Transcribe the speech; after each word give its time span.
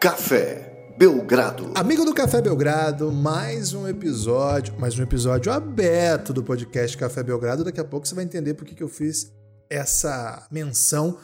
Café 0.00 0.94
Belgrado. 0.96 1.72
Amigo 1.74 2.06
do 2.06 2.14
Café 2.14 2.40
Belgrado, 2.40 3.12
mais 3.12 3.74
um 3.74 3.86
episódio, 3.86 4.74
mais 4.80 4.98
um 4.98 5.02
episódio 5.02 5.52
aberto 5.52 6.32
do 6.32 6.42
podcast 6.42 6.96
Café 6.96 7.22
Belgrado. 7.22 7.64
Daqui 7.64 7.80
a 7.80 7.84
pouco 7.84 8.08
você 8.08 8.14
vai 8.14 8.24
entender 8.24 8.54
por 8.54 8.64
que, 8.64 8.82
eu 8.82 8.88
fiz 8.88 9.30
essa 9.68 10.48
menção. 10.50 11.18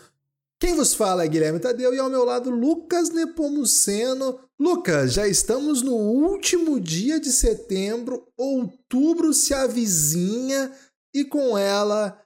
Quem 0.60 0.76
vos 0.76 0.92
fala 0.92 1.24
é 1.24 1.28
Guilherme 1.28 1.58
Tadeu 1.58 1.94
e 1.94 1.98
ao 1.98 2.10
meu 2.10 2.22
lado 2.22 2.50
Lucas 2.50 3.08
Nepomuceno. 3.08 4.40
Lucas, 4.60 5.14
já 5.14 5.26
estamos 5.26 5.80
no 5.80 5.94
último 5.94 6.78
dia 6.78 7.18
de 7.18 7.32
setembro, 7.32 8.28
outubro 8.36 9.32
se 9.32 9.54
avizinha 9.54 10.70
e 11.14 11.24
com 11.24 11.56
ela 11.56 12.20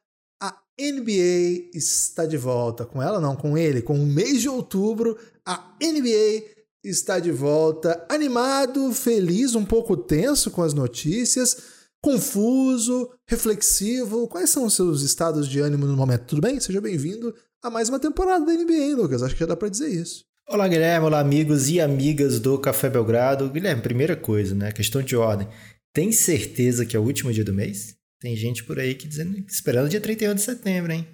NBA 0.81 1.71
está 1.75 2.25
de 2.25 2.37
volta. 2.37 2.87
Com 2.87 3.03
ela 3.03 3.21
não, 3.21 3.37
com 3.37 3.59
ele, 3.59 3.83
com 3.83 3.95
o 3.95 4.07
mês 4.07 4.41
de 4.41 4.49
outubro, 4.49 5.19
a 5.45 5.77
NBA 5.83 6.45
está 6.83 7.19
de 7.19 7.31
volta, 7.31 8.05
animado, 8.09 8.91
feliz, 8.93 9.55
um 9.55 9.65
pouco 9.65 9.97
tenso 9.97 10.51
com 10.51 10.63
as 10.63 10.73
notícias, 10.73 11.57
confuso, 12.03 13.11
reflexivo. 13.29 14.27
Quais 14.29 14.49
são 14.49 14.65
os 14.65 14.75
seus 14.75 15.03
estados 15.03 15.47
de 15.47 15.61
ânimo 15.61 15.87
no 15.87 15.97
momento? 15.97 16.25
Tudo 16.25 16.41
bem? 16.41 16.59
Seja 16.59 16.81
bem-vindo 16.81 17.35
a 17.63 17.69
mais 17.69 17.91
uma 17.91 18.01
temporada 18.01 18.47
da 18.47 18.53
NBA, 18.53 18.73
hein, 18.73 18.95
Lucas? 18.95 19.23
Acho 19.23 19.35
que 19.35 19.41
já 19.41 19.47
dá 19.47 19.57
para 19.57 19.69
dizer 19.69 19.89
isso. 19.89 20.25
Olá, 20.49 20.67
Guilherme. 20.67 21.07
Olá, 21.07 21.21
amigos 21.21 21.69
e 21.69 21.81
amigas 21.81 22.41
do 22.41 22.59
Café 22.59 22.89
Belgrado. 22.89 23.51
Guilherme, 23.51 23.83
primeira 23.83 24.17
coisa, 24.17 24.55
né? 24.55 24.73
Questão 24.73 25.03
de 25.03 25.15
ordem. 25.15 25.47
Tem 25.93 26.11
certeza 26.11 26.87
que 26.87 26.97
é 26.97 26.99
o 26.99 27.05
último 27.05 27.33
dia 27.33 27.45
do 27.45 27.53
mês? 27.53 28.00
Tem 28.21 28.37
gente 28.37 28.65
por 28.65 28.79
aí 28.79 28.95
que 28.95 29.09
dizendo, 29.09 29.39
esperando 29.49 29.89
dia 29.89 30.01
31 30.01 30.35
de 30.35 30.43
setembro, 30.43 30.93
hein? 30.93 31.09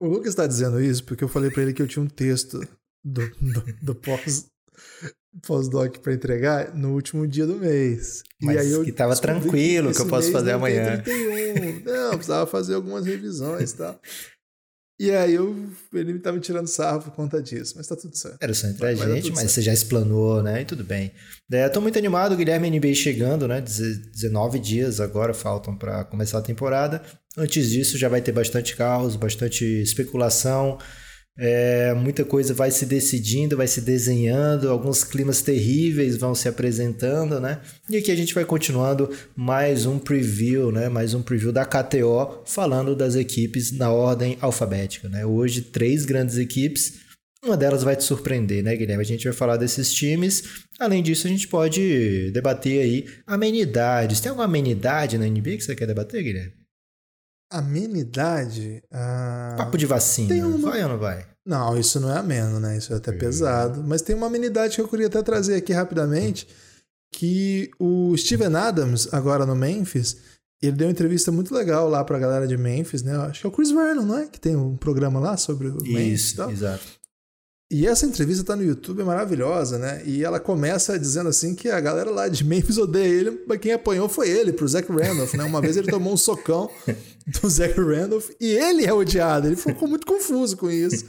O 0.00 0.06
Lucas 0.06 0.28
está 0.28 0.46
dizendo 0.46 0.80
isso 0.80 1.04
porque 1.04 1.24
eu 1.24 1.28
falei 1.28 1.50
para 1.50 1.62
ele 1.62 1.72
que 1.72 1.82
eu 1.82 1.88
tinha 1.88 2.02
um 2.02 2.08
texto 2.08 2.60
do, 3.04 3.28
do, 3.40 3.76
do 3.82 3.94
pós 3.94 4.46
pós-doc 5.46 5.98
para 5.98 6.14
entregar 6.14 6.74
no 6.74 6.94
último 6.94 7.26
dia 7.26 7.46
do 7.46 7.56
mês. 7.56 8.22
Mas 8.40 8.56
e 8.56 8.58
aí 8.58 8.70
eu 8.70 8.84
que 8.84 8.92
tava 8.92 9.16
tranquilo, 9.16 9.90
que, 9.90 9.96
que 9.96 10.02
eu 10.02 10.08
posso 10.08 10.30
fazer 10.30 10.52
amanhã. 10.52 11.02
31. 11.02 11.80
Não, 11.84 12.10
precisava 12.10 12.46
fazer 12.46 12.74
algumas 12.74 13.04
revisões 13.04 13.72
e 13.72 13.76
tal. 13.76 14.00
E 14.98 15.10
aí 15.10 15.34
eu, 15.34 15.54
ele 15.92 16.18
tá 16.18 16.32
me 16.32 16.40
tirando 16.40 16.66
sarro 16.66 17.02
por 17.02 17.10
conta 17.12 17.42
disso, 17.42 17.74
mas 17.76 17.86
tá 17.86 17.94
tudo 17.94 18.16
certo. 18.16 18.38
Era 18.40 18.54
só 18.54 18.66
entre 18.66 18.86
a 18.86 18.94
gente, 18.94 19.28
mas 19.30 19.40
certo. 19.40 19.50
você 19.50 19.62
já 19.62 19.72
explanou, 19.72 20.42
né? 20.42 20.62
E 20.62 20.64
tudo 20.64 20.82
bem. 20.82 21.12
É, 21.52 21.68
tô 21.68 21.82
muito 21.82 21.98
animado, 21.98 22.32
o 22.32 22.36
Guilherme 22.36 22.70
NBA 22.70 22.94
chegando, 22.94 23.46
né? 23.46 23.60
19 23.60 24.58
dias 24.58 24.98
agora 24.98 25.34
faltam 25.34 25.76
para 25.76 26.04
começar 26.04 26.38
a 26.38 26.42
temporada. 26.42 27.02
Antes 27.36 27.68
disso 27.68 27.98
já 27.98 28.08
vai 28.08 28.22
ter 28.22 28.32
bastante 28.32 28.74
carros, 28.74 29.16
bastante 29.16 29.64
especulação. 29.64 30.78
É, 31.38 31.92
muita 31.92 32.24
coisa 32.24 32.54
vai 32.54 32.70
se 32.70 32.86
decidindo, 32.86 33.58
vai 33.58 33.66
se 33.66 33.82
desenhando, 33.82 34.70
alguns 34.70 35.04
climas 35.04 35.42
terríveis 35.42 36.16
vão 36.16 36.34
se 36.34 36.48
apresentando, 36.48 37.38
né? 37.38 37.60
E 37.90 37.96
aqui 37.96 38.10
a 38.10 38.16
gente 38.16 38.34
vai 38.34 38.44
continuando 38.44 39.10
mais 39.36 39.84
um 39.84 39.98
preview, 39.98 40.72
né? 40.72 40.88
Mais 40.88 41.12
um 41.12 41.22
preview 41.22 41.52
da 41.52 41.66
KTO, 41.66 42.42
falando 42.46 42.96
das 42.96 43.16
equipes 43.16 43.70
na 43.70 43.90
ordem 43.90 44.38
alfabética, 44.40 45.08
né? 45.10 45.26
Hoje, 45.26 45.60
três 45.60 46.06
grandes 46.06 46.38
equipes. 46.38 47.04
Uma 47.44 47.56
delas 47.56 47.82
vai 47.82 47.94
te 47.94 48.02
surpreender, 48.02 48.64
né, 48.64 48.74
Guilherme? 48.74 49.02
A 49.02 49.06
gente 49.06 49.24
vai 49.24 49.32
falar 49.32 49.56
desses 49.56 49.92
times. 49.92 50.64
Além 50.80 51.02
disso, 51.02 51.26
a 51.26 51.30
gente 51.30 51.46
pode 51.46 52.30
debater 52.32 52.80
aí 52.82 53.06
amenidades. 53.26 54.20
Tem 54.20 54.30
alguma 54.30 54.46
amenidade 54.46 55.18
na 55.18 55.26
NBA 55.26 55.58
que 55.58 55.60
você 55.60 55.76
quer 55.76 55.86
debater, 55.86 56.24
Guilherme? 56.24 56.65
Amenidade. 57.50 58.82
Ah, 58.90 59.54
Papo 59.56 59.78
de 59.78 59.86
vacina. 59.86 60.28
Tem 60.28 60.42
uma... 60.42 60.70
Vai 60.70 60.82
ou 60.82 60.88
não 60.90 60.98
vai? 60.98 61.26
Não, 61.44 61.78
isso 61.78 62.00
não 62.00 62.12
é 62.12 62.18
ameno, 62.18 62.58
né? 62.58 62.76
Isso 62.76 62.92
é 62.92 62.96
até 62.96 63.12
é. 63.12 63.14
pesado. 63.14 63.84
Mas 63.84 64.02
tem 64.02 64.16
uma 64.16 64.26
amenidade 64.26 64.74
que 64.74 64.80
eu 64.80 64.88
queria 64.88 65.06
até 65.06 65.22
trazer 65.22 65.54
aqui 65.54 65.72
rapidamente. 65.72 66.48
Que 67.12 67.70
o 67.78 68.16
Steven 68.16 68.54
Adams, 68.56 69.08
agora 69.12 69.46
no 69.46 69.54
Memphis, 69.54 70.16
ele 70.60 70.72
deu 70.72 70.88
uma 70.88 70.92
entrevista 70.92 71.30
muito 71.30 71.54
legal 71.54 71.88
lá 71.88 72.04
pra 72.04 72.18
galera 72.18 72.46
de 72.48 72.56
Memphis, 72.56 73.02
né? 73.02 73.16
Acho 73.16 73.40
que 73.40 73.46
é 73.46 73.48
o 73.50 73.52
Chris 73.52 73.70
Vernon, 73.70 74.02
não 74.02 74.18
é? 74.18 74.26
Que 74.26 74.40
tem 74.40 74.56
um 74.56 74.76
programa 74.76 75.20
lá 75.20 75.36
sobre 75.36 75.68
o 75.68 75.78
Isso, 75.78 75.92
Memphis 75.92 76.30
e 76.32 76.36
tal. 76.36 76.50
Exato. 76.50 76.84
E 77.70 77.86
essa 77.86 78.06
entrevista 78.06 78.44
tá 78.44 78.54
no 78.54 78.62
YouTube, 78.62 79.02
é 79.02 79.04
maravilhosa, 79.04 79.76
né? 79.76 80.00
E 80.04 80.24
ela 80.24 80.38
começa 80.38 80.96
dizendo 80.96 81.28
assim 81.28 81.52
que 81.52 81.68
a 81.68 81.80
galera 81.80 82.10
lá 82.10 82.28
de 82.28 82.44
Memphis 82.44 82.78
odeia 82.78 83.08
ele, 83.08 83.44
mas 83.46 83.58
quem 83.58 83.72
apanhou 83.72 84.08
foi 84.08 84.30
ele, 84.30 84.52
pro 84.52 84.68
Zach 84.68 84.88
Randolph, 84.88 85.34
né? 85.34 85.42
Uma 85.42 85.60
vez 85.60 85.76
ele 85.76 85.90
tomou 85.90 86.12
um 86.12 86.16
socão 86.16 86.70
do 87.26 87.50
Zach 87.50 87.74
Randolph 87.74 88.30
e 88.40 88.46
ele 88.46 88.84
é 88.84 88.92
odiado. 88.92 89.46
Ele 89.46 89.56
ficou 89.56 89.86
muito 89.88 90.06
confuso 90.06 90.56
com 90.56 90.70
isso. 90.70 91.04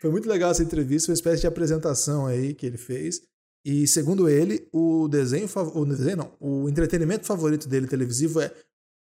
Foi 0.00 0.10
muito 0.10 0.28
legal 0.28 0.50
essa 0.50 0.62
entrevista, 0.62 1.10
uma 1.10 1.14
espécie 1.14 1.42
de 1.42 1.46
apresentação 1.46 2.26
aí 2.26 2.54
que 2.54 2.66
ele 2.66 2.76
fez. 2.76 3.20
E 3.64 3.86
segundo 3.86 4.28
ele, 4.28 4.68
o 4.72 5.06
desenho, 5.08 5.48
o 5.74 5.84
desenho 5.84 6.16
não, 6.16 6.36
o 6.40 6.68
entretenimento 6.68 7.24
favorito 7.24 7.68
dele 7.68 7.86
televisivo 7.86 8.40
é 8.40 8.52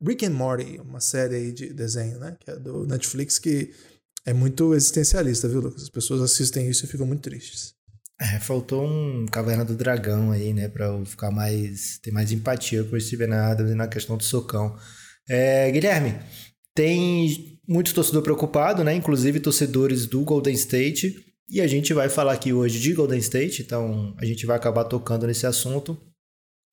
Rick 0.02 0.24
and 0.24 0.30
Morty, 0.30 0.78
uma 0.80 1.00
série 1.00 1.36
aí 1.36 1.52
de 1.52 1.72
desenho, 1.72 2.18
né? 2.18 2.36
Que 2.40 2.50
é 2.50 2.56
do 2.56 2.86
Netflix 2.86 3.38
que 3.38 3.72
é 4.24 4.32
muito 4.32 4.74
existencialista, 4.74 5.46
viu, 5.46 5.60
Lucas? 5.60 5.84
As 5.84 5.90
pessoas 5.90 6.22
assistem 6.22 6.68
isso 6.68 6.84
e 6.84 6.88
ficam 6.88 7.06
muito 7.06 7.22
tristes. 7.22 7.74
É, 8.18 8.40
faltou 8.40 8.86
um 8.86 9.26
Caverna 9.26 9.64
do 9.64 9.76
Dragão 9.76 10.30
aí, 10.30 10.54
né? 10.54 10.68
Pra 10.68 10.86
eu 10.86 11.04
ficar 11.04 11.30
mais. 11.30 11.98
ter 11.98 12.10
mais 12.10 12.32
empatia 12.32 12.82
com 12.82 12.96
o 12.96 13.00
Steven 13.00 13.32
Adams 13.32 13.76
na 13.76 13.86
questão 13.86 14.16
do 14.16 14.24
socão. 14.24 14.74
É, 15.28 15.70
Guilherme, 15.70 16.18
tem 16.76 17.58
muito 17.66 17.94
torcedor 17.94 18.22
preocupado, 18.22 18.84
né? 18.84 18.94
Inclusive 18.94 19.40
torcedores 19.40 20.06
do 20.06 20.20
Golden 20.20 20.54
State. 20.54 21.24
E 21.48 21.60
a 21.60 21.66
gente 21.66 21.94
vai 21.94 22.08
falar 22.08 22.34
aqui 22.34 22.52
hoje 22.52 22.78
de 22.78 22.92
Golden 22.92 23.18
State, 23.18 23.62
então 23.62 24.14
a 24.18 24.24
gente 24.24 24.44
vai 24.44 24.56
acabar 24.56 24.84
tocando 24.84 25.26
nesse 25.26 25.46
assunto. 25.46 25.98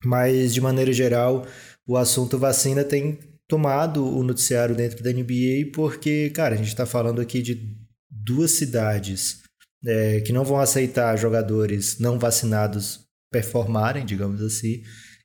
Mas, 0.04 0.52
de 0.52 0.60
maneira 0.60 0.92
geral, 0.92 1.46
o 1.86 1.96
assunto 1.96 2.38
vacina 2.38 2.84
tem 2.84 3.18
tomado 3.48 4.04
o 4.06 4.22
noticiário 4.22 4.74
dentro 4.74 5.02
da 5.02 5.10
NBA, 5.10 5.72
porque, 5.72 6.30
cara, 6.30 6.54
a 6.54 6.58
gente 6.58 6.68
está 6.68 6.84
falando 6.84 7.20
aqui 7.20 7.40
de 7.40 7.74
duas 8.10 8.50
cidades 8.52 9.42
é, 9.86 10.20
que 10.20 10.32
não 10.32 10.44
vão 10.44 10.58
aceitar 10.58 11.16
jogadores 11.16 11.98
não 11.98 12.18
vacinados 12.18 13.00
performarem, 13.32 14.04
digamos 14.04 14.42
assim. 14.42 14.82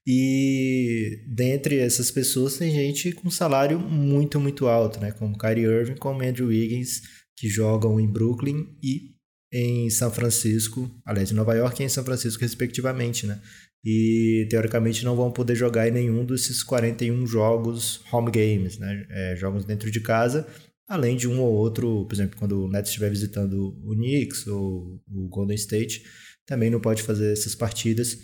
E 0.07 1.23
dentre 1.27 1.77
essas 1.77 2.09
pessoas 2.09 2.57
tem 2.57 2.71
gente 2.71 3.11
com 3.11 3.29
salário 3.29 3.79
muito, 3.79 4.39
muito 4.39 4.67
alto, 4.67 4.99
né? 4.99 5.11
Como 5.11 5.37
Kyrie 5.37 5.65
Irving, 5.65 5.95
como 5.95 6.23
Andrew 6.23 6.47
Wiggins, 6.47 7.01
que 7.37 7.47
jogam 7.47 7.99
em 7.99 8.07
Brooklyn 8.07 8.65
e 8.81 9.13
em 9.51 9.89
São 9.89 10.11
Francisco, 10.11 10.89
aliás, 11.05 11.31
em 11.31 11.35
Nova 11.35 11.53
York 11.55 11.81
e 11.81 11.85
em 11.85 11.89
São 11.89 12.03
Francisco, 12.03 12.41
respectivamente, 12.41 13.25
né? 13.25 13.41
e 13.83 14.45
teoricamente 14.49 15.05
não 15.05 15.15
vão 15.15 15.31
poder 15.31 15.55
jogar 15.55 15.87
em 15.87 15.91
nenhum 15.91 16.25
desses 16.25 16.61
41 16.63 17.25
jogos 17.25 18.01
home 18.11 18.31
games, 18.31 18.77
né? 18.77 19.05
É, 19.09 19.35
jogos 19.35 19.63
dentro 19.63 19.89
de 19.89 20.01
casa, 20.01 20.45
além 20.87 21.15
de 21.15 21.27
um 21.27 21.39
ou 21.39 21.53
outro, 21.53 22.05
por 22.05 22.13
exemplo, 22.13 22.37
quando 22.37 22.65
o 22.65 22.67
Nets 22.67 22.89
estiver 22.89 23.09
visitando 23.09 23.77
o 23.83 23.95
Knicks 23.95 24.47
ou 24.47 25.01
o 25.07 25.29
Golden 25.29 25.55
State, 25.55 26.03
também 26.45 26.69
não 26.69 26.79
pode 26.79 27.03
fazer 27.03 27.31
essas 27.31 27.55
partidas. 27.55 28.17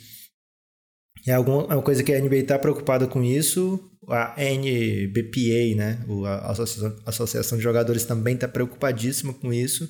É, 1.27 1.33
alguma, 1.33 1.73
é 1.73 1.81
coisa 1.81 2.03
que 2.03 2.13
a 2.13 2.19
NBA 2.19 2.37
está 2.37 2.59
preocupada 2.59 3.07
com 3.07 3.23
isso, 3.23 3.79
a 4.07 4.35
NBPA, 4.37 5.75
né? 5.75 5.99
a 6.25 6.51
Associação, 6.51 6.95
Associação 7.05 7.57
de 7.57 7.63
Jogadores 7.63 8.05
também 8.05 8.35
está 8.35 8.47
preocupadíssima 8.47 9.33
com 9.33 9.51
isso. 9.51 9.89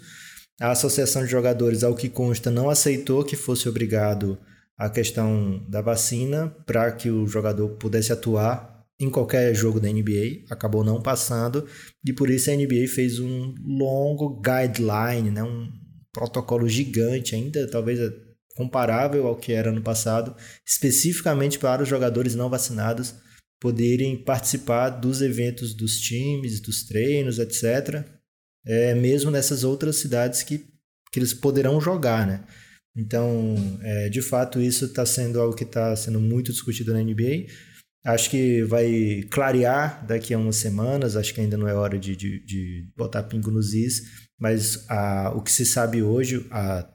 A 0.60 0.72
Associação 0.72 1.24
de 1.26 1.32
Jogadores, 1.32 1.84
ao 1.84 1.96
que 1.96 2.08
consta, 2.08 2.50
não 2.50 2.70
aceitou 2.70 3.24
que 3.24 3.36
fosse 3.36 3.68
obrigado 3.68 4.38
a 4.78 4.90
questão 4.90 5.66
da 5.70 5.82
vacina 5.82 6.54
para 6.66 6.92
que 6.92 7.10
o 7.10 7.28
jogador 7.28 7.70
pudesse 7.78 8.12
atuar 8.12 8.76
em 9.00 9.10
qualquer 9.10 9.54
jogo 9.54 9.80
da 9.80 9.90
NBA, 9.90 10.46
acabou 10.50 10.84
não 10.84 11.02
passando, 11.02 11.68
e 12.06 12.14
por 12.14 12.30
isso 12.30 12.50
a 12.50 12.56
NBA 12.56 12.88
fez 12.88 13.20
um 13.20 13.54
longo 13.62 14.42
guideline, 14.42 15.32
né, 15.32 15.44
um 15.44 15.70
protocolo 16.14 16.68
gigante, 16.68 17.36
ainda 17.36 17.70
talvez 17.70 18.00
comparável 18.56 19.28
ao 19.28 19.36
que 19.36 19.52
era 19.52 19.72
no 19.72 19.82
passado, 19.82 20.36
especificamente 20.66 21.60
para 21.60 21.84
os 21.84 21.90
jogadores 21.90 22.34
não 22.36 22.50
vacinados 22.50 23.16
poderem 23.60 24.18
participar 24.18 24.90
dos 24.90 25.22
eventos 25.22 25.74
dos 25.74 26.00
times, 26.00 26.60
dos 26.60 26.84
treinos, 26.84 27.40
etc. 27.40 28.06
É, 28.66 28.96
mesmo 28.96 29.32
nessas 29.32 29.64
outras 29.64 29.98
cidades 29.98 30.44
que, 30.44 30.60
que 31.12 31.20
eles 31.20 31.34
poderão 31.34 31.80
jogar, 31.80 32.26
né? 32.26 32.44
Então, 32.96 33.56
é, 33.82 34.10
de 34.10 34.22
fato, 34.22 34.62
isso 34.62 34.86
está 34.86 35.06
sendo 35.06 35.40
algo 35.40 35.56
que 35.56 35.64
está 35.64 35.96
sendo 35.96 36.20
muito 36.20 36.52
discutido 36.52 36.94
na 36.94 37.04
NBA. 37.04 37.48
Acho 38.06 38.30
que 38.30 38.64
vai 38.64 39.24
clarear 39.32 40.06
daqui 40.06 40.34
a 40.34 40.38
umas 40.38 40.58
semanas, 40.58 41.18
acho 41.18 41.34
que 41.34 41.42
ainda 41.42 41.58
não 41.58 41.68
é 41.68 41.74
hora 41.74 41.98
de, 41.98 42.16
de, 42.16 42.46
de 42.46 42.88
botar 42.96 43.24
pingo 43.24 43.52
nos 43.52 43.74
is, 43.74 44.04
mas 44.40 44.86
a, 44.90 45.34
o 45.36 45.42
que 45.42 45.52
se 45.52 45.66
sabe 45.66 46.04
hoje, 46.04 46.46
a, 46.52 46.88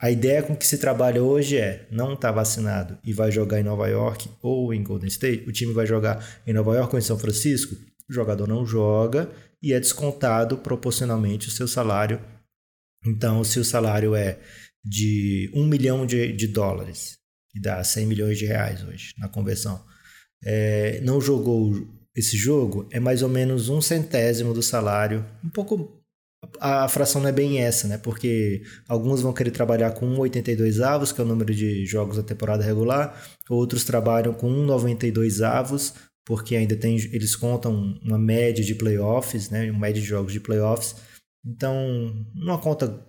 a 0.00 0.10
ideia 0.10 0.42
com 0.42 0.56
que 0.56 0.66
se 0.66 0.78
trabalha 0.78 1.22
hoje 1.22 1.56
é 1.56 1.86
não 1.90 2.14
está 2.14 2.30
vacinado 2.30 2.96
e 3.02 3.12
vai 3.12 3.32
jogar 3.32 3.58
em 3.58 3.64
Nova 3.64 3.88
York 3.88 4.30
ou 4.40 4.72
em 4.72 4.82
Golden 4.82 5.08
State, 5.08 5.48
o 5.48 5.52
time 5.52 5.72
vai 5.72 5.86
jogar 5.86 6.24
em 6.46 6.52
Nova 6.52 6.74
York 6.76 6.94
ou 6.94 6.98
em 6.98 7.02
São 7.02 7.18
Francisco, 7.18 7.74
o 8.08 8.12
jogador 8.12 8.46
não 8.46 8.64
joga 8.64 9.28
e 9.60 9.72
é 9.72 9.80
descontado 9.80 10.58
proporcionalmente 10.58 11.48
o 11.48 11.50
seu 11.50 11.66
salário. 11.66 12.20
Então, 13.04 13.42
se 13.42 13.58
o 13.58 13.64
salário 13.64 14.14
é 14.14 14.38
de 14.84 15.50
1 15.52 15.66
milhão 15.66 16.06
de, 16.06 16.32
de 16.32 16.46
dólares, 16.46 17.18
que 17.50 17.60
dá 17.60 17.82
100 17.82 18.06
milhões 18.06 18.38
de 18.38 18.46
reais 18.46 18.84
hoje 18.84 19.14
na 19.18 19.28
conversão, 19.28 19.84
é, 20.44 21.00
não 21.00 21.20
jogou 21.20 21.72
esse 22.14 22.36
jogo, 22.36 22.88
é 22.92 23.00
mais 23.00 23.22
ou 23.22 23.28
menos 23.28 23.68
um 23.68 23.80
centésimo 23.80 24.54
do 24.54 24.62
salário, 24.62 25.26
um 25.44 25.50
pouco 25.50 25.97
a 26.60 26.88
fração 26.88 27.20
não 27.20 27.28
é 27.28 27.32
bem 27.32 27.60
essa, 27.60 27.88
né? 27.88 27.98
Porque 27.98 28.62
alguns 28.88 29.20
vão 29.20 29.32
querer 29.32 29.50
trabalhar 29.50 29.92
com 29.92 30.06
1,82 30.16 30.80
avos, 30.80 31.12
que 31.12 31.20
é 31.20 31.24
o 31.24 31.26
número 31.26 31.54
de 31.54 31.84
jogos 31.84 32.16
da 32.16 32.22
temporada 32.22 32.64
regular, 32.64 33.20
outros 33.48 33.84
trabalham 33.84 34.32
com 34.32 34.48
1,92 34.48 35.44
avos, 35.44 35.94
porque 36.24 36.56
ainda 36.56 36.76
tem 36.76 36.96
eles 37.12 37.34
contam 37.34 37.98
uma 38.02 38.18
média 38.18 38.64
de 38.64 38.74
playoffs, 38.74 39.50
né? 39.50 39.70
Uma 39.70 39.80
média 39.80 40.00
de 40.00 40.06
jogos 40.06 40.32
de 40.32 40.40
playoffs. 40.40 40.96
Então, 41.44 41.74
numa 42.34 42.58
conta 42.58 43.04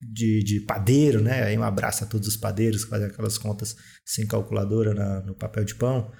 de, 0.00 0.42
de 0.44 0.60
padeiro, 0.60 1.20
né? 1.20 1.44
Aí 1.44 1.58
um 1.58 1.62
abraço 1.62 2.04
a 2.04 2.06
todos 2.06 2.28
os 2.28 2.36
padeiros 2.36 2.84
que 2.84 2.90
fazem 2.90 3.08
aquelas 3.08 3.38
contas 3.38 3.76
sem 4.04 4.26
calculadora 4.26 4.94
na, 4.94 5.20
no 5.22 5.34
papel 5.34 5.64
de 5.64 5.74
pão. 5.74 6.12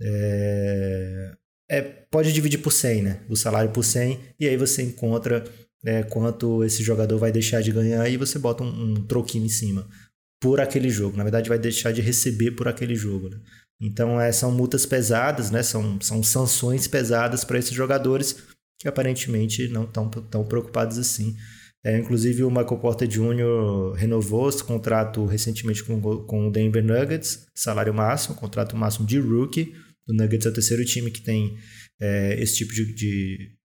É, 0.00 1.32
é, 1.70 1.82
pode 1.82 2.32
dividir 2.32 2.58
por 2.58 2.72
100, 2.72 3.02
né? 3.02 3.20
O 3.28 3.36
salário 3.36 3.70
por 3.72 3.84
100, 3.84 4.34
e 4.38 4.46
aí 4.46 4.56
você 4.56 4.82
encontra 4.82 5.44
é, 5.84 6.02
quanto 6.02 6.64
esse 6.64 6.82
jogador 6.82 7.18
vai 7.18 7.32
deixar 7.32 7.62
de 7.62 7.72
ganhar 7.72 8.08
e 8.08 8.16
você 8.16 8.38
bota 8.38 8.62
um, 8.64 8.92
um 8.92 9.06
troquinho 9.06 9.46
em 9.46 9.48
cima 9.48 9.88
por 10.40 10.60
aquele 10.60 10.90
jogo. 10.90 11.16
Na 11.16 11.24
verdade, 11.24 11.48
vai 11.48 11.58
deixar 11.58 11.92
de 11.92 12.00
receber 12.00 12.52
por 12.52 12.68
aquele 12.68 12.94
jogo. 12.94 13.28
Né? 13.28 13.40
Então, 13.80 14.20
é, 14.20 14.30
são 14.32 14.50
multas 14.50 14.86
pesadas, 14.86 15.50
né? 15.50 15.62
são, 15.62 16.00
são 16.00 16.22
sanções 16.22 16.86
pesadas 16.86 17.44
para 17.44 17.58
esses 17.58 17.72
jogadores 17.72 18.36
que 18.78 18.88
aparentemente 18.88 19.68
não 19.68 19.84
estão 19.84 20.08
tão 20.08 20.44
preocupados 20.44 20.98
assim. 20.98 21.36
É, 21.84 21.96
inclusive, 21.96 22.42
o 22.42 22.50
Michael 22.50 22.78
Porter 22.78 23.08
Jr. 23.08 23.94
renovou 23.96 24.48
esse 24.48 24.62
contrato 24.64 25.24
recentemente 25.24 25.82
com, 25.84 26.00
com 26.00 26.48
o 26.48 26.50
Denver 26.50 26.84
Nuggets, 26.84 27.46
salário 27.54 27.94
máximo, 27.94 28.34
contrato 28.34 28.76
máximo 28.76 29.06
de 29.06 29.18
rookie. 29.18 29.74
O 30.08 30.12
Nuggets 30.12 30.46
é 30.46 30.50
o 30.50 30.52
terceiro 30.52 30.84
time 30.84 31.10
que 31.10 31.20
tem 31.20 31.56
é, 32.00 32.40
esse 32.40 32.56
tipo 32.56 32.72
de, 32.72 32.94
de 32.94 33.57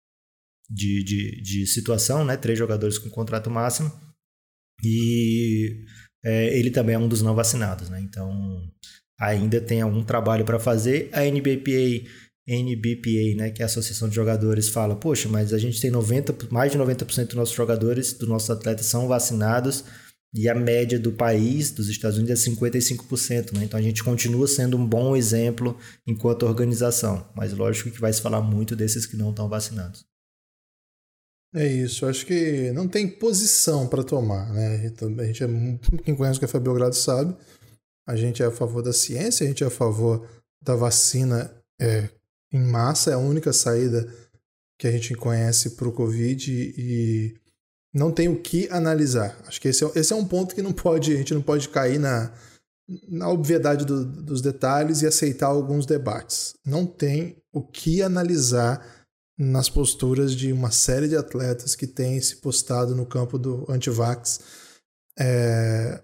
de, 0.73 1.03
de, 1.03 1.41
de 1.41 1.67
situação, 1.67 2.25
né? 2.25 2.35
Três 2.35 2.57
jogadores 2.57 2.97
com 2.97 3.09
contrato 3.09 3.49
máximo. 3.49 3.91
E 4.83 5.85
é, 6.25 6.57
ele 6.57 6.71
também 6.71 6.95
é 6.95 6.97
um 6.97 7.07
dos 7.07 7.21
não 7.21 7.35
vacinados, 7.35 7.89
né? 7.89 8.01
Então 8.01 8.31
ainda 9.19 9.61
tem 9.61 9.81
algum 9.81 10.03
trabalho 10.03 10.43
para 10.43 10.59
fazer. 10.59 11.09
A 11.13 11.23
NBPA, 11.25 12.09
NBPA, 12.47 13.35
né, 13.37 13.51
que 13.51 13.61
é 13.61 13.63
a 13.63 13.67
Associação 13.67 14.09
de 14.09 14.15
Jogadores, 14.15 14.69
fala: 14.69 14.95
Poxa, 14.95 15.29
mas 15.29 15.53
a 15.53 15.59
gente 15.59 15.79
tem 15.79 15.91
90, 15.91 16.47
mais 16.49 16.71
de 16.71 16.77
90% 16.77 17.27
dos 17.27 17.35
nossos 17.35 17.55
jogadores, 17.55 18.13
dos 18.13 18.27
nossos 18.27 18.49
atletas, 18.49 18.87
são 18.87 19.07
vacinados. 19.07 19.83
E 20.35 20.49
a 20.49 20.55
média 20.55 20.99
do 20.99 21.11
país, 21.11 21.69
dos 21.69 21.89
Estados 21.89 22.17
Unidos, 22.17 22.47
é 22.47 22.49
55%. 22.49 23.53
Né? 23.53 23.65
Então 23.65 23.79
a 23.79 23.83
gente 23.83 24.03
continua 24.03 24.47
sendo 24.47 24.75
um 24.75 24.83
bom 24.83 25.15
exemplo 25.15 25.77
enquanto 26.07 26.47
organização. 26.47 27.29
Mas 27.35 27.53
lógico 27.53 27.91
que 27.91 28.01
vai 28.01 28.11
se 28.11 28.19
falar 28.19 28.41
muito 28.41 28.75
desses 28.75 29.05
que 29.05 29.15
não 29.15 29.29
estão 29.29 29.47
vacinados. 29.47 30.03
É 31.55 31.67
isso, 31.67 32.07
acho 32.07 32.25
que 32.25 32.71
não 32.71 32.87
tem 32.87 33.07
posição 33.07 33.87
para 33.87 34.03
tomar, 34.03 34.51
né? 34.51 34.91
A 35.19 35.23
gente 35.25 35.43
é, 35.43 35.47
quem 36.03 36.15
conhece 36.15 36.39
o 36.39 36.41
Café 36.41 36.59
Belgrado 36.59 36.95
sabe, 36.95 37.35
a 38.07 38.15
gente 38.15 38.41
é 38.41 38.45
a 38.47 38.51
favor 38.51 38.81
da 38.81 38.91
ciência, 38.91 39.45
a 39.45 39.47
gente 39.47 39.63
é 39.63 39.67
a 39.67 39.71
favor 39.71 40.27
da 40.61 40.75
vacina 40.75 41.53
é, 41.79 42.09
em 42.51 42.59
massa, 42.59 43.11
é 43.11 43.13
a 43.13 43.19
única 43.19 43.53
saída 43.53 44.11
que 44.79 44.87
a 44.87 44.91
gente 44.91 45.13
conhece 45.13 45.71
para 45.71 45.87
o 45.87 45.91
Covid 45.91 46.51
e 46.51 47.35
não 47.93 48.11
tem 48.11 48.27
o 48.27 48.41
que 48.41 48.67
analisar. 48.69 49.37
Acho 49.45 49.61
que 49.61 49.67
esse 49.67 49.85
é, 49.85 49.91
esse 49.95 50.11
é 50.11 50.15
um 50.15 50.25
ponto 50.25 50.55
que 50.55 50.61
não 50.61 50.73
pode, 50.73 51.13
a 51.13 51.17
gente 51.17 51.35
não 51.35 51.41
pode 51.41 51.69
cair 51.69 51.99
na, 51.99 52.33
na 53.07 53.29
obviedade 53.29 53.85
do, 53.85 54.03
dos 54.03 54.41
detalhes 54.41 55.03
e 55.03 55.07
aceitar 55.07 55.47
alguns 55.47 55.85
debates. 55.85 56.55
Não 56.65 56.85
tem 56.85 57.37
o 57.51 57.61
que 57.61 58.01
analisar 58.01 59.02
nas 59.43 59.69
posturas 59.69 60.35
de 60.35 60.51
uma 60.51 60.71
série 60.71 61.07
de 61.07 61.15
atletas 61.15 61.75
que 61.75 61.85
têm 61.85 62.19
se 62.21 62.37
postado 62.37 62.95
no 62.95 63.05
campo 63.05 63.37
do 63.37 63.65
antivax. 63.69 64.39
É, 65.19 66.01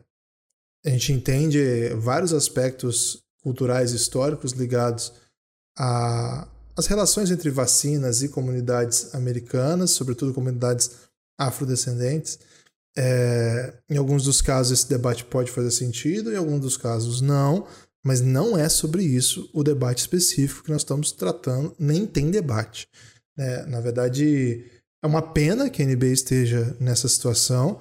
a 0.86 0.90
gente 0.90 1.14
entende 1.14 1.90
vários 1.96 2.34
aspectos 2.34 3.24
culturais 3.42 3.92
e 3.92 3.96
históricos 3.96 4.52
ligados 4.52 5.14
às 5.78 6.88
relações 6.88 7.32
entre 7.32 7.50
vacinas 7.50 8.22
e 8.22 8.30
comunidades 8.30 9.14
americanas, 9.16 9.92
sobretudo 9.92 10.34
comunidades 10.34 10.92
afrodescendentes. 11.38 12.40
É, 12.98 13.74
em 13.90 13.98
alguns 13.98 14.24
dos 14.24 14.42
casos 14.42 14.80
esse 14.80 14.90
debate 14.90 15.24
pode 15.24 15.52
fazer 15.52 15.72
sentido, 15.72 16.34
em 16.34 16.36
alguns 16.36 16.60
dos 16.60 16.76
casos 16.76 17.22
não, 17.22 17.66
mas 18.04 18.20
não 18.22 18.58
é 18.58 18.68
sobre 18.68 19.04
isso 19.04 19.50
o 19.54 19.64
debate 19.64 20.00
específico 20.00 20.64
que 20.64 20.72
nós 20.72 20.82
estamos 20.82 21.12
tratando, 21.12 21.76
nem 21.78 22.06
tem 22.06 22.32
debate. 22.32 22.88
É, 23.40 23.66
na 23.68 23.80
verdade, 23.80 24.66
é 25.02 25.08
uma 25.08 25.22
pena 25.22 25.70
que 25.70 25.82
a 25.82 25.86
NBA 25.86 26.08
esteja 26.08 26.76
nessa 26.78 27.08
situação. 27.08 27.80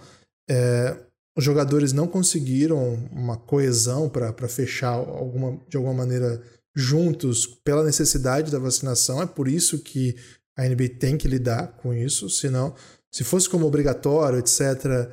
É, 0.48 0.96
os 1.36 1.44
jogadores 1.44 1.92
não 1.92 2.06
conseguiram 2.06 2.94
uma 3.10 3.36
coesão 3.36 4.08
para 4.08 4.48
fechar 4.48 4.92
alguma, 4.92 5.60
de 5.68 5.76
alguma 5.76 5.94
maneira 5.94 6.40
juntos 6.76 7.46
pela 7.46 7.84
necessidade 7.84 8.52
da 8.52 8.58
vacinação. 8.58 9.20
É 9.20 9.26
por 9.26 9.48
isso 9.48 9.80
que 9.80 10.14
a 10.56 10.64
NBA 10.64 10.90
tem 11.00 11.18
que 11.18 11.26
lidar 11.26 11.76
com 11.78 11.92
isso. 11.92 12.30
Senão, 12.30 12.74
se 13.12 13.24
fosse 13.24 13.48
como 13.48 13.66
obrigatório, 13.66 14.38
etc., 14.38 15.10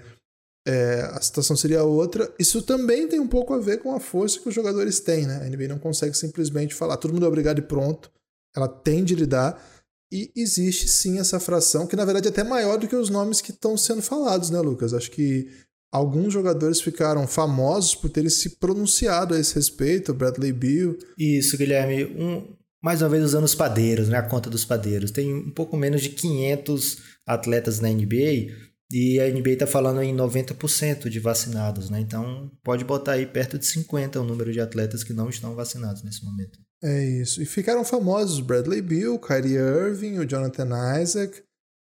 é, 0.68 1.02
a 1.12 1.22
situação 1.22 1.56
seria 1.56 1.84
outra. 1.84 2.32
Isso 2.40 2.62
também 2.62 3.08
tem 3.08 3.20
um 3.20 3.28
pouco 3.28 3.54
a 3.54 3.60
ver 3.60 3.80
com 3.80 3.96
a 3.96 4.00
força 4.00 4.40
que 4.40 4.50
os 4.50 4.56
jogadores 4.56 5.00
têm. 5.00 5.26
Né? 5.26 5.38
A 5.44 5.50
NBA 5.50 5.68
não 5.68 5.80
consegue 5.80 6.16
simplesmente 6.16 6.74
falar 6.74 6.98
todo 6.98 7.14
mundo 7.14 7.26
é 7.26 7.30
obrigado 7.30 7.60
e 7.60 7.64
pronto. 7.64 8.12
Ela 8.56 8.68
tem 8.68 9.04
de 9.04 9.16
lidar 9.16 9.62
e 10.12 10.32
existe 10.36 10.88
sim 10.88 11.20
essa 11.20 11.40
fração, 11.40 11.88
que 11.88 11.96
na 11.96 12.06
verdade 12.06 12.28
é 12.28 12.32
até 12.32 12.44
maior 12.44 12.78
do 12.78 12.88
que 12.88 12.96
os 12.96 13.10
nomes 13.10 13.42
que 13.42 13.52
estão 13.52 13.78
sendo 13.78 14.02
falados, 14.02 14.50
né, 14.50 14.60
Lucas? 14.60 14.94
Acho 14.94 15.12
que 15.12 15.50
alguns 15.92 16.34
jogadores 16.34 16.82
ficaram 16.82 17.28
famosos 17.28 17.96
por 17.96 18.10
terem 18.10 18.30
se 18.30 18.58
pronunciado 18.58 19.34
a 19.34 19.40
esse 19.40 19.56
respeito, 19.56 20.14
Bradley 20.14 20.52
Beal. 20.52 20.96
Isso, 21.18 21.58
Guilherme. 21.58 22.06
Um, 22.06 22.56
mais 22.84 23.02
uma 23.02 23.10
vez 23.10 23.24
usando 23.24 23.46
os 23.46 23.56
padeiros, 23.56 24.10
né? 24.10 24.18
A 24.18 24.24
conta 24.24 24.50
dos 24.50 24.64
padeiros. 24.64 25.10
Tem 25.10 25.34
um 25.34 25.52
pouco 25.52 25.76
menos 25.76 26.02
de 26.02 26.10
500 26.10 26.98
atletas 27.26 27.80
na 27.80 27.90
NBA 27.90 28.54
e 28.92 29.20
a 29.20 29.28
NBA 29.30 29.52
está 29.52 29.66
falando 29.66 30.02
em 30.04 30.16
90% 30.16 31.10
de 31.10 31.20
vacinados, 31.20 31.90
né? 31.90 32.00
Então 32.00 32.52
pode 32.64 32.84
botar 32.84 33.14
aí 33.14 33.26
perto 33.26 33.58
de 33.58 33.66
50 33.66 34.22
o 34.22 34.24
número 34.24 34.52
de 34.52 34.60
atletas 34.60 35.04
que 35.04 35.14
não 35.14 35.30
estão 35.30 35.56
vacinados 35.56 36.04
nesse 36.04 36.24
momento. 36.24 36.60
É 36.86 37.04
isso. 37.04 37.42
E 37.42 37.46
ficaram 37.48 37.84
famosos 37.84 38.40
Bradley 38.42 38.80
Beal, 38.80 39.18
Kyrie 39.18 39.56
Irving, 39.56 40.20
o 40.20 40.26
Jonathan 40.26 41.02
Isaac, 41.02 41.42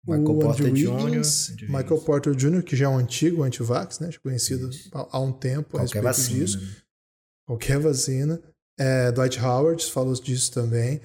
Michael 0.05 0.29
o 0.29 0.39
Porter 0.39 0.65
Andrew 0.67 0.95
Wiggins, 0.95 1.53
Jr., 1.55 1.65
Michael 1.67 2.01
Porter 2.01 2.35
Jr., 2.35 2.63
que 2.63 2.75
já 2.75 2.85
é 2.85 2.89
um 2.89 2.97
antigo 2.97 3.43
anti-vax, 3.43 3.99
né? 3.99 4.09
Conhecido 4.21 4.69
há 4.91 5.19
um 5.21 5.31
tempo 5.31 5.77
Qualquer 5.77 5.77
a 5.77 5.81
respeito 5.83 6.03
vacina, 6.03 6.39
disso. 6.45 6.59
Né? 6.59 6.67
Qualquer 7.47 7.79
vacina. 7.79 8.41
É, 8.77 9.11
Dwight 9.13 9.39
Howard 9.39 9.85
falou 9.85 10.13
disso 10.15 10.51
também. 10.51 10.99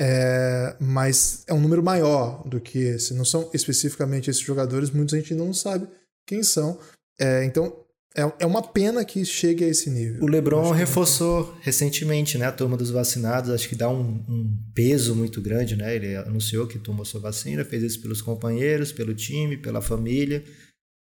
É, 0.00 0.74
mas 0.80 1.44
é 1.46 1.52
um 1.52 1.60
número 1.60 1.82
maior 1.82 2.48
do 2.48 2.58
que 2.58 2.78
esse. 2.78 3.12
Não 3.12 3.26
são 3.26 3.50
especificamente 3.52 4.30
esses 4.30 4.42
jogadores, 4.42 4.90
muita 4.90 5.16
gente 5.16 5.34
não 5.34 5.52
sabe 5.52 5.86
quem 6.26 6.42
são. 6.42 6.78
É, 7.20 7.44
então 7.44 7.83
é, 8.16 8.22
é 8.40 8.46
uma 8.46 8.62
pena 8.62 9.04
que 9.04 9.24
chegue 9.24 9.64
a 9.64 9.68
esse 9.68 9.90
nível. 9.90 10.22
O 10.22 10.28
LeBron 10.28 10.70
reforçou 10.70 11.52
que... 11.54 11.64
recentemente, 11.64 12.38
né, 12.38 12.46
a 12.46 12.52
turma 12.52 12.76
dos 12.76 12.90
vacinados. 12.90 13.50
Acho 13.50 13.68
que 13.68 13.74
dá 13.74 13.88
um, 13.88 14.24
um, 14.28 14.56
peso 14.72 15.16
muito 15.16 15.42
grande, 15.42 15.74
né? 15.74 15.96
Ele 15.96 16.14
anunciou 16.16 16.68
que 16.68 16.78
tomou 16.78 17.04
sua 17.04 17.20
vacina, 17.20 17.64
fez 17.64 17.82
isso 17.82 18.00
pelos 18.00 18.22
companheiros, 18.22 18.92
pelo 18.92 19.14
time, 19.14 19.56
pela 19.56 19.82
família 19.82 20.44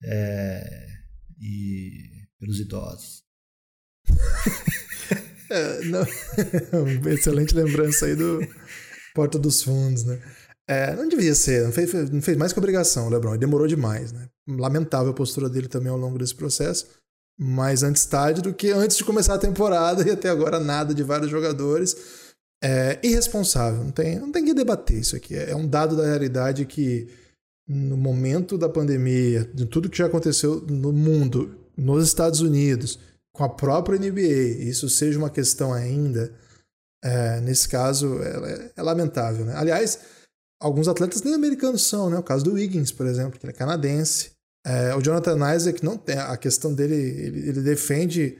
é, 0.03 0.87
e 1.39 1.91
pelos 2.39 2.59
idosos. 2.59 3.23
é. 5.51 5.79
Excelente 7.13 7.53
lembrança 7.53 8.07
aí 8.07 8.15
do 8.15 8.39
Porta 9.13 9.37
dos 9.37 9.61
Fundos, 9.61 10.03
né? 10.05 10.19
É, 10.67 10.95
não 10.95 11.07
devia 11.07 11.35
ser, 11.35 11.63
não 11.63 11.71
fez, 11.71 11.93
não 11.93 12.21
fez 12.23 12.35
mais 12.35 12.51
que 12.51 12.57
obrigação 12.57 13.05
o 13.05 13.09
LeBron, 13.11 13.33
ele 13.33 13.39
demorou 13.39 13.67
demais, 13.67 14.11
né? 14.11 14.27
Lamentável 14.47 15.11
a 15.11 15.15
postura 15.15 15.49
dele 15.49 15.67
também 15.67 15.91
ao 15.91 15.97
longo 15.97 16.17
desse 16.17 16.35
processo, 16.35 16.87
mais 17.37 17.83
antes 17.83 18.05
tarde 18.05 18.41
do 18.41 18.53
que 18.53 18.71
antes 18.71 18.97
de 18.97 19.03
começar 19.03 19.35
a 19.35 19.39
temporada 19.39 20.07
e 20.07 20.11
até 20.11 20.29
agora 20.29 20.59
nada 20.59 20.93
de 20.93 21.03
vários 21.03 21.29
jogadores. 21.29 21.95
É 22.63 22.99
irresponsável, 23.03 23.83
não 23.83 23.91
tem, 23.91 24.19
não 24.19 24.31
tem 24.31 24.45
que 24.45 24.53
debater 24.53 24.97
isso 24.97 25.15
aqui. 25.15 25.35
É 25.35 25.55
um 25.55 25.67
dado 25.67 25.95
da 25.95 26.05
realidade 26.05 26.65
que 26.65 27.07
no 27.67 27.97
momento 27.97 28.57
da 28.57 28.69
pandemia, 28.69 29.49
de 29.53 29.65
tudo 29.65 29.89
que 29.89 29.97
já 29.97 30.05
aconteceu 30.05 30.61
no 30.61 30.93
mundo, 30.93 31.55
nos 31.75 32.07
Estados 32.07 32.41
Unidos, 32.41 32.99
com 33.33 33.43
a 33.43 33.49
própria 33.49 33.99
NBA, 33.99 34.63
isso 34.63 34.87
seja 34.89 35.17
uma 35.17 35.29
questão 35.29 35.73
ainda, 35.73 36.33
é, 37.03 37.41
nesse 37.41 37.67
caso, 37.67 38.19
é, 38.21 38.71
é 38.75 38.81
lamentável. 38.81 39.45
Né? 39.45 39.53
Aliás, 39.55 39.99
alguns 40.59 40.87
atletas 40.87 41.21
nem 41.21 41.33
americanos 41.33 41.83
são, 41.83 42.09
né? 42.09 42.17
O 42.17 42.23
caso 42.23 42.45
do 42.45 42.53
Wiggins, 42.53 42.91
por 42.91 43.05
exemplo, 43.05 43.37
que 43.37 43.45
ele 43.45 43.53
é 43.53 43.55
canadense. 43.55 44.31
É, 44.65 44.95
o 44.95 45.01
Jonathan 45.01 45.37
Isaac 45.55 45.85
não 45.85 45.95
tem 45.95 46.17
a 46.17 46.35
questão 46.37 46.73
dele, 46.73 46.95
ele, 46.95 47.49
ele, 47.49 47.61
defende 47.61 48.35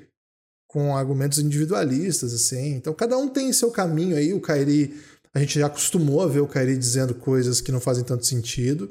com 0.68 0.98
argumentos 0.98 1.38
individualistas, 1.38 2.34
assim. 2.34 2.74
Então 2.74 2.96
cada 2.96 3.16
um 3.16 3.28
tem 3.28 3.54
seu 3.54 3.70
caminho 3.70 4.18
aí. 4.18 4.34
O 4.34 4.42
Kairi, 4.42 5.00
a 5.34 5.40
gente 5.40 5.60
já 5.60 5.68
acostumou 5.68 6.22
a 6.22 6.28
ver 6.28 6.40
o 6.40 6.48
Kairi 6.48 6.76
dizendo 6.76 7.14
coisas 7.14 7.62
que 7.62 7.72
não 7.72 7.80
fazem 7.80 8.04
tanto 8.04 8.26
sentido. 8.26 8.90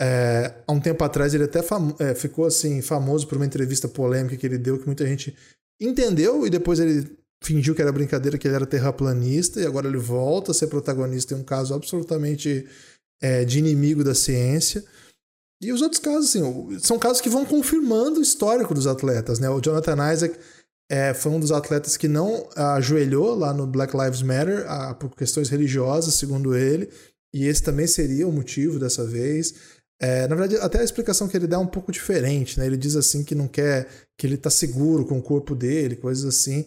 É, 0.00 0.54
há 0.66 0.72
um 0.72 0.80
tempo 0.80 1.04
atrás 1.04 1.34
ele 1.34 1.44
até 1.44 1.60
é, 2.00 2.14
ficou 2.14 2.46
assim 2.46 2.80
famoso 2.80 3.28
por 3.28 3.36
uma 3.36 3.46
entrevista 3.46 3.86
polêmica 3.86 4.36
que 4.36 4.44
ele 4.44 4.58
deu 4.58 4.78
que 4.78 4.86
muita 4.86 5.06
gente 5.06 5.36
entendeu 5.80 6.44
e 6.44 6.50
depois 6.50 6.80
ele 6.80 7.16
fingiu 7.44 7.74
que 7.74 7.82
era 7.82 7.92
brincadeira, 7.92 8.38
que 8.38 8.48
ele 8.48 8.56
era 8.56 8.66
terraplanista 8.66 9.60
e 9.60 9.66
agora 9.66 9.86
ele 9.86 9.98
volta 9.98 10.50
a 10.50 10.54
ser 10.54 10.66
protagonista 10.66 11.34
em 11.34 11.38
um 11.38 11.44
caso 11.44 11.74
absolutamente 11.74 12.66
é, 13.20 13.44
de 13.44 13.58
inimigo 13.58 14.02
da 14.02 14.14
ciência. 14.14 14.82
E 15.64 15.72
os 15.72 15.80
outros 15.82 16.00
casos, 16.00 16.28
assim, 16.28 16.78
são 16.80 16.98
casos 16.98 17.20
que 17.20 17.28
vão 17.28 17.44
confirmando 17.44 18.20
o 18.20 18.22
histórico 18.22 18.74
dos 18.74 18.86
atletas, 18.86 19.38
né? 19.38 19.48
O 19.48 19.60
Jonathan 19.60 20.12
Isaac 20.12 20.38
é, 20.90 21.14
foi 21.14 21.32
um 21.32 21.40
dos 21.40 21.50
atletas 21.50 21.96
que 21.96 22.06
não 22.06 22.48
ajoelhou 22.54 23.34
lá 23.34 23.52
no 23.54 23.66
Black 23.66 23.96
Lives 23.96 24.22
Matter 24.22 24.70
a, 24.70 24.94
por 24.94 25.16
questões 25.16 25.48
religiosas, 25.48 26.14
segundo 26.14 26.54
ele, 26.54 26.88
e 27.32 27.46
esse 27.46 27.62
também 27.62 27.86
seria 27.86 28.28
o 28.28 28.32
motivo 28.32 28.78
dessa 28.78 29.04
vez. 29.04 29.54
É, 30.00 30.28
na 30.28 30.34
verdade, 30.34 30.62
até 30.62 30.80
a 30.80 30.84
explicação 30.84 31.26
que 31.26 31.36
ele 31.36 31.46
dá 31.46 31.56
é 31.56 31.60
um 31.60 31.66
pouco 31.66 31.90
diferente, 31.90 32.58
né? 32.58 32.66
Ele 32.66 32.76
diz 32.76 32.94
assim 32.96 33.24
que 33.24 33.34
não 33.34 33.48
quer, 33.48 33.88
que 34.18 34.26
ele 34.26 34.34
está 34.34 34.50
seguro 34.50 35.04
com 35.06 35.18
o 35.18 35.22
corpo 35.22 35.54
dele, 35.54 35.96
coisas 35.96 36.24
assim. 36.24 36.66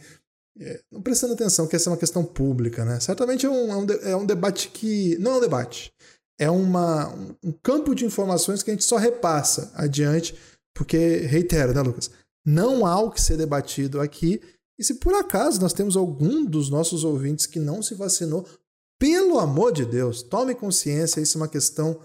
É, 0.60 0.80
não 0.92 1.02
prestando 1.02 1.34
atenção 1.34 1.68
que 1.68 1.76
essa 1.76 1.90
é 1.90 1.92
uma 1.92 1.98
questão 1.98 2.24
pública, 2.24 2.84
né? 2.84 3.00
Certamente 3.00 3.46
é 3.46 3.50
um, 3.50 3.72
é 3.72 3.78
um, 3.78 3.86
é 4.10 4.16
um 4.16 4.26
debate 4.26 4.70
que. 4.70 5.16
Não 5.20 5.34
é 5.34 5.38
um 5.38 5.42
debate 5.42 5.94
é 6.40 6.50
uma, 6.50 7.08
um 7.44 7.52
campo 7.52 7.96
de 7.96 8.06
informações 8.06 8.62
que 8.62 8.70
a 8.70 8.74
gente 8.74 8.86
só 8.86 8.98
repassa 8.98 9.72
adiante, 9.74 10.36
porque, 10.74 11.18
reitero, 11.22 11.74
né, 11.74 11.82
Lucas? 11.82 12.12
Não 12.46 12.86
há 12.86 13.00
o 13.02 13.12
que 13.12 13.22
ser 13.22 13.38
debatido 13.38 14.00
aqui. 14.00 14.40
E 14.78 14.84
se 14.84 14.96
por 14.96 15.14
acaso 15.16 15.60
nós 15.60 15.74
temos 15.74 15.98
algum 15.98 16.46
dos 16.46 16.70
nossos 16.70 17.04
ouvintes 17.04 17.48
que 17.48 17.60
não 17.60 17.82
se 17.82 17.96
vacinou, 17.96 18.46
pelo 19.00 19.40
amor 19.40 19.72
de 19.72 19.86
Deus, 19.86 20.22
tome 20.22 20.56
consciência, 20.56 21.20
isso 21.20 21.38
é 21.38 21.42
uma 21.42 21.48
questão 21.48 22.00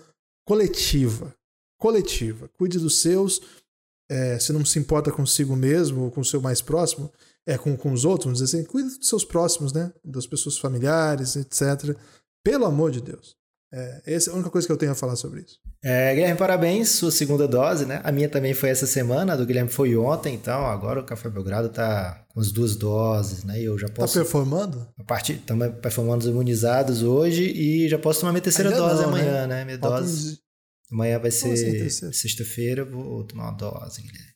coletiva. 0.46 1.34
Coletiva. 1.78 2.48
Cuide 2.48 2.78
dos 2.78 3.00
seus. 3.00 3.40
É, 4.10 4.38
se 4.38 4.52
não 4.52 4.64
se 4.64 4.78
importa 4.78 5.10
consigo 5.10 5.56
mesmo 5.56 6.04
ou 6.04 6.10
com 6.10 6.20
o 6.20 6.24
seu 6.24 6.40
mais 6.40 6.60
próximo, 6.60 7.10
é 7.46 7.56
com, 7.56 7.76
com 7.76 7.92
os 7.92 8.04
outros, 8.04 8.26
vamos 8.26 8.40
dizer 8.40 8.58
assim, 8.58 8.66
cuide 8.66 8.98
dos 8.98 9.08
seus 9.08 9.24
próximos, 9.24 9.72
né? 9.72 9.92
Das 10.04 10.26
pessoas 10.26 10.58
familiares, 10.58 11.34
etc. 11.36 11.96
Pelo 12.44 12.66
amor 12.66 12.90
de 12.90 13.00
Deus. 13.00 13.36
É, 13.74 14.02
essa 14.04 14.28
é 14.28 14.32
a 14.32 14.34
única 14.34 14.50
coisa 14.50 14.66
que 14.66 14.72
eu 14.72 14.76
tenho 14.76 14.92
a 14.92 14.94
falar 14.94 15.16
sobre 15.16 15.40
isso. 15.40 15.58
É, 15.82 16.14
Guilherme, 16.14 16.38
parabéns, 16.38 16.90
sua 16.90 17.10
segunda 17.10 17.48
dose, 17.48 17.86
né? 17.86 18.02
A 18.04 18.12
minha 18.12 18.28
também 18.28 18.52
foi 18.52 18.68
essa 18.68 18.86
semana, 18.86 19.32
a 19.32 19.36
do 19.36 19.46
Guilherme 19.46 19.70
foi 19.70 19.96
ontem, 19.96 20.34
então 20.34 20.66
agora 20.66 21.00
o 21.00 21.04
Café 21.04 21.30
Belgrado 21.30 21.70
tá 21.70 22.24
com 22.28 22.40
as 22.40 22.52
duas 22.52 22.76
doses, 22.76 23.44
né? 23.44 23.58
E 23.60 23.64
eu 23.64 23.78
já 23.78 23.88
tá 23.88 23.94
posso. 23.94 24.14
Tá 24.14 24.20
performando? 24.20 24.86
A 24.98 25.04
parte, 25.04 25.32
estamos 25.32 25.68
performando 25.80 26.24
os 26.24 26.30
imunizados 26.30 27.02
hoje 27.02 27.44
e 27.44 27.88
já 27.88 27.98
posso 27.98 28.20
tomar 28.20 28.32
minha 28.32 28.42
terceira 28.42 28.70
Ainda 28.70 28.80
dose 28.82 29.02
não, 29.02 29.08
amanhã, 29.08 29.46
né? 29.46 29.46
né? 29.46 29.64
Minha 29.64 29.78
dose. 29.78 30.32
Uns... 30.32 30.42
Amanhã 30.92 31.18
vai 31.18 31.28
assim, 31.28 31.56
ser 31.56 32.12
sexta-feira, 32.12 32.84
vou 32.84 33.24
tomar 33.24 33.44
uma 33.44 33.56
dose, 33.56 34.02
Guilherme. 34.02 34.31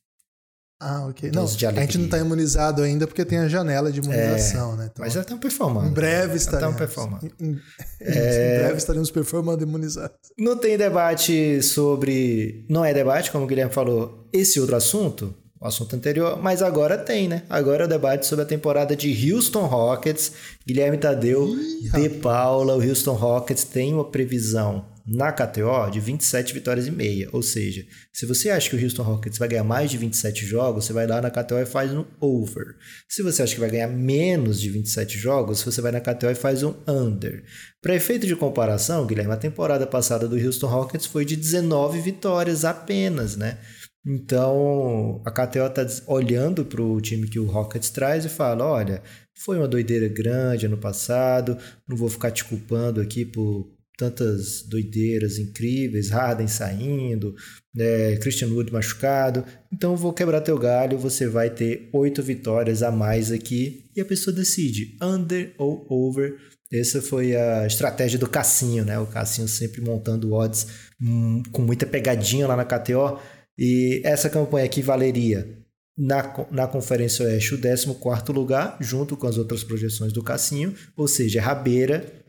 Ah, 0.78 1.06
ok. 1.08 1.30
Não, 1.32 1.44
a 1.44 1.46
gente 1.46 1.96
não 1.96 2.04
está 2.04 2.18
imunizado 2.18 2.82
ainda 2.82 3.06
porque 3.06 3.24
tem 3.24 3.38
a 3.38 3.48
janela 3.48 3.90
de 3.90 4.00
imunização, 4.00 4.74
é, 4.74 4.76
né? 4.76 4.88
Então, 4.92 5.04
mas 5.04 5.14
já 5.14 5.22
estão 5.22 5.38
performando. 5.38 5.88
Em 5.88 5.92
breve 5.92 6.36
estaremos. 6.36 6.76
performando. 6.76 7.26
Em, 7.40 7.58
é... 8.00 8.56
em, 8.56 8.58
breve 8.60 8.76
estaremos 8.76 9.10
performando 9.10 9.62
imunizados. 9.62 10.16
Não 10.38 10.56
tem 10.56 10.76
debate 10.76 11.62
sobre. 11.62 12.66
Não 12.68 12.84
é 12.84 12.92
debate, 12.92 13.30
como 13.30 13.44
o 13.44 13.46
Guilherme 13.46 13.72
falou, 13.72 14.28
esse 14.30 14.60
outro 14.60 14.76
assunto, 14.76 15.34
o 15.58 15.66
assunto 15.66 15.96
anterior, 15.96 16.38
mas 16.42 16.60
agora 16.60 16.98
tem, 16.98 17.26
né? 17.26 17.44
Agora 17.48 17.84
é 17.84 17.86
o 17.86 17.88
debate 17.88 18.26
sobre 18.26 18.44
a 18.44 18.46
temporada 18.46 18.94
de 18.94 19.32
Houston 19.32 19.64
Rockets. 19.64 20.32
Guilherme 20.66 20.98
Tadeu, 20.98 21.48
Ih, 21.48 21.88
De 21.90 22.10
Paula, 22.10 22.76
o 22.76 22.86
Houston 22.86 23.14
Rockets 23.14 23.64
tem 23.64 23.94
uma 23.94 24.04
previsão 24.04 24.84
na 25.06 25.30
KTO 25.30 25.88
de 25.90 26.00
27 26.00 26.52
vitórias 26.52 26.86
e 26.86 26.90
meia. 26.90 27.28
Ou 27.32 27.42
seja, 27.42 27.86
se 28.12 28.26
você 28.26 28.50
acha 28.50 28.68
que 28.68 28.76
o 28.76 28.82
Houston 28.82 29.02
Rockets 29.02 29.38
vai 29.38 29.48
ganhar 29.48 29.62
mais 29.62 29.90
de 29.90 29.96
27 29.96 30.44
jogos, 30.44 30.84
você 30.84 30.92
vai 30.92 31.06
lá 31.06 31.20
na 31.20 31.30
KTO 31.30 31.58
e 31.58 31.66
faz 31.66 31.92
um 31.92 32.04
over. 32.20 32.74
Se 33.08 33.22
você 33.22 33.42
acha 33.42 33.54
que 33.54 33.60
vai 33.60 33.70
ganhar 33.70 33.88
menos 33.88 34.60
de 34.60 34.68
27 34.70 35.16
jogos, 35.16 35.62
você 35.62 35.80
vai 35.80 35.92
na 35.92 36.00
KTO 36.00 36.30
e 36.30 36.34
faz 36.34 36.62
um 36.62 36.74
under. 36.88 37.44
Para 37.80 37.94
efeito 37.94 38.26
de 38.26 38.34
comparação, 38.34 39.06
Guilherme, 39.06 39.32
a 39.32 39.36
temporada 39.36 39.86
passada 39.86 40.26
do 40.26 40.36
Houston 40.36 40.66
Rockets 40.66 41.06
foi 41.06 41.24
de 41.24 41.36
19 41.36 42.00
vitórias 42.00 42.64
apenas, 42.64 43.36
né? 43.36 43.58
Então, 44.04 45.20
a 45.24 45.30
KTO 45.32 45.66
está 45.66 45.84
olhando 46.06 46.64
para 46.64 46.80
o 46.80 47.00
time 47.00 47.28
que 47.28 47.40
o 47.40 47.46
Rockets 47.46 47.90
traz 47.90 48.24
e 48.24 48.28
fala: 48.28 48.64
olha, 48.64 49.02
foi 49.44 49.58
uma 49.58 49.66
doideira 49.66 50.06
grande 50.08 50.66
ano 50.66 50.78
passado, 50.78 51.58
não 51.88 51.96
vou 51.96 52.08
ficar 52.08 52.30
te 52.30 52.44
culpando 52.44 53.00
aqui 53.00 53.24
por 53.24 53.75
tantas 53.96 54.62
doideiras 54.62 55.38
incríveis, 55.38 56.10
Harden 56.10 56.46
saindo, 56.46 57.34
né, 57.74 58.16
Christian 58.16 58.48
Wood 58.48 58.72
machucado. 58.72 59.44
Então 59.72 59.96
vou 59.96 60.12
quebrar 60.12 60.40
teu 60.42 60.58
galho, 60.58 60.98
você 60.98 61.26
vai 61.26 61.50
ter 61.50 61.88
oito 61.92 62.22
vitórias 62.22 62.82
a 62.82 62.90
mais 62.90 63.32
aqui 63.32 63.90
e 63.96 64.00
a 64.00 64.04
pessoa 64.04 64.34
decide 64.34 64.96
under 65.00 65.54
ou 65.58 65.86
over. 65.88 66.36
Essa 66.70 67.00
foi 67.00 67.34
a 67.34 67.66
estratégia 67.66 68.18
do 68.18 68.28
Cassinho, 68.28 68.84
né? 68.84 68.98
O 68.98 69.06
Cassinho 69.06 69.48
sempre 69.48 69.80
montando 69.80 70.32
odds 70.32 70.66
hum, 71.00 71.42
com 71.52 71.62
muita 71.62 71.86
pegadinha 71.86 72.46
lá 72.46 72.56
na 72.56 72.64
KTO. 72.64 73.18
E 73.56 74.02
essa 74.04 74.28
campanha 74.28 74.66
aqui 74.66 74.82
valeria 74.82 75.64
na, 75.96 76.46
na 76.50 76.66
Conferência 76.66 77.24
Oeste 77.24 77.54
o 77.54 77.60
14 77.60 78.32
lugar, 78.32 78.76
junto 78.80 79.16
com 79.16 79.26
as 79.26 79.38
outras 79.38 79.64
projeções 79.64 80.12
do 80.12 80.22
Cassinho, 80.22 80.74
ou 80.96 81.08
seja, 81.08 81.40
rabeira 81.40 82.25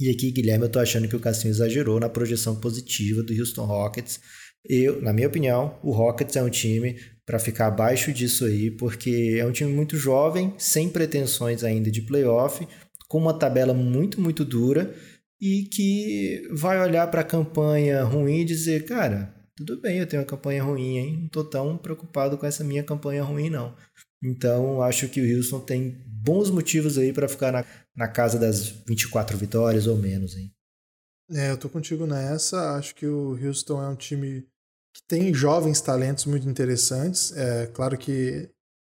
e 0.00 0.10
aqui, 0.10 0.30
Guilherme, 0.30 0.64
eu 0.64 0.70
tô 0.70 0.78
achando 0.78 1.08
que 1.08 1.16
o 1.16 1.20
Cassinho 1.20 1.50
exagerou 1.50 1.98
na 1.98 2.08
projeção 2.08 2.56
positiva 2.56 3.22
do 3.22 3.32
Houston 3.32 3.64
Rockets. 3.64 4.20
Eu, 4.64 5.00
na 5.02 5.12
minha 5.12 5.28
opinião, 5.28 5.78
o 5.82 5.90
Rockets 5.90 6.36
é 6.36 6.42
um 6.42 6.50
time 6.50 6.96
para 7.26 7.38
ficar 7.38 7.66
abaixo 7.66 8.12
disso 8.12 8.44
aí, 8.44 8.70
porque 8.70 9.36
é 9.38 9.44
um 9.44 9.52
time 9.52 9.72
muito 9.72 9.96
jovem, 9.96 10.54
sem 10.56 10.88
pretensões 10.88 11.64
ainda 11.64 11.90
de 11.90 12.02
playoff, 12.02 12.66
com 13.08 13.18
uma 13.18 13.38
tabela 13.38 13.74
muito, 13.74 14.20
muito 14.20 14.44
dura 14.44 14.94
e 15.40 15.64
que 15.64 16.48
vai 16.52 16.80
olhar 16.80 17.06
para 17.10 17.20
a 17.20 17.24
campanha 17.24 18.02
ruim 18.04 18.40
e 18.40 18.44
dizer, 18.44 18.84
cara, 18.84 19.34
tudo 19.56 19.80
bem, 19.80 19.98
eu 19.98 20.06
tenho 20.06 20.22
uma 20.22 20.28
campanha 20.28 20.62
ruim, 20.62 20.98
hein? 20.98 21.18
Não 21.22 21.28
tô 21.28 21.44
tão 21.44 21.76
preocupado 21.76 22.38
com 22.38 22.46
essa 22.46 22.62
minha 22.62 22.82
campanha 22.82 23.22
ruim, 23.22 23.50
não. 23.50 23.74
Então, 24.22 24.82
acho 24.82 25.08
que 25.08 25.20
o 25.20 25.36
Houston 25.36 25.60
tem 25.60 25.96
bons 26.06 26.50
motivos 26.50 26.98
aí 26.98 27.12
para 27.12 27.28
ficar 27.28 27.52
na, 27.52 27.64
na 27.98 28.06
casa 28.06 28.38
das 28.38 28.68
24 28.86 29.36
vitórias 29.36 29.88
ou 29.88 29.96
menos, 29.96 30.36
hein? 30.36 30.52
É, 31.32 31.50
eu 31.50 31.58
tô 31.58 31.68
contigo 31.68 32.06
nessa. 32.06 32.76
Acho 32.76 32.94
que 32.94 33.06
o 33.06 33.36
Houston 33.44 33.82
é 33.82 33.88
um 33.88 33.96
time 33.96 34.46
que 34.94 35.02
tem 35.06 35.34
jovens 35.34 35.80
talentos 35.80 36.24
muito 36.24 36.48
interessantes. 36.48 37.36
É 37.36 37.66
claro 37.66 37.98
que 37.98 38.48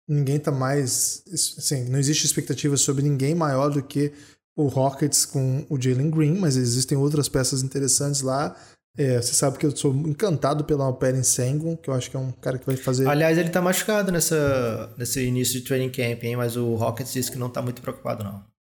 ninguém 0.08 0.38
tá 0.38 0.52
mais. 0.52 1.24
Assim, 1.32 1.86
não 1.86 1.98
existe 1.98 2.26
expectativa 2.26 2.76
sobre 2.76 3.02
ninguém 3.02 3.34
maior 3.34 3.70
do 3.70 3.82
que 3.82 4.12
o 4.58 4.68
Rockets 4.68 5.26
com 5.26 5.66
o 5.70 5.82
Jalen 5.82 6.12
Green, 6.12 6.38
mas 6.38 6.58
existem 6.58 6.98
outras 6.98 7.30
peças 7.30 7.64
interessantes 7.64 8.22
lá. 8.22 8.56
É, 8.98 9.22
você 9.22 9.34
sabe 9.34 9.58
que 9.58 9.66
eu 9.66 9.76
sou 9.76 9.96
encantado 9.96 10.66
pelo 10.66 10.82
Alperen 10.82 11.24
Sengun, 11.24 11.78
que 11.78 11.90
eu 11.90 11.94
acho 11.94 12.10
que 12.10 12.18
é 12.18 12.20
um 12.20 12.32
cara 12.32 12.58
que 12.58 12.66
vai 12.66 12.76
fazer. 12.76 13.08
Aliás, 13.08 13.38
ele 13.38 13.50
tá 13.50 13.62
machucado 13.62 14.12
nessa, 14.12 14.92
nesse 14.98 15.24
início 15.24 15.54
de 15.60 15.66
training 15.66 15.92
camp, 15.92 16.24
hein? 16.24 16.36
Mas 16.36 16.58
o 16.58 16.76
Rockets 16.76 17.14
disse 17.14 17.32
que 17.32 17.38
não 17.38 17.50
tá 17.50 17.62
muito 17.62 17.82
preocupado, 17.82 18.24
não. 18.24 18.57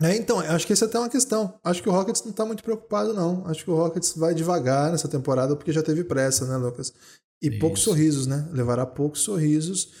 É, 0.00 0.16
então, 0.16 0.40
acho 0.40 0.66
que 0.66 0.72
essa 0.72 0.86
é 0.86 0.88
até 0.88 0.98
uma 0.98 1.08
questão. 1.08 1.54
Acho 1.62 1.82
que 1.82 1.88
o 1.88 1.92
Rockets 1.92 2.24
não 2.24 2.32
tá 2.32 2.44
muito 2.44 2.64
preocupado, 2.64 3.14
não. 3.14 3.46
Acho 3.46 3.64
que 3.64 3.70
o 3.70 3.76
Rockets 3.76 4.14
vai 4.16 4.34
devagar 4.34 4.90
nessa 4.90 5.08
temporada 5.08 5.54
porque 5.54 5.72
já 5.72 5.82
teve 5.82 6.02
pressa, 6.02 6.46
né, 6.46 6.56
Lucas? 6.56 6.92
E 7.40 7.48
Isso. 7.48 7.58
poucos 7.60 7.82
sorrisos, 7.82 8.26
né? 8.26 8.48
Levará 8.50 8.84
poucos 8.84 9.20
sorrisos. 9.20 9.92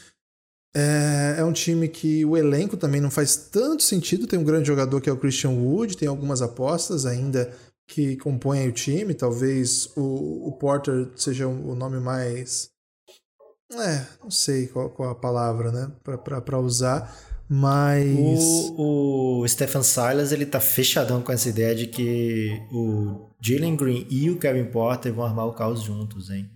É, 0.74 1.36
é, 1.38 1.44
um 1.44 1.52
time 1.52 1.86
que 1.86 2.24
o 2.24 2.36
elenco 2.36 2.76
também 2.76 3.00
não 3.00 3.10
faz 3.10 3.36
tanto 3.36 3.84
sentido. 3.84 4.26
Tem 4.26 4.38
um 4.38 4.44
grande 4.44 4.66
jogador 4.66 5.00
que 5.00 5.08
é 5.08 5.12
o 5.12 5.16
Christian 5.16 5.50
Wood, 5.50 5.96
tem 5.96 6.08
algumas 6.08 6.42
apostas 6.42 7.06
ainda 7.06 7.54
que 7.86 8.16
compõem 8.16 8.68
o 8.68 8.72
time. 8.72 9.14
Talvez 9.14 9.88
o, 9.96 10.48
o 10.48 10.52
Porter 10.58 11.10
seja 11.14 11.46
o 11.46 11.74
nome 11.76 12.00
mais. 12.00 12.70
É, 13.72 14.06
não 14.22 14.30
sei 14.30 14.66
qual, 14.66 14.90
qual 14.90 15.10
a 15.10 15.14
palavra, 15.14 15.70
né? 15.70 15.92
Para 16.02 16.58
usar. 16.58 17.14
Mas. 17.48 18.42
O, 18.76 19.40
o 19.42 19.48
Stephen 19.48 19.82
Silas 19.82 20.32
ele 20.32 20.46
tá 20.46 20.60
fechadão 20.60 21.22
com 21.22 21.32
essa 21.32 21.48
ideia 21.48 21.74
de 21.74 21.86
que 21.86 22.48
o 22.72 23.30
Jalen 23.40 23.76
Green 23.76 24.06
e 24.10 24.30
o 24.30 24.38
Kevin 24.38 24.70
Porter 24.70 25.12
vão 25.12 25.24
armar 25.24 25.46
o 25.46 25.54
caos 25.54 25.82
juntos, 25.82 26.30
hein? 26.30 26.50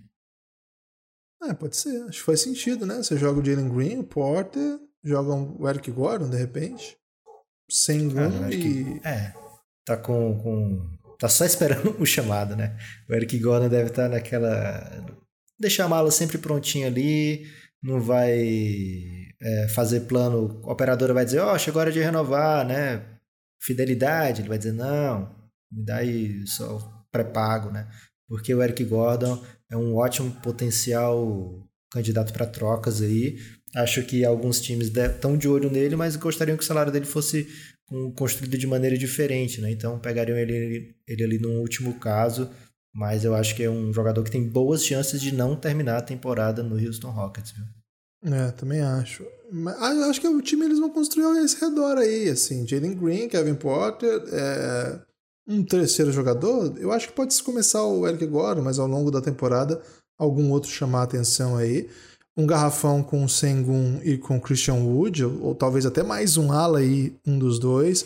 É, 1.43 1.53
pode 1.53 1.77
ser. 1.77 2.03
Acho 2.03 2.19
que 2.19 2.25
faz 2.25 2.41
sentido, 2.41 2.85
né? 2.85 2.95
Você 2.95 3.17
joga 3.17 3.39
o 3.39 3.45
Jalen 3.45 3.69
Green, 3.69 3.99
o 3.99 4.03
Porter, 4.03 4.79
joga 5.03 5.33
o 5.33 5.69
Eric 5.69 5.91
Gordon, 5.91 6.29
de 6.29 6.37
repente. 6.37 6.97
Sem 7.69 8.09
gol 8.09 8.51
e. 8.51 8.99
É. 9.03 9.33
Tá 9.85 9.95
com, 9.95 10.37
com 10.39 10.89
tá 11.17 11.29
só 11.29 11.45
esperando 11.45 11.95
o 12.01 12.05
chamado, 12.05 12.55
né? 12.55 12.77
O 13.07 13.13
Eric 13.13 13.37
Gordon 13.39 13.69
deve 13.69 13.89
estar 13.89 14.09
naquela 14.09 15.05
deixar 15.59 15.85
a 15.85 15.89
mala 15.89 16.09
sempre 16.09 16.37
prontinha 16.37 16.87
ali, 16.87 17.45
não 17.81 18.01
vai 18.01 19.29
é, 19.41 19.67
fazer 19.69 20.01
plano. 20.01 20.61
A 20.65 20.71
operadora 20.71 21.13
vai 21.13 21.25
dizer: 21.25 21.39
Ó, 21.39 21.53
oh, 21.53 21.59
chegou 21.59 21.79
a 21.79 21.83
hora 21.83 21.91
de 21.91 21.99
renovar, 21.99 22.65
né? 22.65 23.05
Fidelidade. 23.61 24.41
Ele 24.41 24.49
vai 24.49 24.57
dizer: 24.57 24.73
Não, 24.73 25.33
me 25.71 25.83
dá 25.83 25.97
aí 25.97 26.45
só 26.47 26.77
pré-pago, 27.11 27.71
né? 27.71 27.87
Porque 28.27 28.53
o 28.53 28.61
Eric 28.61 28.83
Gordon 28.83 29.43
é 29.71 29.77
um 29.77 29.95
ótimo 29.95 30.31
potencial 30.41 31.67
candidato 31.91 32.31
para 32.33 32.45
trocas 32.45 33.01
aí. 33.01 33.37
Acho 33.75 34.03
que 34.03 34.25
alguns 34.25 34.59
times 34.59 34.87
estão 34.95 35.37
de 35.37 35.47
olho 35.47 35.69
nele, 35.69 35.95
mas 35.95 36.15
gostariam 36.15 36.57
que 36.57 36.63
o 36.63 36.67
salário 36.67 36.91
dele 36.91 37.05
fosse 37.05 37.47
construído 38.15 38.57
de 38.57 38.67
maneira 38.67 38.97
diferente, 38.97 39.61
né? 39.61 39.71
Então 39.71 39.99
pegariam 39.99 40.37
ele, 40.37 40.95
ele 41.07 41.23
ali 41.23 41.39
no 41.39 41.59
último 41.59 41.95
caso, 41.95 42.49
mas 42.93 43.23
eu 43.23 43.35
acho 43.35 43.55
que 43.55 43.63
é 43.63 43.69
um 43.69 43.93
jogador 43.93 44.23
que 44.23 44.31
tem 44.31 44.47
boas 44.47 44.83
chances 44.83 45.21
de 45.21 45.33
não 45.33 45.55
terminar 45.55 45.97
a 45.97 46.01
temporada 46.01 46.63
no 46.63 46.75
Houston 46.75 47.11
Rockets, 47.11 47.51
viu? 47.51 47.65
É, 48.33 48.51
também 48.51 48.81
acho. 48.81 49.25
Mas 49.51 49.77
acho 49.81 50.21
que 50.21 50.27
o 50.27 50.41
time 50.41 50.65
eles 50.65 50.79
vão 50.79 50.89
construir 50.89 51.43
esse 51.43 51.59
redor 51.59 51.97
aí, 51.97 52.29
assim, 52.29 52.67
Jalen 52.67 52.95
Green, 52.95 53.29
Kevin 53.29 53.55
Porter, 53.55 54.21
é, 54.31 54.99
um 55.47 55.63
terceiro 55.63 56.11
jogador. 56.11 56.77
Eu 56.77 56.91
acho 56.91 57.07
que 57.07 57.13
pode 57.13 57.41
começar 57.43 57.83
o 57.83 58.07
Eric 58.07 58.25
Gordon, 58.25 58.61
mas 58.61 58.77
ao 58.77 58.87
longo 58.87 59.09
da 59.09 59.21
temporada 59.21 59.81
algum 60.17 60.51
outro 60.51 60.69
chamar 60.69 61.01
a 61.01 61.03
atenção 61.03 61.55
aí 61.55 61.89
um 62.39 62.47
garrafão 62.47 63.03
com 63.03 63.25
o 63.25 63.29
Sengun 63.29 63.99
e 64.01 64.17
com 64.17 64.37
o 64.37 64.41
Christian 64.41 64.75
Wood, 64.75 65.25
ou, 65.25 65.53
talvez 65.53 65.85
até 65.85 66.01
mais 66.01 66.37
um 66.37 66.53
ala 66.53 66.79
aí, 66.79 67.13
um 67.27 67.37
dos 67.37 67.59
dois. 67.59 68.05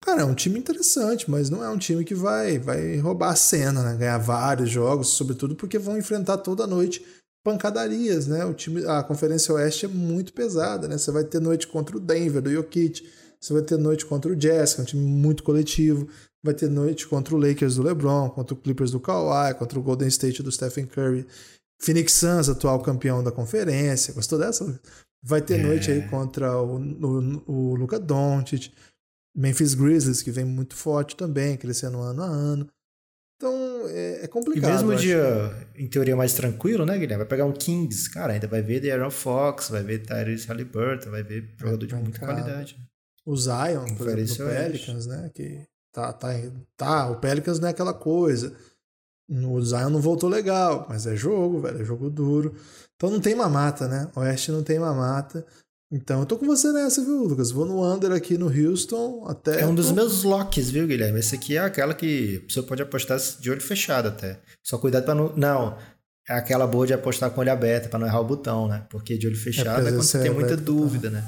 Cara, 0.00 0.22
é 0.22 0.24
um 0.24 0.34
time 0.34 0.58
interessante, 0.58 1.30
mas 1.30 1.50
não 1.50 1.62
é 1.62 1.68
um 1.68 1.78
time 1.78 2.04
que 2.04 2.14
vai, 2.14 2.58
vai 2.58 2.96
roubar 2.98 3.30
a 3.30 3.36
cena, 3.36 3.82
né? 3.82 3.96
Ganhar 3.96 4.18
vários 4.18 4.70
jogos, 4.70 5.08
sobretudo 5.08 5.56
porque 5.56 5.78
vão 5.78 5.98
enfrentar 5.98 6.38
toda 6.38 6.66
noite 6.66 7.04
pancadarias, 7.44 8.26
né? 8.26 8.44
O 8.44 8.54
time, 8.54 8.84
a 8.86 9.02
Conferência 9.02 9.54
Oeste 9.54 9.86
é 9.86 9.88
muito 9.88 10.32
pesada, 10.32 10.86
né? 10.86 10.98
Você 10.98 11.10
vai 11.10 11.24
ter 11.24 11.40
noite 11.40 11.66
contra 11.66 11.96
o 11.96 12.00
Denver, 12.00 12.42
do 12.42 12.50
Jokic, 12.50 13.02
você 13.40 13.52
vai 13.52 13.62
ter 13.62 13.76
noite 13.76 14.06
contra 14.06 14.30
o 14.30 14.36
Jazz, 14.36 14.74
que 14.74 14.80
é 14.80 14.82
um 14.82 14.86
time 14.86 15.02
muito 15.02 15.42
coletivo, 15.42 16.08
vai 16.42 16.54
ter 16.54 16.68
noite 16.68 17.06
contra 17.06 17.34
o 17.34 17.38
Lakers 17.38 17.76
do 17.76 17.82
LeBron, 17.82 18.30
contra 18.30 18.54
o 18.54 18.56
Clippers 18.56 18.90
do 18.90 19.00
Kawhi, 19.00 19.54
contra 19.54 19.78
o 19.78 19.82
Golden 19.82 20.08
State 20.08 20.42
do 20.42 20.52
Stephen 20.52 20.86
Curry. 20.86 21.26
Phoenix 21.80 22.12
Suns, 22.14 22.48
atual 22.48 22.80
campeão 22.80 23.22
da 23.22 23.30
conferência. 23.30 24.12
Gostou 24.12 24.38
dessa? 24.38 24.80
Vai 25.22 25.40
ter 25.40 25.60
é. 25.60 25.62
noite 25.62 25.90
aí 25.90 26.08
contra 26.08 26.60
o, 26.60 26.76
o, 26.76 27.42
o 27.46 27.74
Luca 27.76 27.98
Doncic. 27.98 28.72
Memphis 29.38 29.74
Grizzlies, 29.74 30.20
que 30.20 30.32
vem 30.32 30.44
muito 30.44 30.74
forte 30.74 31.14
também, 31.14 31.56
crescendo 31.56 32.00
ano 32.00 32.22
a 32.22 32.26
ano. 32.26 32.68
Então, 33.36 33.54
é, 33.86 34.24
é 34.24 34.26
complicado. 34.26 34.68
E 34.68 34.72
mesmo 34.72 34.96
dia, 34.96 35.68
em 35.76 35.86
teoria, 35.86 36.16
mais 36.16 36.34
tranquilo, 36.34 36.84
né, 36.84 36.98
Guilherme? 36.98 37.18
Vai 37.18 37.28
pegar 37.28 37.44
um 37.44 37.52
Kings, 37.52 38.10
cara, 38.10 38.32
ainda 38.32 38.48
vai 38.48 38.60
ver 38.62 38.90
Aaron 38.90 39.12
Fox, 39.12 39.68
vai 39.68 39.84
ver 39.84 40.00
Tyrese 40.00 40.48
Halliburton, 40.48 41.10
vai 41.10 41.22
ver 41.22 41.54
jogador 41.56 41.86
de 41.86 41.94
muita 41.94 42.18
qualidade. 42.18 42.76
O 43.24 43.36
Zion, 43.36 43.94
por 43.96 44.08
exemplo, 44.18 44.52
no 44.52 44.58
Pelicans, 44.58 45.06
né, 45.06 45.30
que 45.32 45.62
tá, 45.92 46.12
tá, 46.12 46.30
tá, 46.76 47.10
o 47.10 47.20
Pelicans 47.20 47.60
não 47.60 47.68
é 47.68 47.70
aquela 47.70 47.94
coisa. 47.94 48.56
O 49.30 49.60
Zion 49.62 49.90
não 49.90 50.00
voltou 50.00 50.28
legal, 50.28 50.86
mas 50.88 51.06
é 51.06 51.14
jogo, 51.14 51.60
velho, 51.60 51.80
é 51.80 51.84
jogo 51.84 52.10
duro. 52.10 52.56
Então 52.96 53.08
não 53.08 53.20
tem 53.20 53.36
mamata, 53.36 53.86
né? 53.86 54.10
Oeste 54.16 54.50
não 54.50 54.64
tem 54.64 54.80
mamata. 54.80 55.46
Então 55.90 56.20
eu 56.20 56.26
tô 56.26 56.36
com 56.36 56.44
você 56.44 56.70
nessa, 56.70 57.02
viu, 57.02 57.24
Lucas? 57.24 57.50
Vou 57.50 57.64
no 57.64 57.82
under 57.82 58.12
aqui 58.12 58.36
no 58.36 58.46
Houston 58.46 59.24
até. 59.26 59.62
É 59.62 59.66
um 59.66 59.74
dos 59.74 59.90
meus 59.90 60.22
locks, 60.22 60.70
viu, 60.70 60.86
Guilherme? 60.86 61.18
Esse 61.18 61.34
aqui 61.34 61.56
é 61.56 61.60
aquela 61.60 61.94
que 61.94 62.44
você 62.48 62.60
pode 62.62 62.82
apostar 62.82 63.18
de 63.40 63.50
olho 63.50 63.60
fechado 63.60 64.08
até. 64.08 64.38
Só 64.62 64.76
cuidado 64.76 65.04
para 65.04 65.14
não. 65.14 65.34
Não. 65.34 65.78
É 66.28 66.34
aquela 66.34 66.66
boa 66.66 66.86
de 66.86 66.92
apostar 66.92 67.30
com 67.30 67.38
o 67.38 67.40
olho 67.40 67.50
aberto 67.50 67.88
para 67.88 67.98
não 67.98 68.06
errar 68.06 68.20
o 68.20 68.24
botão, 68.24 68.68
né? 68.68 68.86
Porque 68.90 69.16
de 69.16 69.26
olho 69.26 69.36
é, 69.36 69.40
fechado 69.40 69.86
é, 69.86 69.88
é 69.88 69.92
quando 69.92 70.02
você 70.02 70.18
tem 70.20 70.30
muita 70.30 70.58
dúvida, 70.58 71.08
né? 71.08 71.24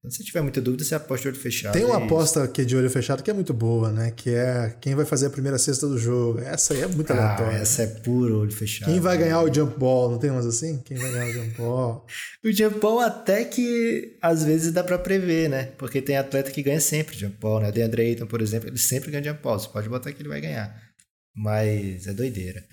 Quando 0.00 0.16
você 0.16 0.24
tiver 0.24 0.40
muita 0.40 0.62
dúvida, 0.62 0.82
você 0.82 0.94
aposta 0.94 1.24
de 1.24 1.28
olho 1.28 1.36
fechado. 1.36 1.74
Tem 1.74 1.84
uma 1.84 2.00
é 2.00 2.04
aposta 2.04 2.48
que 2.48 2.62
é 2.62 2.64
de 2.64 2.74
olho 2.74 2.88
fechado 2.88 3.22
que 3.22 3.30
é 3.30 3.34
muito 3.34 3.52
boa, 3.52 3.92
né? 3.92 4.10
Que 4.10 4.30
é 4.30 4.74
quem 4.80 4.94
vai 4.94 5.04
fazer 5.04 5.26
a 5.26 5.30
primeira 5.30 5.58
cesta 5.58 5.86
do 5.86 5.98
jogo. 5.98 6.40
Essa 6.40 6.72
aí 6.72 6.80
é 6.80 6.86
muito 6.86 7.12
ah, 7.12 7.16
aleatória. 7.16 7.58
Essa 7.58 7.82
é 7.82 7.86
puro 7.86 8.40
olho 8.40 8.50
fechado. 8.50 8.90
Quem 8.90 8.98
vai 8.98 9.18
ganhar 9.18 9.42
o 9.42 9.52
jump 9.52 9.78
ball? 9.78 10.10
Não 10.10 10.18
tem 10.18 10.30
umas 10.30 10.46
assim? 10.46 10.80
Quem 10.86 10.96
vai 10.96 11.10
ganhar 11.10 11.26
o 11.26 11.32
jump 11.34 11.58
ball? 11.58 12.06
o 12.42 12.50
jump 12.50 12.80
ball 12.80 13.00
até 13.00 13.44
que 13.44 14.16
às 14.22 14.42
vezes 14.42 14.72
dá 14.72 14.82
para 14.82 14.98
prever, 14.98 15.50
né? 15.50 15.64
Porque 15.76 16.00
tem 16.00 16.16
atleta 16.16 16.50
que 16.50 16.62
ganha 16.62 16.80
sempre 16.80 17.18
jump 17.18 17.36
ball, 17.38 17.60
né? 17.60 17.68
O 17.68 17.72
DeAndre 17.72 18.00
Ayton, 18.00 18.26
por 18.26 18.40
exemplo, 18.40 18.70
ele 18.70 18.78
sempre 18.78 19.10
ganha 19.10 19.22
jump 19.22 19.42
ball. 19.42 19.58
Você 19.58 19.68
pode 19.68 19.86
botar 19.90 20.10
que 20.14 20.22
ele 20.22 20.30
vai 20.30 20.40
ganhar. 20.40 20.74
Mas 21.36 22.06
é 22.06 22.14
doideira. 22.14 22.64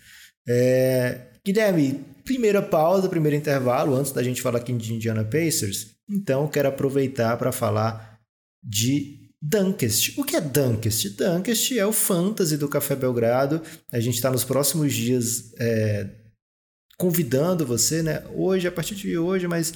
É... 0.48 1.24
Guilherme, 1.46 2.06
primeira 2.24 2.62
pausa, 2.62 3.10
primeiro 3.10 3.36
intervalo, 3.36 3.96
antes 3.96 4.14
da 4.14 4.24
gente 4.24 4.42
falar 4.42 4.60
aqui 4.60 4.72
de 4.72 4.94
Indiana 4.94 5.26
Pacers. 5.26 5.97
Então, 6.10 6.48
quero 6.48 6.70
aproveitar 6.70 7.38
para 7.38 7.52
falar 7.52 8.20
de 8.64 9.32
Dunkest. 9.42 10.20
O 10.20 10.24
que 10.24 10.36
é 10.36 10.42
Dunkest? 10.42 11.10
Dunkest 11.10 11.72
é 11.78 11.86
o 11.86 11.94
fantasy 11.94 12.58
do 12.58 12.68
Café 12.68 12.96
Belgrado. 12.96 13.62
A 13.92 14.00
gente 14.00 14.16
está 14.16 14.32
nos 14.32 14.44
próximos 14.44 14.94
dias 14.94 15.54
é, 15.60 16.10
convidando 16.98 17.64
você, 17.64 18.02
né? 18.02 18.24
Hoje, 18.34 18.68
a 18.68 18.72
partir 18.72 18.96
de 18.96 19.18
hoje, 19.18 19.48
mas 19.48 19.72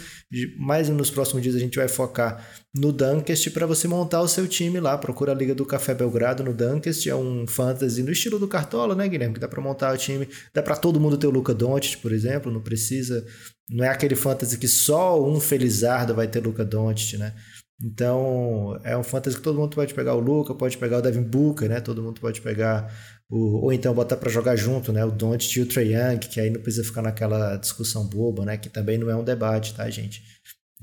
mais 0.58 0.90
nos 0.90 1.12
próximos 1.12 1.44
dias 1.44 1.56
a 1.56 1.60
gente 1.60 1.78
vai 1.78 1.88
focar 1.88 2.44
no 2.76 2.92
Dunkest 2.92 3.52
para 3.52 3.68
você 3.68 3.88
montar 3.88 4.22
o 4.22 4.28
seu 4.28 4.48
time 4.48 4.80
lá. 4.80 4.98
Procura 4.98 5.32
a 5.32 5.36
Liga 5.36 5.54
do 5.54 5.66
Café 5.66 5.94
Belgrado 5.94 6.44
no 6.44 6.54
Dunkest, 6.54 7.08
é 7.08 7.16
um 7.16 7.46
fantasy 7.46 8.02
no 8.02 8.12
estilo 8.12 8.40
do 8.40 8.48
Cartola, 8.48 8.96
né, 8.96 9.08
Guilherme? 9.08 9.36
Que 9.36 9.40
dá 9.40 9.48
para 9.48 9.62
montar 9.62 9.94
o 9.94 9.98
time, 9.98 10.28
dá 10.52 10.64
para 10.64 10.76
todo 10.76 11.00
mundo 11.00 11.16
ter 11.16 11.28
o 11.28 11.32
Luca 11.32 11.54
Doncic, 11.54 12.02
por 12.02 12.12
exemplo, 12.12 12.52
não 12.52 12.62
precisa, 12.62 13.24
não 13.70 13.86
é 13.86 13.90
aquele 13.90 14.16
fantasy 14.16 14.58
que 14.58 14.68
só 14.68 15.24
um 15.24 15.40
felizardo 15.40 16.16
vai 16.16 16.28
ter 16.28 16.40
Luca 16.40 16.66
Doncic, 16.66 17.20
né? 17.20 17.36
Então, 17.84 18.80
é 18.84 18.96
um 18.96 19.04
fantasy 19.04 19.38
que 19.38 19.44
todo 19.44 19.60
mundo 19.60 19.76
pode 19.76 19.94
pegar 19.94 20.14
o 20.14 20.20
Luca, 20.20 20.54
pode 20.54 20.78
pegar 20.78 21.00
o 21.00 21.02
Devin 21.02 21.24
Booker, 21.24 21.68
né? 21.68 21.82
Todo 21.82 22.02
mundo 22.02 22.22
pode 22.22 22.40
pegar 22.40 22.94
o, 23.32 23.64
ou 23.64 23.74
então 23.74 23.94
botar 23.94 24.18
para 24.18 24.30
jogar 24.30 24.58
junto, 24.58 24.92
né? 24.92 25.06
O 25.06 25.12
Don't 25.12 25.58
e 25.58 25.64
o 25.64 25.66
Trae 25.66 25.94
Young, 25.94 26.20
que 26.20 26.40
aí 26.40 26.50
não 26.50 26.62
precisa 26.62 26.84
ficar 26.84 27.02
naquela 27.02 27.56
discussão 27.56 28.06
boba, 28.06 28.44
né? 28.44 28.58
Que 28.58 28.70
também 28.70 28.98
não 28.98 29.10
é 29.10 29.16
um 29.16 29.24
debate, 29.24 29.74
tá, 29.74 29.90
gente? 29.90 30.22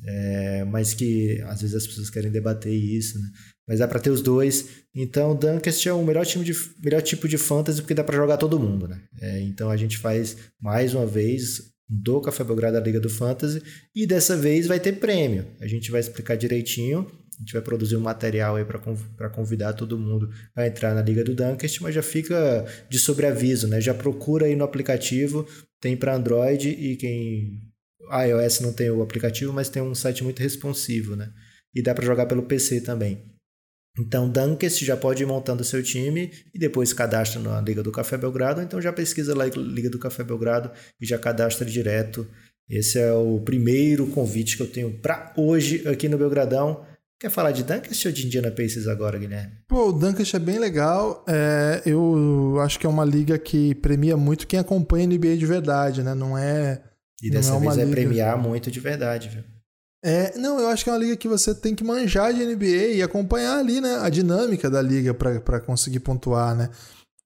É, 0.07 0.65
mas 0.65 0.95
que 0.95 1.41
às 1.47 1.61
vezes 1.61 1.77
as 1.77 1.87
pessoas 1.87 2.09
querem 2.09 2.31
debater 2.31 2.73
isso, 2.73 3.19
né? 3.21 3.29
Mas 3.69 3.81
dá 3.81 3.87
para 3.87 4.01
ter 4.01 4.09
os 4.09 4.23
dois. 4.23 4.67
Então, 4.95 5.37
Dunkest 5.37 5.87
é 5.87 5.93
o 5.93 6.03
melhor, 6.03 6.25
time 6.25 6.43
de, 6.43 6.55
melhor 6.83 7.03
tipo 7.03 7.29
de 7.29 7.37
fantasy 7.37 7.83
porque 7.83 7.95
dá 7.95 8.03
para 8.03 8.17
jogar 8.17 8.39
todo 8.39 8.59
mundo, 8.59 8.89
né? 8.89 8.99
É, 9.21 9.41
então 9.43 9.71
a 9.71 9.77
gente 9.77 9.99
faz 9.99 10.37
mais 10.59 10.95
uma 10.95 11.05
vez 11.05 11.71
do 11.87 12.21
Café 12.21 12.45
Belgrado 12.45 12.79
da 12.79 12.85
Liga 12.85 13.01
do 13.01 13.11
Fantasy 13.11 13.63
e 13.95 14.07
dessa 14.07 14.37
vez 14.37 14.67
vai 14.67 14.81
ter 14.81 14.93
prêmio. 14.93 15.47
A 15.61 15.67
gente 15.67 15.91
vai 15.91 16.01
explicar 16.01 16.37
direitinho. 16.37 17.07
A 17.39 17.41
gente 17.41 17.53
vai 17.53 17.63
produzir 17.63 17.97
um 17.97 18.01
material 18.01 18.57
aí 18.57 18.65
para 18.65 19.31
convidar 19.31 19.73
todo 19.73 19.97
mundo 19.97 20.29
a 20.57 20.67
entrar 20.67 20.93
na 20.93 21.03
Liga 21.03 21.23
do 21.23 21.37
Dunkest, 21.37 21.81
mas 21.81 21.95
já 21.95 22.03
fica 22.03 22.67
de 22.91 22.99
sobreaviso, 22.99 23.69
né? 23.69 23.81
Já 23.81 23.95
procura 23.95 24.47
aí 24.47 24.57
no 24.57 24.65
aplicativo, 24.65 25.47
tem 25.81 25.97
para 25.97 26.17
Android 26.17 26.69
e 26.69 26.97
quem 26.97 27.63
iOS 28.11 28.61
não 28.61 28.73
tem 28.73 28.91
o 28.91 29.03
aplicativo, 29.03 29.53
mas 29.53 29.69
tem 29.69 29.81
um 29.81 29.95
site 29.95 30.25
muito 30.25 30.41
responsivo, 30.43 31.15
né? 31.15 31.31
E 31.73 31.81
dá 31.81 31.95
para 31.95 32.05
jogar 32.05 32.27
pelo 32.27 32.43
PC 32.43 32.81
também. 32.81 33.23
Então, 34.01 34.29
Dunkest 34.29 34.85
já 34.85 34.97
pode 34.97 35.23
ir 35.23 35.27
montando 35.27 35.63
seu 35.63 35.83
time 35.83 36.33
e 36.55 36.59
depois 36.59 36.93
cadastra 36.93 37.41
na 37.41 37.61
Liga 37.61 37.83
do 37.83 37.93
Café 37.93 38.17
Belgrado. 38.17 38.63
Então, 38.63 38.81
já 38.81 38.93
pesquisa 38.93 39.37
lá 39.37 39.45
Liga 39.47 39.91
do 39.91 39.99
Café 39.99 40.25
Belgrado 40.25 40.71
e 41.01 41.07
já 41.07 41.19
cadastra 41.19 41.65
direto. 41.65 42.27
Esse 42.69 42.99
é 42.99 43.13
o 43.13 43.41
primeiro 43.41 44.07
convite 44.09 44.57
que 44.57 44.63
eu 44.63 44.71
tenho 44.71 44.93
para 44.99 45.33
hoje 45.37 45.87
aqui 45.89 46.09
no 46.09 46.19
Belgradão. 46.19 46.87
Quer 47.21 47.31
falar 47.31 47.51
de 47.51 47.65
Dunkest 47.65 48.07
ou 48.07 48.13
de 48.13 48.27
Indiana 48.27 48.51
Pacers 48.51 48.87
agora, 48.87 49.19
Guilherme? 49.19 49.53
Pô, 49.67 49.89
o 49.89 49.93
Dunkest 49.93 50.35
é 50.35 50.39
bem 50.39 50.59
legal. 50.59 51.25
É, 51.27 51.83
eu 51.85 52.57
acho 52.61 52.79
que 52.79 52.87
é 52.87 52.89
uma 52.89 53.05
liga 53.05 53.37
que 53.37 53.75
premia 53.77 54.17
muito 54.17 54.47
quem 54.47 54.61
acompanha 54.61 55.05
a 55.05 55.09
NBA 55.09 55.37
de 55.37 55.47
verdade, 55.47 56.03
né? 56.05 56.15
Não 56.15 56.39
é. 56.39 56.81
E 57.21 57.29
dessa 57.29 57.57
é 57.57 57.59
vez 57.59 57.77
é 57.77 57.85
liga... 57.85 57.91
premiar 57.91 58.39
muito 58.39 58.71
de 58.71 58.79
verdade, 58.79 59.29
viu? 59.31 59.43
É, 60.05 60.39
não, 60.39 60.61
eu 60.61 60.69
acho 60.69 60.85
que 60.85 60.91
é 60.91 60.93
uma 60.93 60.99
liga 60.99 61.17
que 61.17 61.27
você 61.27 61.53
tem 61.53 61.75
que 61.75 61.83
manjar 61.83 62.33
de 62.33 62.45
NBA 62.45 62.95
e 62.95 63.03
acompanhar 63.03 63.59
ali, 63.59 63.81
né, 63.81 63.97
a 63.97 64.09
dinâmica 64.09 64.71
da 64.71 64.81
liga 64.81 65.13
para 65.13 65.61
conseguir 65.61 65.99
pontuar, 65.99 66.55
né? 66.55 66.71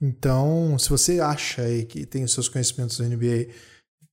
Então, 0.00 0.78
se 0.78 0.88
você 0.88 1.20
acha 1.20 1.62
aí 1.62 1.84
que 1.84 2.06
tem 2.06 2.24
os 2.24 2.32
seus 2.32 2.48
conhecimentos 2.48 2.98
da 2.98 3.04
NBA 3.04 3.48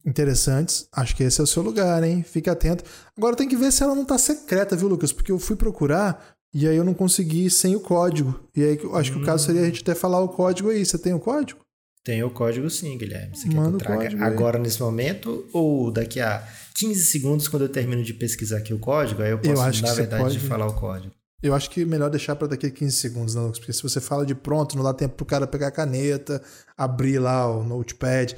interessantes, 0.06 0.88
acho 0.92 1.16
que 1.16 1.24
esse 1.24 1.40
é 1.40 1.44
o 1.44 1.48
seu 1.48 1.62
lugar, 1.62 2.04
hein? 2.04 2.24
Fique 2.24 2.50
atento. 2.50 2.84
Agora 3.18 3.36
tem 3.36 3.48
que 3.48 3.56
ver 3.56 3.72
se 3.72 3.84
ela 3.84 3.96
não 3.96 4.06
tá 4.06 4.18
secreta, 4.18 4.76
viu, 4.76 4.88
Lucas? 4.88 5.12
Porque 5.12 5.32
eu 5.32 5.40
fui 5.40 5.56
procurar 5.56 6.36
e 6.54 6.68
aí 6.68 6.76
eu 6.76 6.84
não 6.84 6.94
consegui 6.94 7.50
sem 7.50 7.76
o 7.76 7.80
código. 7.80 8.40
E 8.56 8.64
aí 8.64 8.80
acho 8.94 9.12
que 9.12 9.20
o 9.20 9.26
caso 9.26 9.46
seria 9.46 9.62
a 9.62 9.66
gente 9.66 9.82
até 9.82 9.94
falar 9.94 10.20
o 10.22 10.30
código 10.30 10.70
aí. 10.70 10.86
Você 10.86 10.98
tem 10.98 11.14
o 11.14 11.20
código? 11.20 11.60
Tem 12.04 12.24
o 12.24 12.32
código 12.32 12.70
sim, 12.70 12.98
Guilherme. 12.98 13.36
Você 13.36 13.50
Manda 13.50 13.78
quer 13.78 13.86
que 13.86 13.92
eu 13.92 14.10
traga 14.18 14.26
agora 14.26 14.58
aí. 14.58 14.64
nesse 14.64 14.82
momento 14.82 15.46
ou 15.54 15.92
daqui 15.92 16.20
a 16.20 16.48
15 16.76 17.06
segundos 17.06 17.48
quando 17.48 17.64
eu 17.64 17.70
termino 17.70 18.04
de 18.04 18.14
pesquisar 18.14 18.58
aqui 18.58 18.74
o 18.74 18.80
código, 18.80 19.22
aí 19.22 19.32
eu 19.32 19.38
posso, 19.38 19.52
eu 19.52 19.62
acho 19.62 19.84
na 19.84 19.94
verdade, 19.94 20.24
pode... 20.24 20.40
falar 20.40 20.68
o 20.68 20.74
código. 20.74 21.14
Eu 21.42 21.54
acho 21.54 21.70
que 21.70 21.86
melhor 21.86 22.10
deixar 22.10 22.36
para 22.36 22.50
daqui 22.50 22.68
a 22.68 22.72
15 22.72 22.98
segundos, 22.98 23.36
não, 23.36 23.52
porque 23.52 23.72
se 23.72 23.82
você 23.82 24.02
fala 24.02 24.26
de 24.26 24.36
pronto, 24.36 24.76
não 24.76 24.84
dá 24.84 24.94
tempo 24.94 25.16
pro 25.16 25.26
cara 25.26 25.48
pegar 25.48 25.68
a 25.68 25.72
caneta, 25.72 26.42
abrir 26.78 27.20
lá 27.20 27.50
o 27.50 27.64
notepad. 27.64 28.36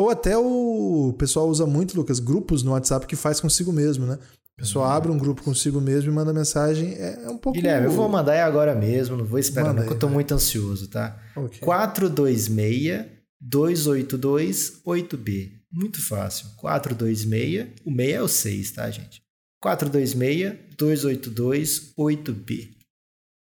Ou 0.00 0.08
até 0.08 0.34
o 0.38 1.14
pessoal 1.18 1.46
usa 1.46 1.66
muito, 1.66 1.94
Lucas, 1.94 2.18
grupos 2.20 2.62
no 2.62 2.70
WhatsApp 2.70 3.06
que 3.06 3.14
faz 3.14 3.38
consigo 3.38 3.70
mesmo, 3.70 4.06
né? 4.06 4.18
O 4.54 4.62
pessoal 4.62 4.86
Uhum. 4.86 4.92
abre 4.92 5.12
um 5.12 5.18
grupo 5.18 5.42
consigo 5.42 5.78
mesmo 5.78 6.10
e 6.10 6.14
manda 6.14 6.32
mensagem. 6.32 6.94
É, 6.94 7.24
é 7.24 7.28
um 7.28 7.36
pouco. 7.36 7.58
Guilherme, 7.58 7.86
eu 7.86 7.92
vou 7.92 8.08
mandar 8.08 8.34
é 8.34 8.42
agora 8.42 8.74
mesmo, 8.74 9.14
não 9.14 9.26
vou 9.26 9.38
esperar 9.38 9.68
Manda 9.68 9.80
não, 9.80 9.82
que 9.86 9.90
aí, 9.90 9.94
eu 9.96 9.98
tô 9.98 10.06
vai. 10.06 10.14
muito 10.14 10.32
ansioso, 10.32 10.88
tá? 10.88 11.20
Ok. 11.36 11.58
426 11.60 13.04
282 13.42 14.80
8B. 14.86 15.52
Muito 15.70 16.00
fácil. 16.02 16.46
426, 16.56 17.68
o 17.84 17.94
6 17.94 18.10
é 18.14 18.22
o 18.22 18.28
6, 18.28 18.70
tá, 18.72 18.90
gente? 18.90 19.22
426 19.62 20.56
282 20.78 21.92
8B. 21.98 22.70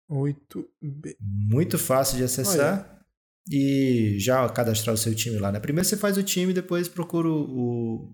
8B. 0.09 1.15
Muito 1.19 1.77
fácil 1.77 2.15
de 2.17 2.23
acessar. 2.23 2.94
E 3.51 4.17
já 4.19 4.47
cadastrar 4.49 4.93
o 4.93 4.97
seu 4.97 5.13
time 5.13 5.37
lá, 5.37 5.51
né? 5.51 5.59
Primeiro 5.59 5.87
você 5.87 5.95
faz 5.95 6.17
o 6.17 6.23
time, 6.23 6.51
depois 6.51 6.87
procura 6.87 7.27
o, 7.27 8.11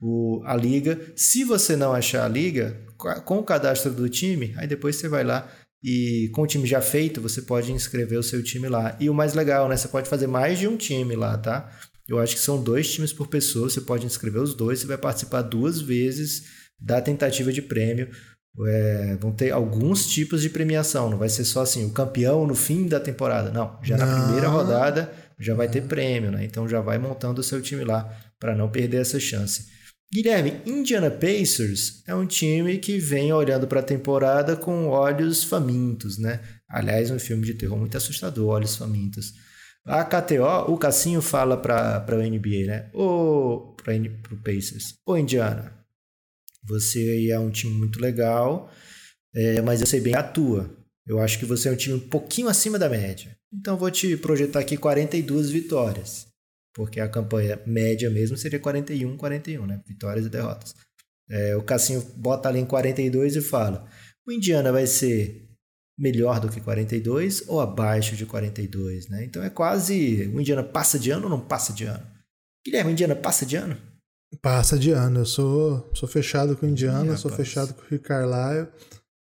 o, 0.00 0.42
a 0.44 0.56
liga. 0.56 1.12
Se 1.14 1.44
você 1.44 1.76
não 1.76 1.92
achar 1.92 2.24
a 2.24 2.28
liga, 2.28 2.80
com 3.24 3.38
o 3.38 3.44
cadastro 3.44 3.92
do 3.92 4.08
time, 4.08 4.54
aí 4.56 4.66
depois 4.66 4.96
você 4.96 5.08
vai 5.08 5.22
lá 5.22 5.50
e 5.82 6.30
com 6.34 6.42
o 6.42 6.46
time 6.46 6.66
já 6.66 6.80
feito, 6.80 7.20
você 7.20 7.42
pode 7.42 7.72
inscrever 7.72 8.18
o 8.18 8.22
seu 8.22 8.42
time 8.42 8.68
lá. 8.68 8.96
E 9.00 9.08
o 9.08 9.14
mais 9.14 9.34
legal, 9.34 9.68
né? 9.68 9.76
Você 9.76 9.88
pode 9.88 10.08
fazer 10.08 10.26
mais 10.26 10.58
de 10.58 10.68
um 10.68 10.76
time 10.76 11.16
lá, 11.16 11.36
tá? 11.38 11.70
Eu 12.08 12.18
acho 12.18 12.34
que 12.34 12.40
são 12.40 12.62
dois 12.62 12.92
times 12.92 13.12
por 13.12 13.28
pessoa, 13.28 13.70
você 13.70 13.80
pode 13.80 14.04
inscrever 14.04 14.42
os 14.42 14.54
dois, 14.54 14.80
você 14.80 14.86
vai 14.86 14.98
participar 14.98 15.42
duas 15.42 15.80
vezes 15.80 16.42
da 16.78 17.00
tentativa 17.00 17.52
de 17.52 17.62
prêmio. 17.62 18.10
É, 18.66 19.16
vão 19.20 19.32
ter 19.32 19.52
alguns 19.52 20.06
tipos 20.06 20.42
de 20.42 20.50
premiação, 20.50 21.08
não 21.08 21.16
vai 21.16 21.28
ser 21.28 21.44
só 21.44 21.62
assim, 21.62 21.84
o 21.86 21.92
campeão 21.92 22.46
no 22.46 22.54
fim 22.54 22.86
da 22.86 22.98
temporada. 22.98 23.50
Não, 23.50 23.78
já 23.82 23.96
na 23.96 24.04
Não. 24.06 24.24
primeira 24.24 24.48
rodada 24.48 25.10
já 25.38 25.54
vai 25.54 25.68
ter 25.68 25.82
prêmio, 25.82 26.30
né? 26.30 26.44
Então 26.44 26.68
já 26.68 26.80
vai 26.80 26.98
montando 26.98 27.40
o 27.40 27.44
seu 27.44 27.62
time 27.62 27.84
lá 27.84 28.12
para 28.38 28.54
não 28.54 28.68
perder 28.68 29.00
essa 29.00 29.18
chance. 29.20 29.66
Guilherme, 30.12 30.60
Indiana 30.66 31.08
Pacers 31.08 32.02
é 32.06 32.14
um 32.14 32.26
time 32.26 32.78
que 32.78 32.98
vem 32.98 33.32
olhando 33.32 33.68
para 33.68 33.78
a 33.78 33.82
temporada 33.82 34.56
com 34.56 34.88
olhos 34.88 35.44
famintos, 35.44 36.18
né? 36.18 36.40
Aliás, 36.68 37.12
um 37.12 37.18
filme 37.18 37.46
de 37.46 37.54
terror 37.54 37.78
muito 37.78 37.96
assustador, 37.96 38.48
Olhos 38.48 38.74
Famintos. 38.76 39.32
A 39.86 40.04
KTO, 40.04 40.70
o 40.72 40.76
Cassinho 40.76 41.22
fala 41.22 41.56
para 41.56 42.04
o 42.10 42.16
NBA, 42.22 42.66
né? 42.66 42.90
Ou 42.92 43.74
para 43.76 43.94
o 43.94 44.42
Pacers. 44.42 44.94
Ô, 45.06 45.16
Indiana, 45.16 45.72
você 46.62 47.28
é 47.30 47.38
um 47.38 47.50
time 47.50 47.72
muito 47.74 48.00
legal, 48.00 48.70
é, 49.34 49.60
mas 49.62 49.80
eu 49.80 49.86
sei 49.86 50.00
bem 50.00 50.14
a 50.14 50.22
tua. 50.22 50.70
Eu 51.06 51.18
acho 51.20 51.38
que 51.38 51.44
você 51.44 51.68
é 51.68 51.72
um 51.72 51.76
time 51.76 51.96
um 51.96 52.08
pouquinho 52.08 52.48
acima 52.48 52.78
da 52.78 52.88
média. 52.88 53.36
Então 53.52 53.76
vou 53.76 53.90
te 53.90 54.16
projetar 54.16 54.60
aqui 54.60 54.76
42 54.76 55.50
vitórias. 55.50 56.28
Porque 56.72 57.00
a 57.00 57.08
campanha 57.08 57.60
média 57.66 58.08
mesmo 58.08 58.36
seria 58.36 58.60
41, 58.60 59.16
41, 59.16 59.66
né? 59.66 59.80
Vitórias 59.86 60.26
e 60.26 60.28
derrotas. 60.28 60.74
É, 61.28 61.56
o 61.56 61.62
Cassinho 61.62 62.00
bota 62.16 62.48
ali 62.48 62.60
em 62.60 62.66
42 62.66 63.36
e 63.36 63.40
fala: 63.40 63.88
o 64.26 64.32
Indiana 64.32 64.70
vai 64.70 64.86
ser 64.86 65.48
melhor 65.98 66.40
do 66.40 66.48
que 66.48 66.60
42 66.60 67.48
ou 67.48 67.60
abaixo 67.60 68.16
de 68.16 68.24
42, 68.24 69.08
né? 69.08 69.24
Então 69.24 69.42
é 69.42 69.50
quase. 69.50 70.28
O 70.28 70.40
Indiana 70.40 70.62
passa 70.62 70.98
de 70.98 71.10
ano 71.10 71.24
ou 71.24 71.30
não 71.30 71.40
passa 71.40 71.72
de 71.72 71.84
ano? 71.84 72.06
Guilherme, 72.64 72.90
o 72.90 72.92
Indiana 72.92 73.16
passa 73.16 73.44
de 73.44 73.56
ano? 73.56 73.76
Passa 74.40 74.78
de 74.78 74.90
ano. 74.90 75.20
Eu 75.20 75.26
sou, 75.26 75.90
sou 75.94 76.08
fechado 76.08 76.56
com 76.56 76.66
o 76.66 76.68
Indiana, 76.68 77.14
Ih, 77.14 77.18
sou 77.18 77.30
fechado 77.30 77.74
com 77.74 77.82
o 77.82 77.84
Rick 77.88 78.04
Carlisle. 78.04 78.68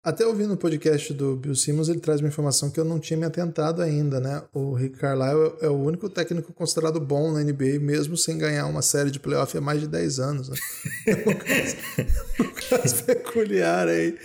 Até 0.03 0.27
ouvindo 0.27 0.55
o 0.55 0.57
podcast 0.57 1.13
do 1.13 1.37
Bill 1.37 1.55
Simmons, 1.55 1.91
ele 1.91 2.01
traz 2.01 2.21
uma 2.21 2.29
informação 2.29 2.71
que 2.71 2.81
eu 2.81 2.85
não 2.87 2.99
tinha 2.99 3.19
me 3.19 3.27
atentado 3.27 3.83
ainda, 3.83 4.19
né? 4.19 4.43
O 4.51 4.73
Rick 4.73 4.97
Carlisle 4.97 5.59
é 5.61 5.69
o 5.69 5.75
único 5.75 6.09
técnico 6.09 6.55
considerado 6.55 6.99
bom 6.99 7.33
na 7.33 7.43
NBA, 7.43 7.79
mesmo 7.79 8.17
sem 8.17 8.39
ganhar 8.39 8.67
uma 8.67 8.81
série 8.81 9.11
de 9.11 9.21
playoff 9.21 9.55
há 9.57 9.61
mais 9.61 9.79
de 9.79 9.87
10 9.87 10.19
anos. 10.19 10.49
Né? 10.49 10.57
um, 11.27 11.35
caso, 11.35 11.77
um 12.41 12.79
caso 12.79 13.05
peculiar 13.05 13.89
aí. 13.89 14.17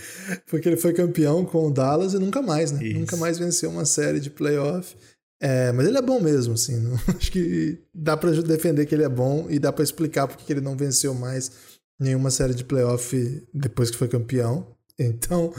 Porque 0.50 0.70
ele 0.70 0.78
foi 0.78 0.94
campeão 0.94 1.44
com 1.44 1.68
o 1.68 1.72
Dallas 1.72 2.14
e 2.14 2.20
nunca 2.20 2.42
mais, 2.42 2.72
né? 2.72 2.82
Isso. 2.82 3.00
Nunca 3.00 3.18
mais 3.18 3.38
venceu 3.38 3.70
uma 3.70 3.84
série 3.84 4.22
de 4.22 4.30
playoff. 4.30 4.96
É, 5.42 5.72
mas 5.72 5.88
ele 5.88 5.98
é 5.98 6.02
bom 6.02 6.20
mesmo, 6.20 6.54
assim. 6.54 6.80
Não, 6.80 6.96
acho 7.16 7.32
que 7.32 7.80
dá 7.94 8.16
pra 8.16 8.32
defender 8.32 8.86
que 8.86 8.96
ele 8.96 9.04
é 9.04 9.10
bom 9.10 9.48
e 9.50 9.60
dá 9.60 9.72
pra 9.72 9.84
explicar 9.84 10.28
porque 10.28 10.44
que 10.46 10.54
ele 10.54 10.62
não 10.62 10.76
venceu 10.76 11.14
mais 11.14 11.52
nenhuma 12.00 12.32
série 12.32 12.54
de 12.54 12.64
playoff 12.64 13.48
depois 13.54 13.92
que 13.92 13.98
foi 13.98 14.08
campeão. 14.08 14.76
Então, 14.98 15.54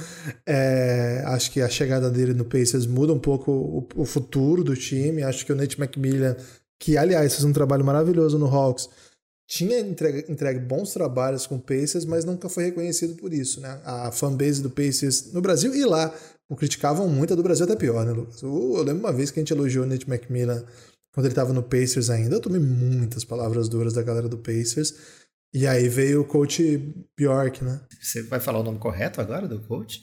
é, 0.47 1.23
acho 1.27 1.51
que 1.51 1.61
a 1.61 1.69
chegada 1.69 2.11
dele 2.11 2.33
no 2.33 2.45
Pacers 2.45 2.87
muda 2.87 3.13
um 3.13 3.19
pouco 3.19 3.53
o, 3.53 3.89
o 4.03 4.05
futuro 4.07 4.65
do 4.65 4.75
time. 4.75 5.23
Acho 5.23 5.45
que 5.45 5.53
o 5.53 5.57
Nate 5.57 5.81
McMillan, 5.81 6.37
que 6.79 6.97
aliás 6.97 7.35
fez 7.35 7.45
um 7.45 7.53
trabalho 7.53 7.85
maravilhoso 7.85 8.39
no 8.39 8.47
Hawks, 8.47 8.89
tinha 9.49 9.79
entregue, 9.79 10.31
entregue 10.31 10.59
bons 10.59 10.93
trabalhos 10.93 11.47
com 11.47 11.57
o 11.57 11.61
Pacers, 11.61 12.05
mas 12.05 12.25
nunca 12.25 12.49
foi 12.49 12.65
reconhecido 12.65 13.15
por 13.15 13.33
isso. 13.33 13.61
Né? 13.61 13.81
A 13.85 14.11
fanbase 14.11 14.61
do 14.61 14.71
Pacers 14.71 15.33
no 15.33 15.41
Brasil 15.41 15.75
e 15.75 15.85
lá 15.85 16.13
o 16.49 16.57
criticavam 16.57 17.09
muito, 17.09 17.33
a 17.33 17.37
do 17.37 17.43
Brasil 17.43 17.65
até 17.65 17.77
pior, 17.77 18.05
né, 18.05 18.13
Lucas? 18.13 18.43
Eu, 18.43 18.75
eu 18.77 18.83
lembro 18.83 19.01
uma 19.01 19.13
vez 19.13 19.31
que 19.31 19.39
a 19.39 19.43
gente 19.43 19.53
elogiou 19.53 19.85
o 19.85 19.89
Nate 19.89 20.09
McMillan 20.09 20.65
quando 21.13 21.27
ele 21.27 21.33
estava 21.33 21.53
no 21.53 21.63
Pacers 21.63 22.11
ainda. 22.11 22.37
Eu 22.37 22.41
tomei 22.41 22.61
muitas 22.61 23.25
palavras 23.25 23.69
duras 23.69 23.93
da 23.93 24.03
galera 24.03 24.29
do 24.29 24.39
Pacers. 24.39 24.95
E 25.55 25.67
aí 25.67 25.89
veio 25.89 26.21
o 26.21 26.25
coach 26.25 26.95
Bjork, 27.17 27.65
né? 27.65 27.81
Você 28.01 28.23
vai 28.25 28.41
falar 28.41 28.59
o 28.59 28.63
nome 28.63 28.79
correto 28.79 29.21
agora 29.21 29.49
do 29.49 29.61
coach? 29.61 30.03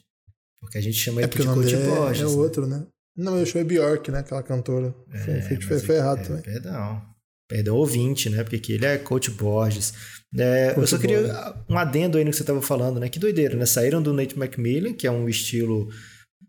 Porque 0.59 0.77
a 0.77 0.81
gente 0.81 0.97
chama 0.97 1.21
É 1.21 1.23
ele 1.25 1.27
porque 1.29 1.43
de 1.43 1.49
o 1.49 1.51
nome 1.51 1.63
coach 1.63 1.75
é, 1.75 1.85
Borges. 1.85 2.21
é 2.21 2.25
né? 2.25 2.31
outro, 2.31 2.65
né? 2.65 2.87
Não, 3.15 3.37
eu 3.37 3.45
chamei 3.45 3.63
Bjork, 3.65 4.09
né? 4.09 4.19
Aquela 4.19 4.41
cantora. 4.41 4.95
Foi, 5.23 5.41
foi, 5.41 5.61
foi, 5.61 5.79
foi 5.79 5.95
é- 5.95 5.97
errado 5.99 6.19
é, 6.19 6.23
também. 6.23 6.41
Perdão. 6.41 7.12
Perdão, 7.53 7.75
ouvinte, 7.75 8.31
né? 8.31 8.41
Porque 8.41 8.55
aqui 8.55 8.73
ele 8.73 8.85
é 8.87 8.97
coach 8.97 9.29
Borges. 9.29 9.93
É, 10.35 10.71
eu 10.71 10.73
Coach 10.73 10.89
só 10.89 10.97
queria 10.97 11.21
Borges. 11.21 11.53
um 11.69 11.77
adendo 11.77 12.17
aí 12.17 12.23
no 12.23 12.31
que 12.31 12.35
você 12.35 12.41
estava 12.41 12.63
falando, 12.63 12.99
né? 12.99 13.07
Que 13.09 13.19
doideira, 13.19 13.55
né? 13.55 13.63
Saíram 13.67 14.01
do 14.01 14.11
Nate 14.11 14.35
McMillan, 14.35 14.91
que 14.91 15.05
é 15.05 15.11
um 15.11 15.29
estilo 15.29 15.87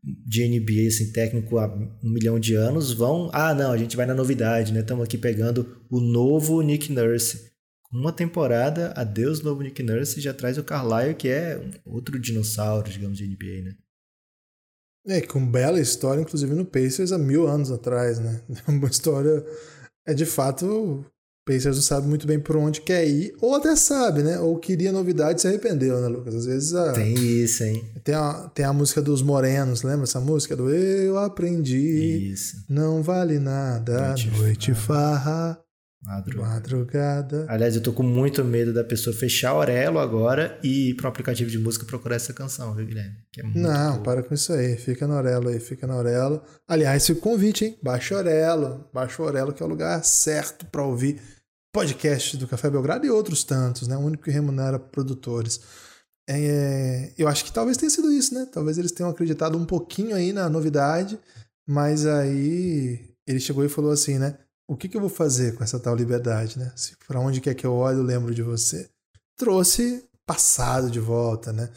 de 0.02 0.48
NBA, 0.48 0.88
assim, 0.88 1.12
técnico 1.12 1.58
há 1.58 1.66
um 1.66 2.10
milhão 2.10 2.40
de 2.40 2.54
anos, 2.54 2.90
vão... 2.90 3.28
Ah, 3.34 3.52
não, 3.52 3.70
a 3.70 3.76
gente 3.76 3.98
vai 3.98 4.06
na 4.06 4.14
novidade, 4.14 4.72
né? 4.72 4.80
Estamos 4.80 5.04
aqui 5.04 5.18
pegando 5.18 5.78
o 5.90 6.00
novo 6.00 6.62
Nick 6.62 6.90
Nurse. 6.90 7.50
Uma 7.92 8.10
temporada, 8.10 8.94
adeus 8.96 9.42
novo 9.42 9.60
Nick 9.60 9.82
Nurse, 9.82 10.22
já 10.22 10.32
traz 10.32 10.56
o 10.56 10.64
Carlisle, 10.64 11.16
que 11.16 11.28
é 11.28 11.62
outro 11.84 12.18
dinossauro, 12.18 12.90
digamos, 12.90 13.18
de 13.18 13.26
NBA, 13.26 13.62
né? 13.62 13.74
É, 15.06 15.20
com 15.20 15.46
bela 15.46 15.78
história, 15.78 16.22
inclusive 16.22 16.54
no 16.54 16.64
Pacers 16.64 17.12
há 17.12 17.18
mil 17.18 17.46
anos 17.46 17.70
atrás, 17.70 18.18
né? 18.18 18.40
Uma 18.66 18.88
história. 18.88 19.44
É 20.06 20.12
de 20.12 20.26
fato, 20.26 20.66
o 20.66 21.04
Pacers 21.46 21.76
não 21.76 21.82
sabe 21.82 22.06
muito 22.06 22.26
bem 22.26 22.38
por 22.38 22.56
onde 22.56 22.80
quer 22.80 23.06
ir, 23.06 23.34
ou 23.40 23.54
até 23.54 23.76
sabe, 23.76 24.22
né? 24.22 24.38
Ou 24.38 24.58
queria 24.58 24.90
novidade 24.92 25.38
e 25.38 25.42
se 25.42 25.48
arrependeu, 25.48 26.00
né, 26.00 26.08
Lucas? 26.08 26.34
Às 26.34 26.46
vezes 26.46 26.74
a, 26.74 26.92
Tem 26.92 27.14
isso, 27.14 27.64
hein? 27.64 27.84
tem, 28.02 28.14
a, 28.14 28.50
tem 28.54 28.64
a 28.64 28.72
música 28.72 29.02
dos 29.02 29.22
Morenos, 29.22 29.82
lembra 29.82 30.04
essa 30.04 30.20
música? 30.20 30.56
Do 30.56 30.70
Eu 30.70 31.18
aprendi, 31.18 32.30
Isso. 32.32 32.64
não 32.68 33.02
vale 33.02 33.38
nada, 33.38 34.08
Noite 34.08 34.30
noite 34.30 34.74
farra, 34.74 35.58
Madrugada. 36.06 36.50
madrugada. 36.50 37.46
Aliás, 37.48 37.74
eu 37.74 37.82
tô 37.82 37.92
com 37.92 38.02
muito 38.02 38.44
medo 38.44 38.74
da 38.74 38.84
pessoa 38.84 39.16
fechar 39.16 39.50
a 39.50 39.52
Aurelo 39.52 39.98
agora 39.98 40.58
e 40.62 40.90
ir 40.90 40.94
para 40.94 41.06
um 41.06 41.08
aplicativo 41.08 41.50
de 41.50 41.58
música 41.58 41.86
procurar 41.86 42.16
essa 42.16 42.32
canção, 42.32 42.74
viu, 42.74 42.86
Guilherme? 42.86 43.16
É 43.38 43.42
Não, 43.42 44.02
para 44.02 44.22
com 44.22 44.34
isso 44.34 44.52
aí. 44.52 44.76
Fica 44.76 45.06
na 45.06 45.16
Aurelo 45.16 45.48
aí, 45.48 45.58
fica 45.58 45.86
na 45.86 45.94
Aurelo. 45.94 46.42
Aliás, 46.68 47.06
fica 47.06 47.18
o 47.18 47.22
convite, 47.22 47.64
hein? 47.64 47.78
Baixa 47.82 48.14
o 48.14 48.18
Aurelo. 48.18 48.88
Baixa 48.92 49.22
o 49.22 49.24
Aurelo, 49.24 49.52
que 49.52 49.62
é 49.62 49.66
o 49.66 49.68
lugar 49.68 50.04
certo 50.04 50.66
para 50.66 50.84
ouvir 50.84 51.20
podcast 51.72 52.36
do 52.36 52.46
Café 52.46 52.70
Belgrado 52.70 53.06
e 53.06 53.10
outros 53.10 53.42
tantos, 53.42 53.88
né? 53.88 53.96
O 53.96 54.00
único 54.00 54.24
que 54.24 54.30
remunera 54.30 54.78
produtores. 54.78 55.60
É, 56.28 57.12
eu 57.18 57.26
acho 57.28 57.44
que 57.44 57.52
talvez 57.52 57.76
tenha 57.76 57.90
sido 57.90 58.12
isso, 58.12 58.34
né? 58.34 58.46
Talvez 58.52 58.78
eles 58.78 58.92
tenham 58.92 59.10
acreditado 59.10 59.56
um 59.56 59.64
pouquinho 59.64 60.14
aí 60.14 60.32
na 60.32 60.48
novidade, 60.48 61.18
mas 61.66 62.06
aí 62.06 63.14
ele 63.26 63.40
chegou 63.40 63.64
e 63.64 63.68
falou 63.68 63.90
assim, 63.90 64.18
né? 64.18 64.38
O 64.66 64.76
que, 64.76 64.88
que 64.88 64.96
eu 64.96 65.00
vou 65.00 65.10
fazer 65.10 65.54
com 65.54 65.62
essa 65.62 65.78
tal 65.78 65.94
liberdade, 65.94 66.58
né? 66.58 66.72
Para 67.06 67.20
onde 67.20 67.40
quer 67.40 67.54
que 67.54 67.66
eu 67.66 67.72
olhe, 67.74 67.98
eu 67.98 68.02
lembro 68.02 68.34
de 68.34 68.42
você. 68.42 68.88
Trouxe 69.36 70.04
passado 70.26 70.90
de 70.90 70.98
volta, 71.00 71.52
né? 71.52 71.70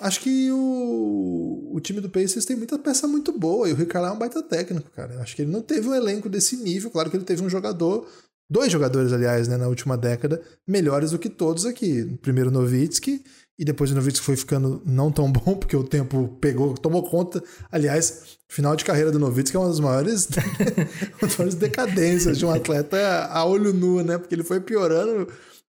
Acho 0.00 0.20
que 0.20 0.50
o, 0.52 1.70
o 1.74 1.80
time 1.80 2.00
do 2.00 2.10
Pacers 2.10 2.44
tem 2.44 2.56
muita 2.56 2.78
peça 2.78 3.08
muito 3.08 3.36
boa 3.36 3.68
e 3.68 3.72
o 3.72 3.86
Carlisle 3.86 4.12
é 4.12 4.16
um 4.16 4.18
baita 4.18 4.42
técnico, 4.42 4.90
cara. 4.90 5.20
Acho 5.20 5.34
que 5.34 5.42
ele 5.42 5.50
não 5.50 5.62
teve 5.62 5.88
um 5.88 5.94
elenco 5.94 6.28
desse 6.28 6.56
nível. 6.56 6.90
Claro 6.90 7.10
que 7.10 7.16
ele 7.16 7.24
teve 7.24 7.42
um 7.42 7.48
jogador, 7.48 8.06
dois 8.48 8.70
jogadores, 8.70 9.12
aliás, 9.12 9.48
né, 9.48 9.56
na 9.56 9.66
última 9.66 9.96
década, 9.96 10.40
melhores 10.66 11.10
do 11.10 11.18
que 11.18 11.28
todos 11.28 11.66
aqui. 11.66 12.04
Primeiro 12.22 12.50
Novitsky 12.50 13.24
e 13.58 13.64
depois 13.64 13.90
o 13.90 13.94
Novitsky 13.94 14.24
foi 14.24 14.36
ficando 14.36 14.80
não 14.86 15.10
tão 15.10 15.30
bom 15.30 15.56
porque 15.56 15.76
o 15.76 15.82
tempo 15.82 16.36
pegou, 16.40 16.74
tomou 16.74 17.02
conta. 17.02 17.42
Aliás, 17.72 18.38
final 18.48 18.76
de 18.76 18.84
carreira 18.84 19.10
do 19.10 19.18
Novitsky 19.18 19.56
é 19.56 19.60
uma 19.60 19.68
das 19.68 19.80
maiores, 19.80 20.28
uma 21.20 21.28
das 21.28 21.36
maiores 21.36 21.54
decadências 21.56 22.38
de 22.38 22.46
um 22.46 22.50
atleta 22.50 23.26
a 23.30 23.44
olho 23.44 23.72
nu, 23.72 24.02
né? 24.04 24.16
Porque 24.16 24.34
ele 24.34 24.44
foi 24.44 24.60
piorando 24.60 25.26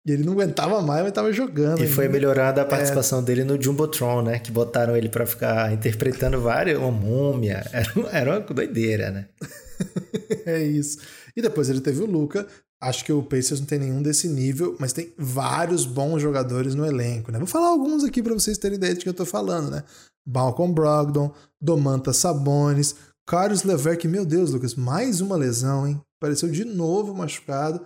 e 0.07 0.13
ele 0.13 0.25
não 0.25 0.33
aguentava 0.33 0.81
mais, 0.81 1.01
mas 1.01 1.11
estava 1.11 1.31
jogando. 1.31 1.83
E 1.83 1.87
foi 1.87 2.05
ainda. 2.05 2.15
melhorando 2.15 2.61
a 2.61 2.65
participação 2.65 3.23
dele 3.23 3.45
no 3.45 3.61
Jumbotron, 3.61 4.23
né? 4.23 4.39
Que 4.39 4.51
botaram 4.51 4.97
ele 4.97 5.11
pra 5.11 5.27
ficar 5.27 5.73
interpretando 5.73 6.41
várias, 6.41 6.79
uma 6.79 6.91
múmia. 6.91 7.65
Era, 7.71 7.93
era 8.13 8.31
uma 8.31 8.41
doideira, 8.41 9.11
né? 9.11 9.29
é 10.47 10.63
isso. 10.63 10.99
E 11.37 11.43
depois 11.43 11.69
ele 11.69 11.81
teve 11.81 12.03
o 12.03 12.07
Luca. 12.07 12.47
Acho 12.89 13.05
que 13.05 13.13
o 13.13 13.23
Pacers 13.23 13.61
não 13.61 13.67
tem 13.67 13.79
nenhum 13.79 14.03
desse 14.03 14.29
nível, 14.29 14.77
mas 14.79 14.93
tem 14.93 15.13
vários 15.17 15.87
bons 15.87 16.21
jogadores 16.21 16.75
no 16.75 16.85
elenco, 16.85 17.33
né? 17.33 17.39
Vou 17.39 17.47
falar 17.47 17.69
alguns 17.69 18.05
aqui 18.05 18.23
para 18.23 18.35
vocês 18.35 18.59
terem 18.59 18.77
ideia 18.77 18.95
de 18.95 19.01
que 19.01 19.09
eu 19.09 19.15
tô 19.15 19.25
falando, 19.25 19.71
né? 19.71 19.83
Malcolm 20.27 20.73
Brogdon, 20.73 21.33
Domantas 21.61 22.19
Sabonis, 22.19 22.95
Carlos 23.27 23.63
Lever, 23.63 23.99
meu 24.07 24.25
Deus, 24.25 24.51
Lucas, 24.51 24.75
mais 24.75 25.21
uma 25.21 25.37
lesão, 25.37 25.87
hein? 25.87 26.01
Apareceu 26.21 26.51
de 26.51 26.65
novo 26.65 27.15
machucado. 27.15 27.81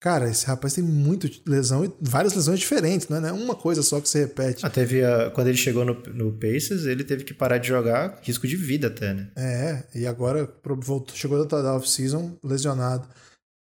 Cara, 0.00 0.28
esse 0.28 0.46
rapaz 0.46 0.74
tem 0.74 0.84
muita 0.84 1.28
lesão 1.46 1.84
e 1.84 1.92
várias 2.00 2.34
lesões 2.34 2.60
diferentes, 2.60 3.08
não 3.08 3.26
é 3.26 3.32
uma 3.32 3.54
coisa 3.54 3.82
só 3.82 4.00
que 4.00 4.08
se 4.08 4.18
repete. 4.18 4.64
Ah, 4.64 4.70
teve 4.70 5.02
a, 5.02 5.30
quando 5.30 5.48
ele 5.48 5.56
chegou 5.56 5.84
no, 5.84 5.94
no 6.14 6.32
Pacers, 6.32 6.84
ele 6.84 7.02
teve 7.02 7.24
que 7.24 7.34
parar 7.34 7.58
de 7.58 7.66
jogar, 7.66 8.20
risco 8.22 8.46
de 8.46 8.54
vida 8.54 8.88
até, 8.88 9.14
né? 9.14 9.30
É, 9.34 9.84
e 9.94 10.06
agora 10.06 10.48
voltou, 10.64 11.16
chegou 11.16 11.44
da 11.44 11.74
off-season 11.74 12.36
lesionado. 12.44 13.08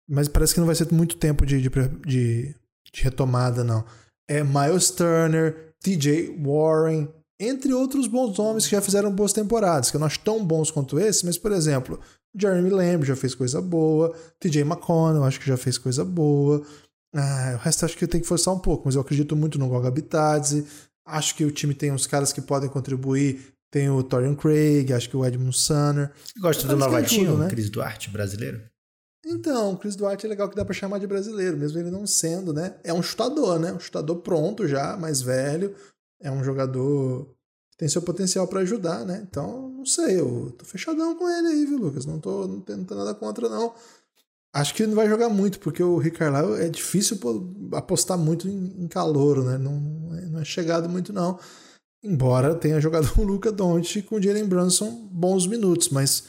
Mas 0.08 0.28
parece 0.28 0.54
que 0.54 0.60
não 0.60 0.66
vai 0.66 0.74
ser 0.74 0.90
muito 0.92 1.16
tempo 1.16 1.46
de, 1.46 1.60
de, 1.60 1.68
de, 1.68 2.54
de 2.92 3.02
retomada, 3.02 3.64
não. 3.64 3.84
É 4.28 4.42
Miles 4.42 4.90
Turner, 4.90 5.74
TJ 5.80 6.36
Warren, 6.40 7.08
entre 7.40 7.72
outros 7.72 8.06
bons 8.06 8.36
nomes 8.38 8.66
que 8.66 8.72
já 8.72 8.80
fizeram 8.80 9.12
boas 9.12 9.32
temporadas, 9.32 9.90
que 9.90 9.98
não 9.98 10.06
acho 10.06 10.20
tão 10.20 10.44
bons 10.44 10.70
quanto 10.70 10.98
esse, 10.98 11.26
mas, 11.26 11.36
por 11.36 11.50
exemplo, 11.52 11.98
Jeremy 12.38 12.70
Lamb 12.70 13.04
já 13.04 13.16
fez 13.16 13.34
coisa 13.34 13.60
boa, 13.60 14.14
TJ 14.38 14.62
McConnell 14.62 15.24
acho 15.24 15.40
que 15.40 15.46
já 15.46 15.56
fez 15.56 15.76
coisa 15.76 16.04
boa. 16.04 16.62
Ah, 17.14 17.56
o 17.56 17.62
resto 17.62 17.84
acho 17.84 17.96
que 17.96 18.06
tem 18.06 18.20
que 18.20 18.26
forçar 18.26 18.54
um 18.54 18.58
pouco, 18.58 18.84
mas 18.86 18.94
eu 18.94 19.00
acredito 19.00 19.36
muito 19.36 19.58
no 19.58 19.68
Goga 19.68 19.90
Bitadze. 19.90 20.66
Acho 21.04 21.34
que 21.34 21.44
o 21.44 21.50
time 21.50 21.74
tem 21.74 21.92
uns 21.92 22.06
caras 22.06 22.32
que 22.32 22.40
podem 22.40 22.70
contribuir. 22.70 23.52
Tem 23.70 23.90
o 23.90 24.02
Torian 24.02 24.34
Craig, 24.34 24.92
acho 24.92 25.08
que 25.08 25.16
o 25.16 25.24
Edmund 25.24 25.56
Sunner. 25.56 26.10
Gosta 26.38 26.66
do 26.66 26.76
novatinho, 26.76 27.36
né? 27.38 27.48
Cris 27.48 27.70
Duarte, 27.70 28.10
brasileiro? 28.10 28.62
Então, 29.24 29.72
o 29.72 29.76
Chris 29.78 29.94
Duarte 29.94 30.26
é 30.26 30.28
legal 30.28 30.48
que 30.48 30.56
dá 30.56 30.64
para 30.64 30.74
chamar 30.74 30.98
de 30.98 31.06
brasileiro, 31.06 31.56
mesmo 31.56 31.78
ele 31.78 31.90
não 31.90 32.06
sendo, 32.06 32.52
né? 32.52 32.74
É 32.82 32.92
um 32.92 33.02
chutador, 33.02 33.58
né? 33.58 33.72
Um 33.72 33.78
chutador 33.78 34.16
pronto 34.16 34.66
já, 34.66 34.96
mais 34.96 35.22
velho, 35.22 35.74
é 36.20 36.30
um 36.30 36.42
jogador 36.42 37.26
que 37.70 37.76
tem 37.76 37.88
seu 37.88 38.02
potencial 38.02 38.48
para 38.48 38.60
ajudar, 38.60 39.04
né? 39.04 39.24
Então, 39.28 39.70
não 39.70 39.86
sei, 39.86 40.18
eu 40.18 40.52
tô 40.58 40.64
fechadão 40.64 41.14
com 41.14 41.28
ele 41.28 41.48
aí, 41.48 41.66
viu, 41.66 41.78
Lucas? 41.78 42.04
Não 42.04 42.18
tô, 42.18 42.48
não 42.48 42.60
tenho, 42.60 42.84
não 42.88 42.96
nada 42.96 43.14
contra, 43.14 43.48
não. 43.48 43.72
Acho 44.52 44.74
que 44.74 44.82
ele 44.82 44.90
não 44.90 44.96
vai 44.96 45.08
jogar 45.08 45.30
muito, 45.30 45.58
porque 45.60 45.82
o 45.82 45.96
Ricardo 45.96 46.56
é 46.56 46.68
difícil 46.68 47.18
apostar 47.72 48.18
muito 48.18 48.48
em, 48.48 48.86
calor, 48.88 49.42
né? 49.42 49.56
Não, 49.56 49.80
não 50.30 50.40
é 50.40 50.44
chegado 50.44 50.88
muito, 50.88 51.12
não. 51.12 51.38
Embora 52.02 52.54
tenha 52.54 52.80
jogado 52.80 53.10
o 53.16 53.22
Luca 53.22 53.52
Doncic 53.52 54.06
com 54.06 54.16
o 54.16 54.22
Jalen 54.22 54.46
Brunson 54.46 55.08
bons 55.10 55.46
minutos, 55.46 55.88
mas 55.88 56.24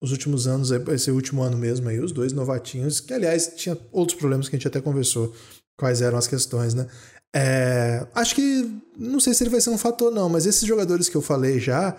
os 0.00 0.12
últimos 0.12 0.46
anos, 0.46 0.70
esse 0.70 1.10
último 1.10 1.42
ano 1.42 1.56
mesmo 1.56 1.88
aí, 1.88 1.98
os 1.98 2.12
dois 2.12 2.32
novatinhos, 2.32 3.00
que 3.00 3.12
aliás 3.12 3.52
tinha 3.56 3.76
outros 3.90 4.18
problemas 4.18 4.48
que 4.48 4.56
a 4.56 4.58
gente 4.58 4.68
até 4.68 4.80
conversou 4.80 5.34
quais 5.76 6.02
eram 6.02 6.18
as 6.18 6.26
questões, 6.26 6.74
né? 6.74 6.86
É, 7.34 8.06
acho 8.14 8.34
que 8.34 8.70
não 8.96 9.20
sei 9.20 9.34
se 9.34 9.42
ele 9.42 9.50
vai 9.50 9.60
ser 9.60 9.70
um 9.70 9.78
fator, 9.78 10.10
não, 10.10 10.28
mas 10.28 10.46
esses 10.46 10.66
jogadores 10.66 11.08
que 11.08 11.16
eu 11.16 11.22
falei 11.22 11.60
já, 11.60 11.96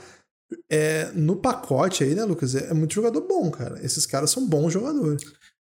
é, 0.69 1.11
no 1.13 1.35
pacote 1.35 2.03
aí, 2.03 2.15
né, 2.15 2.23
Lucas? 2.23 2.55
É, 2.55 2.69
é 2.69 2.73
muito 2.73 2.93
jogador 2.93 3.21
bom, 3.21 3.49
cara. 3.51 3.79
Esses 3.83 4.05
caras 4.05 4.31
são 4.31 4.47
bons 4.47 4.73
jogadores. 4.73 5.21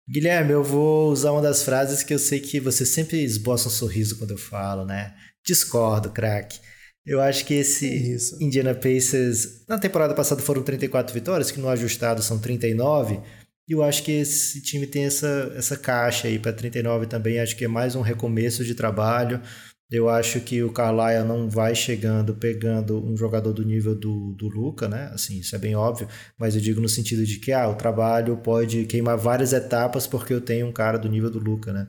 Guilherme, 0.09 0.53
eu 0.53 0.63
vou 0.63 1.11
usar 1.11 1.31
uma 1.31 1.41
das 1.41 1.63
frases 1.63 2.01
que 2.01 2.13
eu 2.13 2.19
sei 2.19 2.39
que 2.39 2.59
você 2.59 2.85
sempre 2.85 3.21
esboça 3.21 3.67
um 3.67 3.71
sorriso 3.71 4.17
quando 4.17 4.31
eu 4.31 4.37
falo, 4.37 4.85
né? 4.85 5.13
Discordo, 5.45 6.11
craque. 6.11 6.59
Eu 7.07 7.21
acho 7.21 7.45
que 7.45 7.53
esse 7.53 7.87
Isso. 7.87 8.37
Indiana 8.43 8.75
Pacers, 8.75 9.65
na 9.65 9.79
temporada 9.79 10.13
passada 10.13 10.41
foram 10.41 10.61
34 10.61 11.13
vitórias, 11.13 11.49
que 11.49 11.59
no 11.59 11.69
ajustado 11.69 12.21
são 12.21 12.37
39. 12.37 13.21
E 13.67 13.71
eu 13.71 13.81
acho 13.81 14.03
que 14.03 14.11
esse 14.11 14.61
time 14.61 14.85
tem 14.85 15.05
essa, 15.05 15.53
essa 15.55 15.77
caixa 15.77 16.27
aí 16.27 16.37
para 16.37 16.51
39 16.51 17.05
também. 17.05 17.39
Acho 17.39 17.55
que 17.55 17.63
é 17.63 17.67
mais 17.67 17.95
um 17.95 18.01
recomeço 18.01 18.65
de 18.65 18.75
trabalho. 18.75 19.41
Eu 19.89 20.09
acho 20.09 20.41
que 20.41 20.61
o 20.61 20.71
Carlisle 20.71 21.25
não 21.25 21.49
vai 21.49 21.73
chegando, 21.73 22.35
pegando 22.35 23.01
um 23.01 23.15
jogador 23.15 23.53
do 23.53 23.63
nível 23.63 23.95
do, 23.95 24.33
do 24.33 24.49
Luca, 24.49 24.89
né? 24.89 25.09
Assim, 25.13 25.39
isso 25.39 25.55
é 25.55 25.59
bem 25.59 25.75
óbvio, 25.77 26.09
mas 26.37 26.55
eu 26.55 26.61
digo 26.61 26.81
no 26.81 26.89
sentido 26.89 27.25
de 27.25 27.39
que 27.39 27.53
ah, 27.53 27.69
o 27.69 27.75
trabalho 27.75 28.35
pode 28.35 28.85
queimar 28.85 29.17
várias 29.17 29.53
etapas 29.53 30.05
porque 30.05 30.33
eu 30.33 30.41
tenho 30.41 30.67
um 30.67 30.73
cara 30.73 30.97
do 30.97 31.07
nível 31.07 31.29
do 31.29 31.39
Luca, 31.39 31.71
né? 31.71 31.87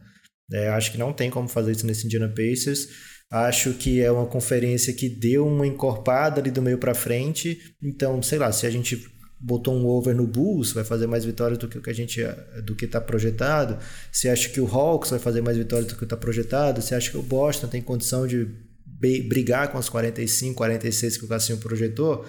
É, 0.53 0.69
acho 0.69 0.93
que 0.93 0.99
não 0.99 1.13
tem 1.13 1.29
como 1.29 1.49
fazer 1.49 1.73
isso 1.73 1.87
nesse 1.87 2.07
Indiana 2.07 2.29
Pacers. 2.29 2.89
Acho 3.31 3.75
que 3.75 4.01
é 4.01 4.11
uma 4.11 4.27
conferência 4.27 4.93
que 4.93 5.09
deu 5.09 5.47
uma 5.47 5.67
encorpada 5.67 6.41
ali 6.41 6.51
do 6.51 6.63
meio 6.63 6.79
para 6.79 6.95
frente. 6.95 7.75
Então, 7.83 8.23
sei 8.23 8.39
lá, 8.39 8.51
se 8.53 8.67
a 8.67 8.71
gente 8.71 9.07
botou 9.41 9.75
um 9.75 9.87
over 9.87 10.15
no 10.15 10.27
Bulls, 10.27 10.73
vai 10.73 10.83
fazer 10.83 11.07
mais 11.07 11.25
vitórias 11.25 11.59
do 11.59 11.69
que 11.69 11.79
o 11.79 11.83
que 11.83 11.91
a 11.91 11.95
gente 11.95 12.21
do 12.65 12.75
que 12.75 12.87
está 12.87 13.01
projetado. 13.01 13.79
Se 14.11 14.29
acha 14.29 14.49
que 14.49 14.61
o 14.61 14.67
Hawks 14.67 15.11
vai 15.11 15.19
fazer 15.19 15.41
mais 15.41 15.57
vitórias 15.57 15.89
do 15.89 15.97
que 15.97 16.05
está 16.05 16.17
projetado, 16.17 16.83
se 16.83 16.95
acha 16.95 17.11
que 17.11 17.19
o 17.19 17.23
Boston 17.23 17.69
tem 17.69 17.83
condição 17.83 18.27
de 18.27 18.49
brigar 19.29 19.71
com 19.71 19.79
as 19.79 19.89
45, 19.89 20.57
46 20.57 21.19
que 21.19 21.25
o 21.25 21.29
Cassinho 21.29 21.59
projetou, 21.59 22.27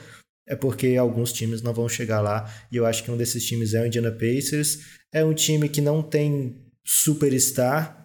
é 0.47 0.55
porque 0.55 0.95
alguns 0.97 1.31
times 1.31 1.61
não 1.61 1.73
vão 1.73 1.89
chegar 1.89 2.21
lá. 2.21 2.51
E 2.71 2.77
eu 2.77 2.85
acho 2.85 3.03
que 3.03 3.09
um 3.09 3.17
desses 3.17 3.43
times 3.45 3.73
é 3.73 3.81
o 3.81 3.87
Indiana 3.87 4.11
Pacers. 4.11 4.79
É 5.11 5.23
um 5.23 5.33
time 5.33 5.67
que 5.69 5.81
não 5.81 6.03
tem 6.03 6.57
superstar, 6.83 7.98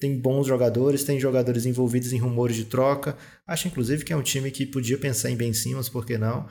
tem 0.00 0.18
bons 0.18 0.46
jogadores, 0.46 1.04
tem 1.04 1.20
jogadores 1.20 1.66
envolvidos 1.66 2.12
em 2.12 2.18
rumores 2.18 2.56
de 2.56 2.64
troca. 2.64 3.16
Acho 3.46 3.68
inclusive 3.68 4.02
que 4.02 4.12
é 4.12 4.16
um 4.16 4.22
time 4.22 4.50
que 4.50 4.64
podia 4.64 4.96
pensar 4.96 5.30
em 5.30 5.36
Ben 5.36 5.52
Simmons, 5.52 5.90
por 5.90 6.06
que 6.06 6.16
não? 6.16 6.48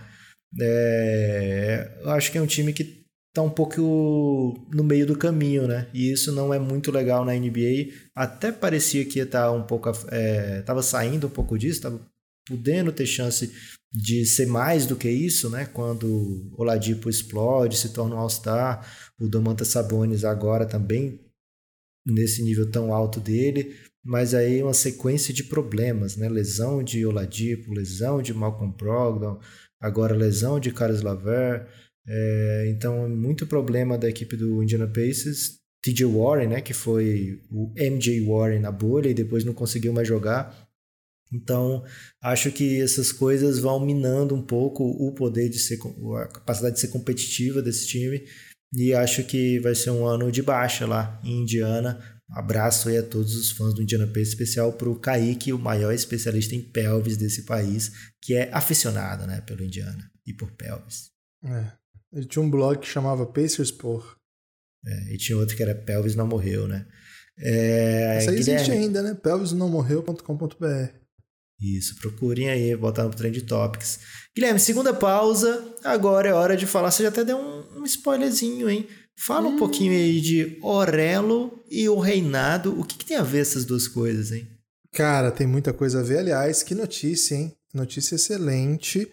É, 0.61 1.99
acho 2.05 2.31
que 2.31 2.37
é 2.37 2.41
um 2.41 2.47
time 2.47 2.71
que 2.71 3.05
está 3.29 3.41
um 3.41 3.49
pouco 3.49 4.67
no 4.71 4.83
meio 4.83 5.05
do 5.07 5.17
caminho, 5.17 5.67
né? 5.67 5.87
E 5.93 6.11
isso 6.11 6.31
não 6.31 6.53
é 6.53 6.59
muito 6.59 6.91
legal 6.91 7.25
na 7.25 7.33
NBA. 7.33 7.91
Até 8.15 8.51
parecia 8.51 9.03
que 9.03 9.19
estar 9.19 9.45
tá 9.45 9.51
um 9.51 9.63
pouco. 9.63 9.89
Estava 9.89 10.79
é, 10.79 10.83
saindo 10.83 11.25
um 11.25 11.31
pouco 11.31 11.57
disso, 11.57 11.77
estava 11.77 11.99
podendo 12.47 12.91
ter 12.91 13.07
chance 13.07 13.51
de 13.91 14.25
ser 14.25 14.45
mais 14.45 14.85
do 14.85 14.95
que 14.95 15.09
isso, 15.09 15.49
né? 15.49 15.65
Quando 15.65 16.05
o 16.05 16.61
Oladipo 16.61 17.09
explode, 17.09 17.77
se 17.77 17.89
torna 17.89 18.15
um 18.15 18.19
All-Star, 18.19 18.85
o 19.19 19.27
Domantas 19.27 19.69
Sabonis 19.69 20.23
agora 20.23 20.65
também 20.67 21.19
nesse 22.05 22.43
nível 22.43 22.69
tão 22.69 22.93
alto 22.93 23.19
dele, 23.19 23.75
mas 24.03 24.33
aí 24.33 24.63
uma 24.63 24.73
sequência 24.73 25.33
de 25.33 25.43
problemas, 25.43 26.15
né? 26.15 26.29
Lesão 26.29 26.83
de 26.83 27.05
Oladipo, 27.05 27.73
lesão 27.73 28.21
de 28.21 28.33
Malcolm 28.33 28.73
Brogdon, 28.75 29.39
agora 29.79 30.15
lesão 30.15 30.59
de 30.59 30.71
Carlos 30.71 31.01
Laver. 31.01 31.67
É, 32.07 32.67
então, 32.69 33.07
muito 33.09 33.45
problema 33.45 33.97
da 33.97 34.09
equipe 34.09 34.35
do 34.35 34.63
Indiana 34.63 34.87
Pacers. 34.87 35.59
TJ 35.81 36.05
Warren, 36.05 36.47
né, 36.47 36.61
que 36.61 36.73
foi 36.73 37.41
o 37.49 37.71
MJ 37.77 38.19
Warren 38.25 38.59
na 38.59 38.71
bolha 38.71 39.09
e 39.09 39.13
depois 39.13 39.45
não 39.45 39.53
conseguiu 39.53 39.93
mais 39.93 40.07
jogar. 40.07 40.67
Então, 41.31 41.83
acho 42.21 42.51
que 42.51 42.81
essas 42.81 43.11
coisas 43.11 43.59
vão 43.59 43.79
minando 43.85 44.35
um 44.35 44.41
pouco 44.41 44.83
o 44.83 45.13
poder 45.13 45.47
de 45.47 45.59
ser, 45.59 45.79
a 46.17 46.27
capacidade 46.27 46.75
de 46.75 46.81
ser 46.81 46.87
competitiva 46.87 47.61
desse 47.61 47.87
time. 47.87 48.25
E 48.73 48.93
acho 48.93 49.23
que 49.23 49.59
vai 49.59 49.73
ser 49.73 49.89
um 49.89 50.05
ano 50.05 50.31
de 50.31 50.41
baixa 50.41 50.85
lá 50.85 51.19
em 51.23 51.41
Indiana. 51.41 51.99
Abraço 52.31 52.89
aí 52.89 52.97
a 52.97 53.03
todos 53.03 53.35
os 53.35 53.51
fãs 53.51 53.73
do 53.73 53.81
Indiana 53.81 54.05
Pacers, 54.05 54.29
especial 54.29 54.71
para 54.73 54.89
o 54.89 54.99
Kaique, 54.99 55.51
o 55.51 55.57
maior 55.57 55.91
especialista 55.91 56.53
em 56.53 56.61
pelvis 56.61 57.17
desse 57.17 57.43
país, 57.43 57.91
que 58.21 58.35
é 58.35 58.53
aficionado 58.53 59.25
né, 59.25 59.41
pelo 59.41 59.63
Indiana 59.63 60.09
e 60.25 60.33
por 60.33 60.51
pelvis. 60.51 61.09
É. 61.43 61.71
Ele 62.13 62.25
tinha 62.25 62.43
um 62.43 62.49
blog 62.49 62.79
que 62.79 62.87
chamava 62.87 63.25
Pacers 63.25 63.71
por. 63.71 64.17
É, 64.85 65.13
e 65.13 65.17
tinha 65.17 65.37
outro 65.37 65.55
que 65.57 65.63
era 65.63 65.75
Pelvis 65.75 66.15
Não 66.15 66.27
Morreu, 66.27 66.67
né? 66.67 66.87
É, 67.37 68.17
Essa 68.17 68.31
aí 68.31 68.39
existe 68.39 68.71
ainda, 68.71 69.01
né? 69.01 69.13
pelvisnãomorreu.com.br 69.13 70.99
isso, 71.61 71.95
procurem 71.97 72.49
aí, 72.49 72.75
botar 72.75 73.03
no 73.03 73.09
Trend 73.09 73.41
Topics. 73.41 73.99
Guilherme, 74.35 74.59
segunda 74.59 74.93
pausa, 74.93 75.75
agora 75.83 76.29
é 76.29 76.33
hora 76.33 76.55
de 76.55 76.65
falar. 76.65 76.91
Você 76.91 77.03
já 77.03 77.09
até 77.09 77.23
deu 77.23 77.37
um, 77.37 77.81
um 77.81 77.85
spoilerzinho, 77.85 78.69
hein? 78.69 78.87
Fala 79.17 79.47
hum. 79.47 79.55
um 79.55 79.57
pouquinho 79.57 79.91
aí 79.91 80.21
de 80.21 80.57
Orelo 80.61 81.61
e 81.69 81.89
o 81.89 81.99
Reinado. 81.99 82.79
O 82.79 82.85
que, 82.85 82.97
que, 82.97 83.05
tem 83.05 83.17
a 83.17 83.23
ver 83.23 83.41
essas 83.41 83.65
duas 83.65 83.87
coisas, 83.87 84.31
hein? 84.31 84.47
Cara, 84.93 85.31
tem 85.31 85.45
muita 85.45 85.73
coisa 85.73 85.99
a 85.99 86.03
ver. 86.03 86.19
Aliás, 86.19 86.63
que 86.63 86.73
notícia, 86.73 87.35
hein? 87.35 87.53
Notícia 87.73 88.15
excelente. 88.15 89.11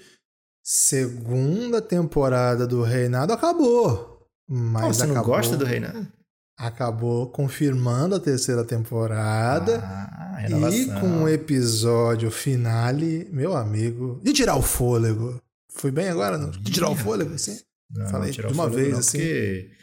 Segunda 0.62 1.82
temporada 1.82 2.66
do 2.66 2.82
Reinado 2.82 3.32
acabou. 3.32 4.26
Mas 4.48 4.84
oh, 4.84 4.94
você 4.94 5.02
acabou... 5.02 5.16
não 5.16 5.24
gosta 5.24 5.56
do 5.56 5.64
Reinado? 5.64 6.16
acabou 6.56 7.30
confirmando 7.30 8.14
a 8.14 8.20
terceira 8.20 8.64
temporada 8.64 9.78
ah, 9.84 10.25
e 10.40 10.86
com 11.00 11.06
um 11.06 11.28
episódio 11.28 12.30
finale, 12.30 13.28
meu 13.32 13.56
amigo, 13.56 14.20
de 14.22 14.32
tirar 14.32 14.56
o 14.56 14.62
fôlego. 14.62 15.40
Foi 15.70 15.90
bem 15.90 16.08
agora, 16.08 16.38
não? 16.38 16.50
De 16.50 16.72
tirar 16.72 16.90
o 16.90 16.96
fôlego, 16.96 17.34
assim? 17.34 17.58
Não, 17.90 18.08
Falei 18.08 18.32
de 18.32 18.40
uma 18.46 18.68
vez, 18.68 18.92
não, 18.92 18.98
assim, 18.98 19.18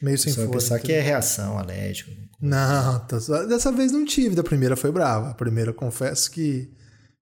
meio 0.02 0.18
sem 0.18 0.34
fôlego. 0.34 0.54
pensar 0.54 0.80
que 0.80 0.92
é 0.92 1.00
reação 1.00 1.58
alérgica. 1.58 2.12
Não, 2.42 3.00
tá 3.00 3.18
dessa 3.46 3.72
vez 3.72 3.92
não 3.92 4.04
tive. 4.04 4.36
Da 4.36 4.44
primeira 4.44 4.76
foi 4.76 4.92
brava. 4.92 5.30
A 5.30 5.34
primeira, 5.34 5.72
confesso 5.72 6.30
que, 6.30 6.70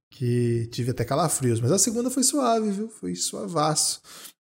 que 0.10 0.68
tive 0.72 0.92
até 0.92 1.06
calafrios. 1.06 1.62
Mas 1.62 1.72
a 1.72 1.78
segunda 1.78 2.10
foi 2.10 2.24
suave, 2.24 2.72
viu? 2.72 2.90
Foi 2.90 3.14
suavaço. 3.14 4.02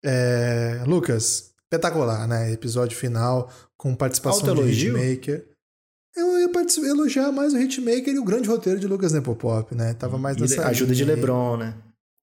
É, 0.06 0.84
Lucas, 0.86 1.52
espetacular, 1.64 2.28
né? 2.28 2.52
Episódio 2.52 2.96
final 2.96 3.52
com 3.76 3.96
participação 3.96 4.50
Alto 4.50 4.56
de 4.56 4.62
elogio? 4.62 4.98
Hitmaker. 4.98 5.46
Eu 6.20 6.40
ia 6.40 6.90
elogiar 6.90 7.32
mais 7.32 7.54
o 7.54 7.58
Hitmaker 7.58 8.14
e 8.14 8.20
o 8.20 8.24
grande 8.24 8.48
roteiro 8.48 8.80
de 8.80 8.88
Lucas 8.88 9.14
Nepopop, 9.14 9.74
né? 9.76 9.94
Tava 9.94 10.18
mais 10.18 10.38
nessa 10.38 10.68
ajuda 10.68 10.94
de. 10.94 11.06
LeBron, 11.06 11.58
né? 11.58 11.74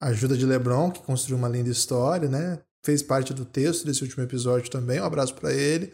Ajuda 0.01 0.37
de 0.37 0.47
LeBron, 0.47 0.91
que 0.91 1.03
construiu 1.03 1.39
uma 1.39 1.49
linda 1.49 1.71
história, 1.71 2.29
né? 2.29 2.59
Fez 2.85 3.03
parte 3.03 3.33
do 3.33 3.45
texto 3.45 3.87
desse 3.87 4.03
último 4.03 4.25
episódio 4.25 4.71
também. 4.71 5.01
Um 5.01 5.05
abraço 5.05 5.35
pra 5.35 5.53
ele. 5.53 5.93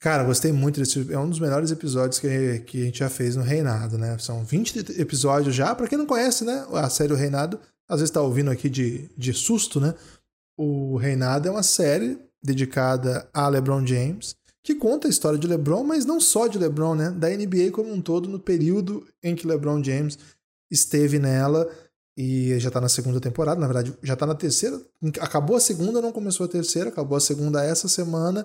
Cara, 0.00 0.24
gostei 0.24 0.52
muito 0.52 0.80
desse. 0.80 1.12
É 1.12 1.18
um 1.18 1.28
dos 1.28 1.40
melhores 1.40 1.70
episódios 1.70 2.18
que, 2.18 2.60
que 2.66 2.82
a 2.82 2.84
gente 2.84 2.98
já 2.98 3.08
fez 3.08 3.36
no 3.36 3.42
Reinado, 3.42 3.96
né? 3.96 4.16
São 4.18 4.44
20 4.44 5.00
episódios 5.00 5.54
já. 5.54 5.74
Pra 5.74 5.88
quem 5.88 5.98
não 5.98 6.06
conhece, 6.06 6.44
né? 6.44 6.66
A 6.72 6.88
série 6.90 7.12
O 7.12 7.16
Reinado, 7.16 7.58
às 7.88 8.00
vezes 8.00 8.10
tá 8.12 8.20
ouvindo 8.20 8.50
aqui 8.50 8.68
de, 8.68 9.10
de 9.16 9.32
susto, 9.32 9.80
né? 9.80 9.94
O 10.56 10.96
Reinado 10.96 11.48
é 11.48 11.50
uma 11.50 11.62
série 11.62 12.18
dedicada 12.42 13.28
a 13.32 13.48
LeBron 13.48 13.86
James, 13.86 14.36
que 14.66 14.74
conta 14.74 15.06
a 15.06 15.10
história 15.10 15.38
de 15.38 15.46
LeBron, 15.46 15.84
mas 15.84 16.04
não 16.04 16.20
só 16.20 16.48
de 16.48 16.58
LeBron, 16.58 16.96
né? 16.96 17.10
Da 17.12 17.28
NBA 17.28 17.70
como 17.70 17.92
um 17.92 18.00
todo, 18.00 18.28
no 18.28 18.40
período 18.40 19.06
em 19.22 19.36
que 19.36 19.46
LeBron 19.46 19.82
James 19.82 20.18
esteve 20.68 21.20
nela 21.20 21.70
e 22.18 22.58
já 22.58 22.68
tá 22.68 22.80
na 22.80 22.88
segunda 22.88 23.20
temporada, 23.20 23.60
na 23.60 23.68
verdade, 23.68 23.94
já 24.02 24.16
tá 24.16 24.26
na 24.26 24.34
terceira. 24.34 24.80
Acabou 25.20 25.56
a 25.56 25.60
segunda, 25.60 26.02
não 26.02 26.10
começou 26.10 26.46
a 26.46 26.48
terceira, 26.48 26.88
acabou 26.88 27.16
a 27.16 27.20
segunda 27.20 27.62
essa 27.62 27.86
semana. 27.86 28.44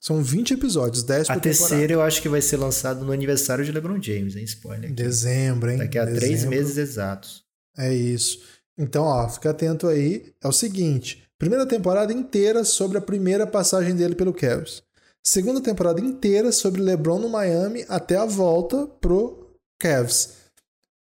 São 0.00 0.22
20 0.22 0.54
episódios, 0.54 1.02
10 1.02 1.26
por 1.26 1.36
A 1.36 1.40
terceira 1.40 1.92
eu 1.92 2.00
acho 2.00 2.22
que 2.22 2.30
vai 2.30 2.40
ser 2.40 2.56
lançado 2.56 3.04
no 3.04 3.12
aniversário 3.12 3.62
de 3.62 3.70
LeBron 3.70 4.00
James, 4.00 4.36
hein? 4.36 4.44
Spoiler. 4.44 4.86
aqui. 4.86 4.94
Dezembro, 4.94 5.70
hein? 5.70 5.76
Daqui 5.76 5.98
a 5.98 6.06
três 6.06 6.20
Dezembro. 6.22 6.56
meses 6.56 6.78
exatos. 6.78 7.44
É 7.76 7.92
isso. 7.92 8.40
Então, 8.78 9.04
ó, 9.04 9.28
fica 9.28 9.50
atento 9.50 9.86
aí. 9.86 10.32
É 10.42 10.48
o 10.48 10.52
seguinte: 10.52 11.24
primeira 11.38 11.66
temporada 11.66 12.10
inteira 12.10 12.64
sobre 12.64 12.96
a 12.96 13.02
primeira 13.02 13.46
passagem 13.46 13.94
dele 13.94 14.14
pelo 14.14 14.32
Cavs. 14.32 14.87
Segunda 15.28 15.60
temporada 15.60 16.00
inteira 16.00 16.50
sobre 16.50 16.80
LeBron 16.80 17.18
no 17.18 17.28
Miami 17.28 17.84
até 17.86 18.16
a 18.16 18.24
volta 18.24 18.86
pro 18.98 19.50
Cavs. 19.78 20.30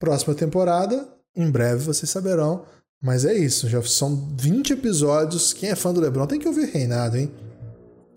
Próxima 0.00 0.34
temporada, 0.34 1.06
em 1.36 1.50
breve 1.50 1.84
vocês 1.84 2.08
saberão. 2.08 2.64
Mas 3.02 3.26
é 3.26 3.34
isso, 3.34 3.68
já 3.68 3.82
são 3.82 4.34
20 4.40 4.72
episódios. 4.72 5.52
Quem 5.52 5.68
é 5.68 5.76
fã 5.76 5.92
do 5.92 6.00
LeBron 6.00 6.26
tem 6.26 6.38
que 6.38 6.48
ouvir 6.48 6.70
Reinado, 6.70 7.18
hein? 7.18 7.30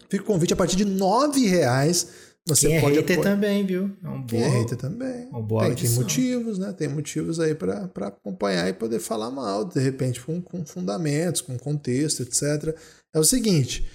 Fica 0.10 0.24
o 0.24 0.28
convite 0.28 0.54
a 0.54 0.56
partir 0.56 0.78
de 0.78 0.86
9 0.86 1.46
reais. 1.46 2.08
Você 2.46 2.68
Quem 2.68 2.78
é 2.78 2.80
pode 2.80 2.96
hater 2.96 3.20
apoiar. 3.20 3.34
também, 3.36 3.66
viu? 3.66 3.92
É 4.02 4.08
um 4.08 4.26
Quem 4.26 4.40
boa... 4.40 4.50
é 4.50 4.60
hater 4.60 4.78
também. 4.78 5.28
uma 5.28 5.42
boa 5.42 5.66
tem, 5.66 5.76
tem 5.76 5.90
motivos, 5.90 6.58
né? 6.58 6.72
Tem 6.72 6.88
motivos 6.88 7.38
aí 7.38 7.54
pra 7.54 7.90
pra 7.90 8.08
acompanhar 8.08 8.70
e 8.70 8.72
poder 8.72 9.00
falar 9.00 9.30
mal, 9.30 9.66
de 9.66 9.82
repente, 9.82 10.22
com, 10.22 10.42
com 10.42 10.66
fundamentos, 10.66 11.42
com 11.42 11.58
contexto, 11.58 12.24
etc. 12.24 12.74
É 13.14 13.20
o 13.20 13.26
seguinte: 13.26 13.86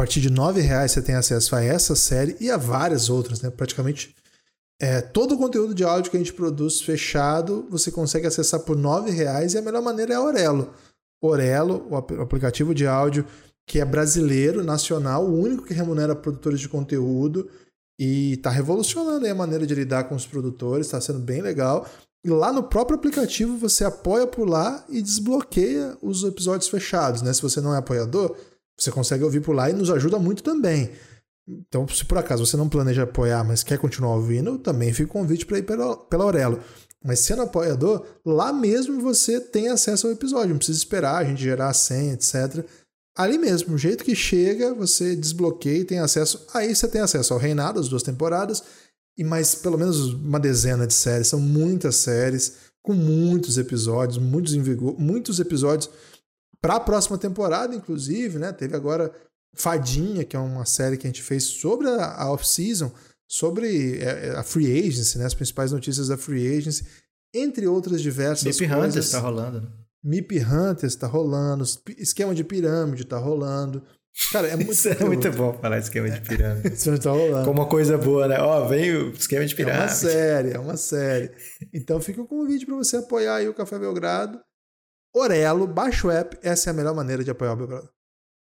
partir 0.00 0.20
de 0.22 0.30
9 0.30 0.62
reais 0.62 0.92
você 0.92 1.02
tem 1.02 1.14
acesso 1.14 1.54
a 1.54 1.62
essa 1.62 1.94
série 1.94 2.34
e 2.40 2.50
a 2.50 2.56
várias 2.56 3.10
outras, 3.10 3.42
né? 3.42 3.50
Praticamente 3.50 4.14
é, 4.80 5.02
todo 5.02 5.34
o 5.34 5.38
conteúdo 5.38 5.74
de 5.74 5.84
áudio 5.84 6.10
que 6.10 6.16
a 6.16 6.20
gente 6.20 6.32
produz 6.32 6.80
fechado, 6.80 7.66
você 7.68 7.90
consegue 7.90 8.26
acessar 8.26 8.60
por 8.60 8.74
9 8.76 9.10
reais 9.10 9.52
e 9.52 9.58
a 9.58 9.62
melhor 9.62 9.82
maneira 9.82 10.14
é 10.14 10.16
a 10.16 10.22
Orelo. 10.22 10.72
Orelo, 11.22 11.86
o 11.90 11.96
ap- 11.96 12.12
o 12.12 12.22
aplicativo 12.22 12.74
de 12.74 12.86
áudio 12.86 13.26
que 13.68 13.78
é 13.78 13.84
brasileiro, 13.84 14.64
nacional, 14.64 15.26
o 15.26 15.38
único 15.38 15.64
que 15.64 15.74
remunera 15.74 16.16
produtores 16.16 16.58
de 16.60 16.68
conteúdo 16.68 17.48
e 18.00 18.32
está 18.32 18.48
revolucionando 18.48 19.26
a 19.26 19.34
maneira 19.34 19.66
de 19.66 19.74
lidar 19.74 20.04
com 20.04 20.14
os 20.14 20.26
produtores, 20.26 20.86
está 20.86 20.98
sendo 21.00 21.18
bem 21.18 21.42
legal. 21.42 21.86
E 22.24 22.30
lá 22.30 22.52
no 22.54 22.62
próprio 22.62 22.96
aplicativo 22.96 23.58
você 23.58 23.84
apoia 23.84 24.26
por 24.26 24.48
lá 24.48 24.82
e 24.88 25.02
desbloqueia 25.02 25.94
os 26.00 26.24
episódios 26.24 26.70
fechados, 26.70 27.20
né? 27.20 27.34
Se 27.34 27.42
você 27.42 27.60
não 27.60 27.74
é 27.74 27.78
apoiador, 27.78 28.34
você 28.82 28.90
consegue 28.90 29.24
ouvir 29.24 29.40
por 29.40 29.54
lá 29.54 29.70
e 29.70 29.72
nos 29.72 29.90
ajuda 29.90 30.18
muito 30.18 30.42
também. 30.42 30.90
Então, 31.48 31.86
se 31.88 32.04
por 32.04 32.18
acaso 32.18 32.46
você 32.46 32.56
não 32.56 32.68
planeja 32.68 33.02
apoiar, 33.02 33.44
mas 33.44 33.62
quer 33.62 33.78
continuar 33.78 34.14
ouvindo, 34.14 34.58
também 34.58 34.92
fica 34.92 35.10
o 35.10 35.12
convite 35.12 35.44
para 35.44 35.58
ir 35.58 35.62
pela, 35.62 35.96
pela 35.96 36.24
Aurelo. 36.24 36.60
Mas 37.04 37.20
sendo 37.20 37.42
apoiador, 37.42 38.04
lá 38.24 38.52
mesmo 38.52 39.00
você 39.00 39.40
tem 39.40 39.68
acesso 39.68 40.06
ao 40.06 40.12
episódio, 40.12 40.50
não 40.50 40.58
precisa 40.58 40.78
esperar 40.78 41.16
a 41.16 41.24
gente 41.24 41.42
gerar 41.42 41.68
a 41.68 41.74
senha, 41.74 42.12
etc. 42.12 42.64
Ali 43.16 43.38
mesmo, 43.38 43.74
o 43.74 43.78
jeito 43.78 44.04
que 44.04 44.14
chega, 44.14 44.74
você 44.74 45.16
desbloqueia 45.16 45.78
e 45.78 45.84
tem 45.84 45.98
acesso. 45.98 46.46
Aí 46.54 46.74
você 46.74 46.86
tem 46.86 47.00
acesso 47.00 47.32
ao 47.32 47.40
Reinado, 47.40 47.80
as 47.80 47.88
duas 47.88 48.02
temporadas, 48.02 48.62
e 49.16 49.24
mais 49.24 49.54
pelo 49.54 49.78
menos 49.78 50.12
uma 50.12 50.38
dezena 50.38 50.86
de 50.86 50.94
séries. 50.94 51.28
São 51.28 51.40
muitas 51.40 51.96
séries, 51.96 52.54
com 52.82 52.94
muitos 52.94 53.58
episódios, 53.58 54.18
muitos 54.18 54.54
em 54.54 54.62
vigor, 54.62 54.98
muitos 54.98 55.40
episódios 55.40 55.90
para 56.60 56.76
a 56.76 56.80
próxima 56.80 57.16
temporada, 57.16 57.74
inclusive, 57.74 58.38
né? 58.38 58.52
Teve 58.52 58.76
agora 58.76 59.12
Fadinha, 59.54 60.24
que 60.24 60.36
é 60.36 60.38
uma 60.38 60.64
série 60.64 60.96
que 60.96 61.06
a 61.06 61.10
gente 61.10 61.22
fez 61.22 61.44
sobre 61.44 61.88
a, 61.88 62.30
off-season, 62.30 62.92
sobre 63.28 63.98
é, 63.98 64.28
é, 64.28 64.30
a 64.36 64.42
free 64.42 64.86
agency, 64.86 65.18
né? 65.18 65.26
As 65.26 65.34
principais 65.34 65.72
notícias 65.72 66.08
da 66.08 66.16
free 66.16 66.56
agency, 66.56 66.84
entre 67.34 67.66
outras 67.66 68.02
diversas 68.02 68.56
Deep 68.56 68.68
coisas. 68.68 68.88
Hunters 68.88 69.10
tá 69.10 69.18
rolando, 69.18 69.60
né? 69.62 69.68
MIP 70.02 70.40
Hunters 70.40 70.96
tá 70.96 71.06
rolando, 71.06 71.64
esquema 71.98 72.34
de 72.34 72.42
pirâmide 72.42 73.04
tá 73.04 73.18
rolando. 73.18 73.82
Cara, 74.32 74.48
é 74.48 74.56
muito 74.56 74.88
é 74.88 75.04
muito 75.04 75.30
bom 75.32 75.52
falar 75.60 75.78
esquema 75.78 76.10
de 76.10 76.20
pirâmide. 76.20 76.72
Isso 76.74 76.98
tá 76.98 77.10
rolando. 77.10 77.44
Como 77.44 77.60
uma 77.60 77.68
coisa 77.68 77.98
boa, 77.98 78.26
né? 78.26 78.38
Ó, 78.40 78.66
vem 78.66 78.92
o 78.96 79.10
esquema 79.10 79.44
de 79.44 79.54
É 79.54 79.64
uma 79.64 79.72
pirâmide. 79.72 79.94
série, 79.94 80.50
é 80.52 80.58
uma 80.58 80.76
série. 80.76 81.30
Então 81.72 82.00
fica 82.00 82.22
o 82.22 82.26
convite 82.26 82.64
para 82.64 82.76
você 82.76 82.96
apoiar 82.96 83.36
aí 83.36 83.48
o 83.48 83.54
Café 83.54 83.78
Belgrado. 83.78 84.40
Orelo, 85.14 85.66
baixa 85.66 86.06
o 86.06 86.10
app, 86.10 86.38
essa 86.42 86.68
é 86.68 86.72
a 86.72 86.74
melhor 86.74 86.94
maneira 86.94 87.24
de 87.24 87.30
apoiar 87.30 87.52
o 87.52 87.56
Belgrado. 87.56 87.88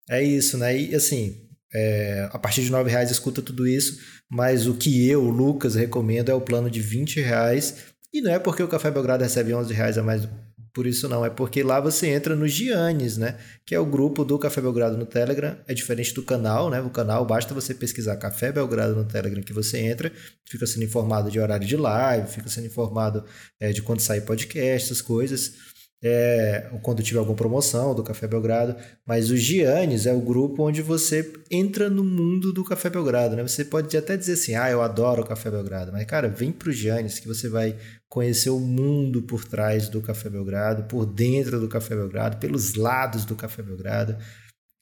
É 0.08 0.22
isso, 0.22 0.58
né? 0.58 0.76
E 0.76 0.94
assim, 0.94 1.48
é, 1.72 2.28
a 2.32 2.38
partir 2.38 2.62
de 2.62 2.70
9 2.70 2.90
reais 2.90 3.10
escuta 3.10 3.40
tudo 3.40 3.66
isso, 3.66 4.00
mas 4.28 4.66
o 4.66 4.74
que 4.74 5.08
eu, 5.08 5.22
Lucas, 5.22 5.74
recomendo 5.74 6.30
é 6.30 6.34
o 6.34 6.40
plano 6.40 6.70
de 6.70 6.80
20 6.80 7.20
reais. 7.20 7.76
E 8.12 8.20
não 8.20 8.32
é 8.32 8.38
porque 8.38 8.62
o 8.62 8.68
Café 8.68 8.90
Belgrado 8.90 9.22
recebe 9.22 9.54
11 9.54 9.72
reais 9.72 9.96
a 9.96 10.02
mais 10.02 10.26
por 10.72 10.86
isso 10.86 11.08
não, 11.08 11.26
é 11.26 11.30
porque 11.30 11.64
lá 11.64 11.80
você 11.80 12.06
entra 12.06 12.36
no 12.36 12.46
Giannis, 12.46 13.16
né? 13.16 13.36
Que 13.66 13.74
é 13.74 13.80
o 13.80 13.84
grupo 13.84 14.24
do 14.24 14.38
Café 14.38 14.60
Belgrado 14.60 14.96
no 14.96 15.04
Telegram. 15.04 15.56
É 15.66 15.74
diferente 15.74 16.14
do 16.14 16.22
canal, 16.22 16.70
né? 16.70 16.80
O 16.80 16.90
canal 16.90 17.24
basta 17.24 17.52
você 17.52 17.74
pesquisar 17.74 18.16
Café 18.16 18.52
Belgrado 18.52 18.94
no 18.94 19.04
Telegram 19.04 19.42
que 19.42 19.52
você 19.52 19.78
entra, 19.78 20.12
fica 20.48 20.66
sendo 20.66 20.84
informado 20.84 21.28
de 21.28 21.40
horário 21.40 21.66
de 21.66 21.76
live, 21.76 22.28
fica 22.28 22.48
sendo 22.48 22.68
informado 22.68 23.24
é, 23.58 23.72
de 23.72 23.82
quando 23.82 24.00
sair 24.00 24.20
podcast, 24.20 24.86
essas 24.86 25.02
coisas. 25.02 25.54
É, 26.02 26.70
quando 26.82 27.02
tiver 27.02 27.18
alguma 27.18 27.36
promoção 27.36 27.94
do 27.94 28.02
Café 28.02 28.26
Belgrado, 28.26 28.74
mas 29.06 29.30
o 29.30 29.36
Giannis 29.36 30.06
é 30.06 30.12
o 30.14 30.20
grupo 30.20 30.66
onde 30.66 30.80
você 30.80 31.30
entra 31.50 31.90
no 31.90 32.02
mundo 32.02 32.54
do 32.54 32.64
Café 32.64 32.88
Belgrado, 32.88 33.36
né? 33.36 33.42
Você 33.42 33.66
pode 33.66 33.94
até 33.94 34.16
dizer 34.16 34.32
assim, 34.32 34.54
ah, 34.54 34.70
eu 34.70 34.80
adoro 34.80 35.20
o 35.20 35.26
Café 35.26 35.50
Belgrado, 35.50 35.92
mas 35.92 36.06
cara, 36.06 36.28
vem 36.28 36.52
pro 36.52 36.72
Giannis 36.72 37.18
que 37.18 37.28
você 37.28 37.50
vai 37.50 37.76
conhecer 38.08 38.48
o 38.48 38.58
mundo 38.58 39.22
por 39.22 39.44
trás 39.44 39.90
do 39.90 40.00
Café 40.00 40.30
Belgrado, 40.30 40.84
por 40.84 41.04
dentro 41.04 41.60
do 41.60 41.68
Café 41.68 41.94
Belgrado, 41.94 42.38
pelos 42.38 42.74
lados 42.74 43.26
do 43.26 43.36
Café 43.36 43.62
Belgrado. 43.62 44.16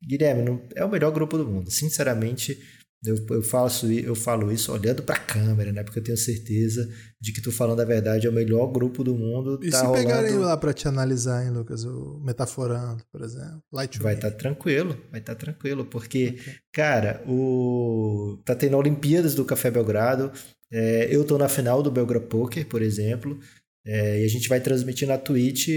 Guilherme, 0.01 0.63
é 0.77 0.85
o 0.85 0.89
melhor 0.89 1.11
grupo 1.11 1.37
do 1.37 1.47
mundo. 1.47 1.71
Sinceramente, 1.71 2.57
eu, 3.05 3.17
eu, 3.31 3.43
faço, 3.43 3.91
eu 3.91 4.15
falo 4.15 4.51
isso 4.51 4.73
olhando 4.73 5.03
para 5.05 5.15
a 5.15 5.21
câmera, 5.21 5.73
né? 5.73 5.85
Porque 5.85 6.01
eu 6.01 6.03
tenho 6.03 6.17
certeza 6.17 6.89
de 7.21 7.33
que 7.33 7.41
tu 7.41 7.53
falando 7.53 7.81
a 7.81 7.85
verdade 7.85 8.27
é 8.27 8.31
o 8.31 8.33
melhor 8.33 8.67
grupo 8.73 9.05
do 9.05 9.15
mundo. 9.15 9.61
E 9.63 9.71
tá 9.71 9.79
se 9.79 9.85
rolando... 9.85 10.05
pegarem 10.05 10.35
lá 10.37 10.57
para 10.57 10.73
te 10.73 10.89
analisar, 10.89 11.45
hein, 11.45 11.51
Lucas? 11.51 11.85
O 11.85 12.21
Metaforando, 12.25 13.05
por 13.13 13.23
exemplo. 13.23 13.63
Light 13.73 14.01
vai 14.01 14.15
estar 14.15 14.33
tá 14.33 14.37
tranquilo, 14.37 14.99
vai 15.11 15.21
estar 15.21 15.37
tá 15.37 15.41
tranquilo, 15.41 15.85
porque, 15.85 16.39
okay. 16.41 16.55
cara, 16.73 17.23
o 17.27 18.41
tá 18.45 18.55
tendo 18.55 18.77
Olimpíadas 18.77 19.35
do 19.35 19.45
Café 19.45 19.71
Belgrado. 19.71 20.33
É, 20.71 21.09
eu 21.11 21.25
tô 21.25 21.39
na 21.39 21.49
final 21.49 21.83
do 21.83 21.91
Belgra 21.91 22.21
Poker, 22.21 22.67
por 22.67 22.83
exemplo. 22.83 23.39
É, 23.91 24.21
e 24.21 24.25
a 24.25 24.29
gente 24.29 24.51
vai 24.51 24.61
transmitir 24.61 25.09
na 25.09 25.17
Twitch 25.17 25.69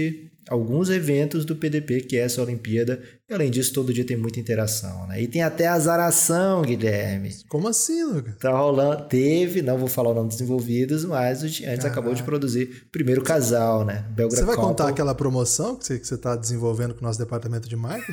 alguns 0.46 0.90
eventos 0.90 1.46
do 1.46 1.56
PDP, 1.56 2.02
que 2.02 2.16
é 2.16 2.20
essa 2.20 2.42
Olimpíada. 2.42 3.00
E 3.26 3.32
além 3.32 3.50
disso, 3.50 3.72
todo 3.72 3.92
dia 3.92 4.04
tem 4.04 4.18
muita 4.18 4.38
interação, 4.38 5.06
né? 5.06 5.22
E 5.22 5.26
tem 5.26 5.42
até 5.42 5.66
azaração, 5.66 6.60
Guilherme. 6.60 7.30
Como 7.48 7.68
assim, 7.68 8.04
Lucas? 8.04 8.36
Tá 8.36 8.50
rolando. 8.50 9.08
Teve, 9.08 9.62
não 9.62 9.78
vou 9.78 9.88
falar 9.88 10.10
o 10.10 10.14
nome 10.14 10.28
dos 10.28 10.40
envolvidos, 10.42 11.06
mas 11.06 11.42
o 11.42 11.48
Giannis 11.48 11.86
acabou 11.86 12.12
de 12.12 12.22
produzir 12.22 12.84
o 12.86 12.90
primeiro 12.90 13.22
casal, 13.22 13.82
né? 13.82 14.04
Você 14.30 14.44
vai 14.44 14.56
contar 14.56 14.88
aquela 14.88 15.14
promoção 15.14 15.74
que 15.74 15.86
você, 15.86 15.98
que 15.98 16.06
você 16.06 16.18
tá 16.18 16.36
desenvolvendo 16.36 16.92
com 16.92 17.00
o 17.00 17.04
nosso 17.04 17.18
departamento 17.18 17.66
de 17.66 17.76
marketing? 17.76 18.12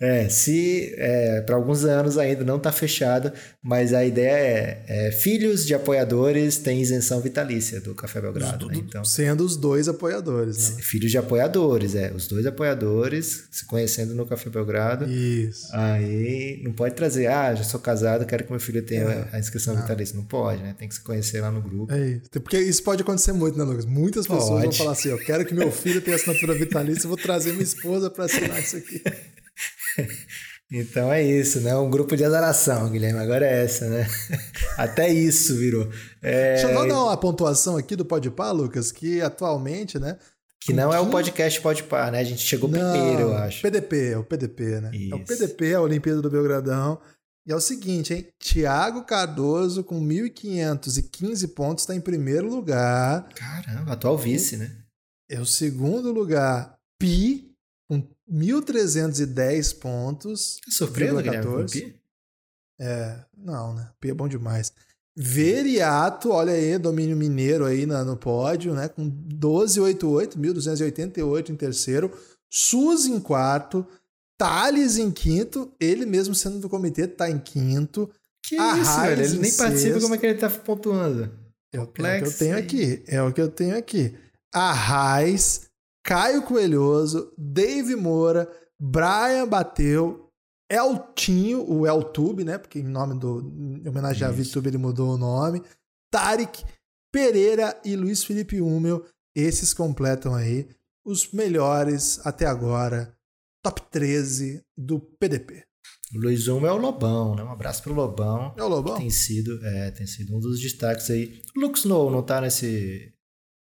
É, 0.00 0.28
se 0.28 0.94
é, 0.96 1.40
para 1.40 1.56
alguns 1.56 1.84
anos 1.84 2.16
ainda 2.18 2.44
não 2.44 2.56
está 2.56 2.70
fechado, 2.70 3.32
mas 3.60 3.92
a 3.92 4.04
ideia 4.04 4.30
é, 4.30 4.84
é, 5.08 5.10
filhos 5.10 5.66
de 5.66 5.74
apoiadores 5.74 6.58
têm 6.58 6.80
isenção 6.80 7.20
vitalícia 7.20 7.80
do 7.80 7.96
Café 7.96 8.20
Belgrado, 8.20 8.66
do, 8.66 8.68
né? 8.68 8.76
Então, 8.78 9.04
sendo 9.04 9.44
os 9.44 9.56
dois 9.56 9.88
apoiadores, 9.88 10.76
né? 10.76 10.82
Filhos 10.82 11.10
de 11.10 11.18
apoiadores, 11.18 11.96
é, 11.96 12.12
os 12.12 12.28
dois 12.28 12.46
apoiadores 12.46 13.48
se 13.50 13.66
conhecendo 13.66 14.14
no 14.14 14.24
Café 14.24 14.48
Belgrado. 14.48 15.04
Isso. 15.10 15.66
Aí 15.72 16.60
não 16.62 16.72
pode 16.72 16.94
trazer, 16.94 17.26
ah, 17.26 17.52
já 17.56 17.64
sou 17.64 17.80
casado, 17.80 18.24
quero 18.24 18.44
que 18.44 18.50
meu 18.52 18.60
filho 18.60 18.82
tenha 18.82 19.02
é, 19.02 19.28
a 19.32 19.38
inscrição 19.40 19.74
não. 19.74 19.82
vitalícia, 19.82 20.14
não 20.14 20.24
pode, 20.24 20.62
né? 20.62 20.76
Tem 20.78 20.88
que 20.88 20.94
se 20.94 21.00
conhecer 21.00 21.40
lá 21.40 21.50
no 21.50 21.60
grupo. 21.60 21.92
É 21.92 22.10
isso, 22.10 22.30
porque 22.30 22.56
isso 22.56 22.84
pode 22.84 23.02
acontecer 23.02 23.32
muito, 23.32 23.58
né, 23.58 23.64
Lucas? 23.64 23.84
Muitas 23.84 24.28
pessoas 24.28 24.48
pode. 24.48 24.62
vão 24.62 24.72
falar 24.72 24.92
assim, 24.92 25.08
eu 25.08 25.18
quero 25.18 25.44
que 25.44 25.52
meu 25.52 25.72
filho 25.72 26.00
tenha 26.00 26.14
assinatura 26.14 26.54
vitalícia, 26.54 27.06
eu 27.06 27.08
vou 27.08 27.18
trazer 27.18 27.50
minha 27.50 27.64
esposa 27.64 28.08
para 28.08 28.26
assinar 28.26 28.62
isso 28.62 28.76
aqui. 28.76 29.02
Então 30.70 31.10
é 31.10 31.22
isso, 31.22 31.60
né? 31.60 31.74
Um 31.76 31.88
grupo 31.88 32.14
de 32.14 32.24
azaração, 32.24 32.90
Guilherme. 32.90 33.18
Agora 33.18 33.46
é 33.46 33.64
essa, 33.64 33.88
né? 33.88 34.06
Até 34.76 35.08
isso 35.08 35.56
virou. 35.56 35.90
É... 36.20 36.56
Deixa 36.56 36.70
eu 36.70 36.86
dar 36.86 37.04
uma 37.04 37.16
pontuação 37.16 37.78
aqui 37.78 37.96
do 37.96 38.04
Podpah, 38.04 38.52
Lucas, 38.52 38.92
que 38.92 39.22
atualmente, 39.22 39.98
né? 39.98 40.18
Que 40.60 40.74
não 40.74 40.92
é 40.92 41.00
o 41.00 41.06
podcast 41.06 41.58
Podpah, 41.62 42.10
né? 42.10 42.20
A 42.20 42.24
gente 42.24 42.42
chegou 42.42 42.68
não, 42.68 42.92
primeiro, 42.92 43.22
eu 43.22 43.36
acho. 43.38 43.62
PDP, 43.62 44.10
é 44.10 44.18
o 44.18 44.24
PDP, 44.24 44.80
né? 44.80 44.90
Isso. 44.92 45.14
É 45.14 45.16
o 45.16 45.24
PDP, 45.24 45.74
a 45.74 45.80
Olimpíada 45.80 46.20
do 46.20 46.28
Belgradão. 46.28 47.00
E 47.46 47.52
é 47.52 47.56
o 47.56 47.60
seguinte, 47.60 48.12
hein? 48.12 48.28
Tiago 48.38 49.04
Cardoso, 49.04 49.82
com 49.82 49.98
1.515 49.98 51.54
pontos, 51.54 51.84
está 51.84 51.94
em 51.94 52.00
primeiro 52.00 52.46
lugar. 52.46 53.26
Caramba, 53.34 53.92
atual 53.92 54.18
vice, 54.18 54.58
né? 54.58 54.70
É 55.30 55.40
o 55.40 55.46
segundo 55.46 56.12
lugar, 56.12 56.76
Pi, 56.98 57.47
1.310 58.32 59.78
pontos. 59.78 60.58
Tá 61.16 61.22
Guilherme, 61.22 61.70
Pi? 61.70 62.00
É, 62.80 63.24
não, 63.36 63.74
né? 63.74 63.90
Pi 64.00 64.10
é 64.10 64.14
bom 64.14 64.28
demais. 64.28 64.72
Veriato, 65.16 66.30
olha 66.30 66.52
aí, 66.52 66.78
domínio 66.78 67.16
mineiro 67.16 67.64
aí 67.64 67.86
na, 67.86 68.04
no 68.04 68.16
pódio, 68.16 68.72
né? 68.72 68.88
Com 68.88 69.02
1288, 69.04 70.38
1288 70.38 71.52
em 71.52 71.56
terceiro. 71.56 72.12
Suzy 72.48 73.10
em 73.10 73.18
quarto. 73.18 73.84
Thales 74.38 74.96
em 74.96 75.10
quinto. 75.10 75.72
Ele 75.80 76.06
mesmo 76.06 76.34
sendo 76.34 76.60
do 76.60 76.68
comitê, 76.68 77.08
tá 77.08 77.28
em 77.28 77.38
quinto. 77.38 78.08
Que 78.44 78.54
isso, 78.54 79.00
velho? 79.00 79.22
Ele 79.24 79.38
nem 79.38 79.52
participa, 79.52 80.00
como 80.00 80.14
é 80.14 80.18
que 80.18 80.26
ele 80.26 80.38
tá 80.38 80.48
pontuando? 80.48 81.30
É 81.72 81.80
o, 81.80 81.86
que 81.86 82.00
eu 82.00 82.32
tenho 82.32 82.56
aqui. 82.56 83.02
É 83.06 83.22
o 83.22 83.32
que 83.32 83.40
eu 83.40 83.50
tenho 83.50 83.76
aqui. 83.76 84.14
A 84.52 84.72
Raiz, 84.72 85.67
Caio 86.08 86.40
Coelhoso, 86.40 87.34
Dave 87.36 87.94
Moura, 87.94 88.50
Brian 88.80 89.46
Bateu, 89.46 90.32
Eltinho, 90.66 91.70
o 91.70 91.86
Eltube, 91.86 92.44
né? 92.44 92.56
Porque 92.56 92.78
em 92.78 92.88
nome 92.88 93.20
do. 93.20 93.42
Em 93.42 93.86
homenagem 93.86 94.26
Isso. 94.26 94.40
a 94.40 94.42
VTube 94.42 94.70
ele 94.70 94.78
mudou 94.78 95.12
o 95.12 95.18
nome. 95.18 95.62
Tarek, 96.10 96.64
Pereira 97.12 97.78
e 97.84 97.94
Luiz 97.94 98.24
Felipe 98.24 98.58
Humel. 98.58 99.04
Esses 99.36 99.74
completam 99.74 100.34
aí 100.34 100.66
os 101.04 101.30
melhores 101.30 102.24
até 102.26 102.46
agora. 102.46 103.14
Top 103.62 103.82
13 103.90 104.64
do 104.74 104.98
PDP. 104.98 105.62
O 106.14 106.20
Luiz 106.20 106.48
Humel 106.48 106.70
é 106.70 106.72
o 106.72 106.80
Lobão, 106.80 107.34
né? 107.34 107.44
Um 107.44 107.52
abraço 107.52 107.82
pro 107.82 107.92
Lobão. 107.92 108.54
É 108.56 108.62
o 108.62 108.68
Lobão? 108.68 108.96
Tem 108.96 109.10
sido, 109.10 109.62
é, 109.62 109.90
tem 109.90 110.06
sido 110.06 110.34
um 110.34 110.40
dos 110.40 110.58
destaques 110.58 111.10
aí. 111.10 111.42
Lux 111.54 111.80
Snow 111.80 112.10
não 112.10 112.22
tá 112.22 112.40
nesse, 112.40 113.12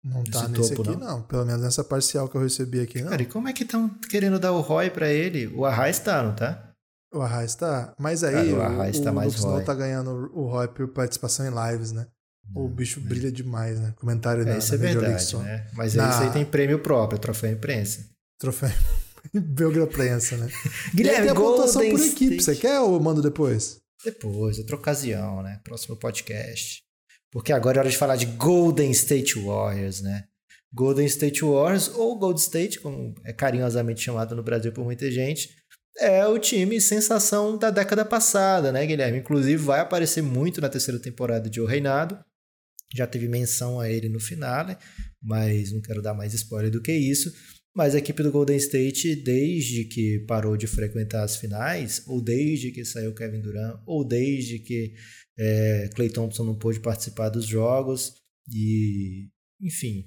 não 0.03 0.25
tá 0.25 0.49
nesse 0.49 0.75
topo, 0.75 0.91
aqui, 0.91 1.01
não. 1.01 1.19
não. 1.19 1.23
Pelo 1.23 1.45
menos 1.45 1.63
nessa 1.63 1.85
parcial 1.85 2.29
que 2.29 2.37
eu 2.37 2.43
recebi 2.43 2.81
aqui, 2.81 3.03
não. 3.03 3.11
Cara, 3.11 3.23
e 3.23 3.27
como 3.27 3.49
é 3.49 3.53
que 3.53 3.63
estão 3.63 3.89
querendo 4.09 4.39
dar 4.39 4.53
o 4.53 4.61
ROI 4.61 4.91
para 4.91 5.11
ele? 5.11 5.47
O 5.49 5.65
Arraiz 5.65 5.99
tá, 5.99 6.23
não 6.23 6.35
tá? 6.35 6.73
O 7.13 7.21
Arraiz 7.21 7.55
tá. 7.55 7.95
Mas 7.99 8.25
aí 8.25 8.51
Cara, 8.51 8.57
o, 8.57 8.63
Arraiz 8.63 8.99
o, 8.99 9.03
tá 9.03 9.11
o 9.11 9.15
mais 9.15 9.35
Snow 9.35 9.63
tá 9.63 9.75
ganhando 9.75 10.31
o 10.33 10.47
ROI 10.47 10.69
por 10.69 10.89
participação 10.89 11.47
em 11.47 11.73
lives, 11.73 11.93
né? 11.93 12.07
O 12.55 12.65
hum, 12.65 12.69
bicho 12.69 13.01
brilha 13.01 13.31
demais, 13.31 13.79
né? 13.79 13.95
Comentário 13.97 14.43
é, 14.43 14.45
da, 14.45 14.59
isso 14.59 14.75
é 14.75 14.79
verdade, 14.79 15.37
né? 15.37 15.67
Mas 15.75 15.95
na... 15.95 16.09
isso 16.11 16.23
aí 16.23 16.31
tem 16.31 16.45
prêmio 16.45 16.79
próprio, 16.79 17.19
troféu 17.19 17.53
imprensa. 17.53 18.09
Troféu 18.39 18.71
Belgra 19.35 19.87
Prensa, 19.87 20.37
né? 20.37 20.49
Guilherme, 20.95 21.23
tem 21.23 21.31
a 21.31 21.35
pontuação 21.35 21.83
por 21.83 22.01
equipe. 22.01 22.37
State. 22.37 22.43
Você 22.43 22.57
quer 22.57 22.81
ou 22.81 22.99
mando 23.01 23.23
depois? 23.23 23.79
Depois, 24.05 24.59
outra 24.59 24.77
ocasião, 24.77 25.43
né? 25.43 25.61
Próximo 25.63 25.97
podcast. 25.97 26.83
Porque 27.31 27.53
agora 27.53 27.79
é 27.79 27.81
hora 27.81 27.91
de 27.91 27.97
falar 27.97 28.17
de 28.17 28.27
Golden 28.27 28.91
State 28.91 29.39
Warriors, 29.39 30.01
né? 30.01 30.25
Golden 30.73 31.07
State 31.07 31.43
Warriors, 31.43 31.89
ou 31.89 32.19
Gold 32.19 32.41
State, 32.41 32.79
como 32.81 33.15
é 33.25 33.33
carinhosamente 33.33 34.01
chamado 34.01 34.37
no 34.37 34.43
Brasil 34.43 34.73
por 34.73 34.85
muita 34.85 35.11
gente, 35.11 35.51
é 35.99 36.25
o 36.27 36.39
time 36.39 36.81
sensação 36.81 37.59
da 37.59 37.71
década 37.71 38.05
passada, 38.05 38.71
né, 38.71 38.87
Guilherme? 38.87 39.19
Inclusive 39.19 39.57
vai 39.57 39.81
aparecer 39.81 40.23
muito 40.23 40.61
na 40.61 40.69
terceira 40.69 41.01
temporada 41.01 41.51
de 41.51 41.61
O 41.61 41.67
Reinado. 41.67 42.19
Já 42.95 43.07
teve 43.07 43.29
menção 43.29 43.79
a 43.79 43.89
ele 43.89 44.09
no 44.09 44.19
final, 44.19 44.67
mas 45.23 45.73
não 45.73 45.81
quero 45.81 46.03
dar 46.03 46.15
mais 46.15 46.35
spoiler 46.35 46.71
do 46.71 46.83
que 46.83 46.93
isso. 46.93 47.33
Mas 47.75 47.95
a 47.95 47.99
equipe 47.99 48.23
do 48.23 48.33
Golden 48.33 48.57
State, 48.57 49.15
desde 49.17 49.85
que 49.85 50.19
parou 50.27 50.57
de 50.57 50.67
frequentar 50.67 51.23
as 51.23 51.37
finais, 51.37 52.03
ou 52.07 52.21
desde 52.21 52.73
que 52.73 52.85
saiu 52.85 53.15
Kevin 53.15 53.41
Durant, 53.41 53.81
ou 53.87 54.05
desde 54.05 54.59
que 54.59 54.95
é, 55.39 55.89
Clay 55.95 56.11
Thompson 56.11 56.45
não 56.45 56.59
pôde 56.59 56.81
participar 56.81 57.29
dos 57.29 57.47
jogos, 57.47 58.15
e 58.53 59.29
enfim, 59.61 60.07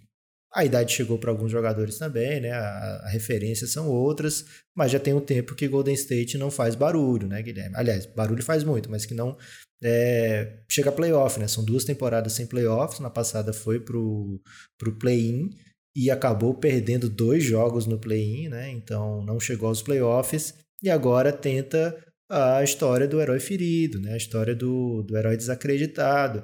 a 0.54 0.66
idade 0.66 0.94
chegou 0.94 1.18
para 1.18 1.32
alguns 1.32 1.52
jogadores 1.52 1.98
também, 1.98 2.42
né? 2.42 2.52
A, 2.52 3.02
a 3.06 3.10
referência 3.10 3.66
são 3.66 3.90
outras, 3.90 4.46
mas 4.76 4.92
já 4.92 5.00
tem 5.00 5.14
um 5.14 5.22
tempo 5.22 5.56
que 5.56 5.68
Golden 5.68 5.96
State 5.96 6.38
não 6.38 6.52
faz 6.52 6.76
barulho, 6.76 7.28
né, 7.28 7.42
Guilherme? 7.42 7.76
Aliás, 7.76 8.06
barulho 8.06 8.44
faz 8.44 8.64
muito, 8.64 8.90
mas 8.92 9.06
que 9.06 9.14
não 9.14 9.38
é, 9.84 10.60
chega 10.70 10.90
a 10.90 10.94
playoff, 10.94 11.40
né? 11.40 11.48
São 11.48 11.64
duas 11.64 11.86
temporadas 11.86 12.34
sem 12.34 12.46
playoffs. 12.46 13.00
Na 13.00 13.10
passada 13.10 13.52
foi 13.52 13.80
pro, 13.80 14.40
pro 14.78 14.98
play-in 14.98 15.50
e 15.96 16.10
acabou 16.10 16.54
perdendo 16.54 17.10
dois 17.10 17.44
jogos 17.44 17.86
no 17.86 18.00
play-in, 18.00 18.50
né? 18.50 18.72
Então 18.72 19.24
não 19.24 19.40
chegou 19.40 19.70
aos 19.70 19.82
playoffs 19.82 20.56
e 20.82 20.90
agora 20.90 21.32
tenta 21.32 21.96
a 22.30 22.64
história 22.64 23.08
do 23.08 23.22
herói 23.22 23.40
ferido, 23.40 24.00
né? 24.00 24.14
A 24.14 24.18
história 24.18 24.56
do, 24.56 25.04
do 25.04 25.18
herói 25.18 25.38
desacreditado. 25.38 26.44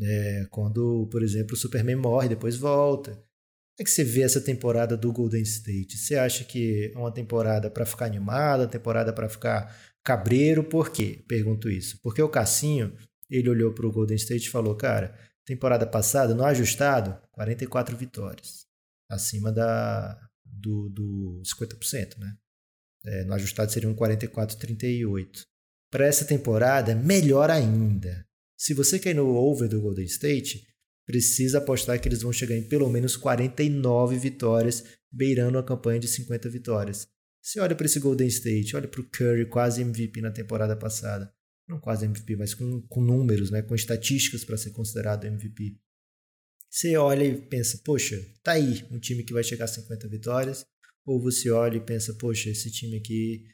É, 0.00 0.46
quando, 0.50 1.08
por 1.10 1.22
exemplo, 1.22 1.54
o 1.54 1.56
Superman 1.56 1.96
morre, 1.96 2.28
depois 2.28 2.56
volta. 2.56 3.12
Como 3.12 3.82
é 3.82 3.84
que 3.84 3.90
você 3.90 4.04
vê 4.04 4.22
essa 4.22 4.40
temporada 4.40 4.96
do 4.96 5.12
Golden 5.12 5.42
State? 5.42 5.98
Você 5.98 6.14
acha 6.14 6.44
que 6.44 6.92
é 6.94 6.98
uma 6.98 7.12
temporada 7.12 7.68
para 7.68 7.84
ficar 7.84 8.06
animada, 8.06 8.68
temporada 8.68 9.12
para 9.12 9.28
ficar 9.28 9.76
cabreiro? 10.04 10.62
Por 10.62 10.90
quê? 10.90 11.24
Pergunto 11.26 11.68
isso. 11.68 11.98
Porque 12.00 12.22
o 12.22 12.28
Cassinho, 12.28 12.94
ele 13.28 13.50
olhou 13.50 13.72
para 13.72 13.86
o 13.86 13.92
Golden 13.92 14.16
State 14.16 14.46
e 14.46 14.50
falou, 14.50 14.76
cara, 14.76 15.18
temporada 15.44 15.86
passada, 15.86 16.34
no 16.34 16.44
ajustado, 16.44 17.18
44 17.32 17.96
vitórias. 17.96 18.63
Acima 19.14 19.52
da, 19.52 20.18
do, 20.44 20.88
do 20.88 21.42
50%, 21.44 22.18
né? 22.18 22.36
É, 23.06 23.24
no 23.24 23.34
ajustado 23.34 23.70
seriam 23.70 23.94
44,38. 23.94 25.44
Para 25.90 26.06
essa 26.06 26.24
temporada, 26.24 26.94
melhor 26.94 27.50
ainda. 27.50 28.26
Se 28.56 28.72
você 28.72 28.98
quer 28.98 29.10
ir 29.10 29.14
no 29.14 29.34
over 29.34 29.68
do 29.68 29.80
Golden 29.80 30.06
State, 30.06 30.66
precisa 31.06 31.58
apostar 31.58 32.00
que 32.00 32.08
eles 32.08 32.22
vão 32.22 32.32
chegar 32.32 32.56
em 32.56 32.66
pelo 32.66 32.88
menos 32.88 33.16
49 33.16 34.18
vitórias, 34.18 34.84
beirando 35.12 35.58
a 35.58 35.62
campanha 35.62 36.00
de 36.00 36.08
50 36.08 36.48
vitórias. 36.48 37.06
Você 37.42 37.60
olha 37.60 37.76
para 37.76 37.84
esse 37.84 38.00
Golden 38.00 38.26
State, 38.26 38.74
olha 38.74 38.88
para 38.88 39.02
o 39.02 39.10
Curry, 39.10 39.46
quase 39.48 39.82
MVP 39.82 40.20
na 40.22 40.30
temporada 40.30 40.74
passada. 40.74 41.30
Não 41.68 41.78
quase 41.78 42.06
MVP, 42.06 42.36
mas 42.36 42.54
com, 42.54 42.80
com 42.88 43.00
números, 43.02 43.50
né? 43.50 43.62
com 43.62 43.74
estatísticas 43.74 44.44
para 44.44 44.56
ser 44.56 44.70
considerado 44.70 45.26
MVP. 45.26 45.78
Você 46.74 46.96
olha 46.96 47.22
e 47.22 47.40
pensa, 47.40 47.80
poxa, 47.84 48.20
tá 48.42 48.52
aí 48.52 48.84
um 48.90 48.98
time 48.98 49.22
que 49.22 49.32
vai 49.32 49.44
chegar 49.44 49.66
a 49.66 49.68
50 49.68 50.08
vitórias. 50.08 50.66
Ou 51.06 51.22
você 51.22 51.48
olha 51.48 51.76
e 51.76 51.80
pensa, 51.80 52.12
poxa, 52.14 52.50
esse 52.50 52.68
time 52.68 52.96
aqui 52.96 53.44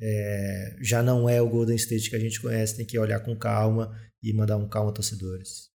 é, 0.00 0.76
já 0.80 1.02
não 1.02 1.28
é 1.28 1.42
o 1.42 1.48
Golden 1.48 1.74
State 1.74 2.08
que 2.08 2.14
a 2.14 2.20
gente 2.20 2.40
conhece, 2.40 2.76
tem 2.76 2.86
que 2.86 2.96
olhar 2.96 3.18
com 3.18 3.36
calma 3.36 3.90
e 4.22 4.32
mandar 4.32 4.56
um 4.56 4.68
calma 4.68 4.94
torcedores. 4.94 5.70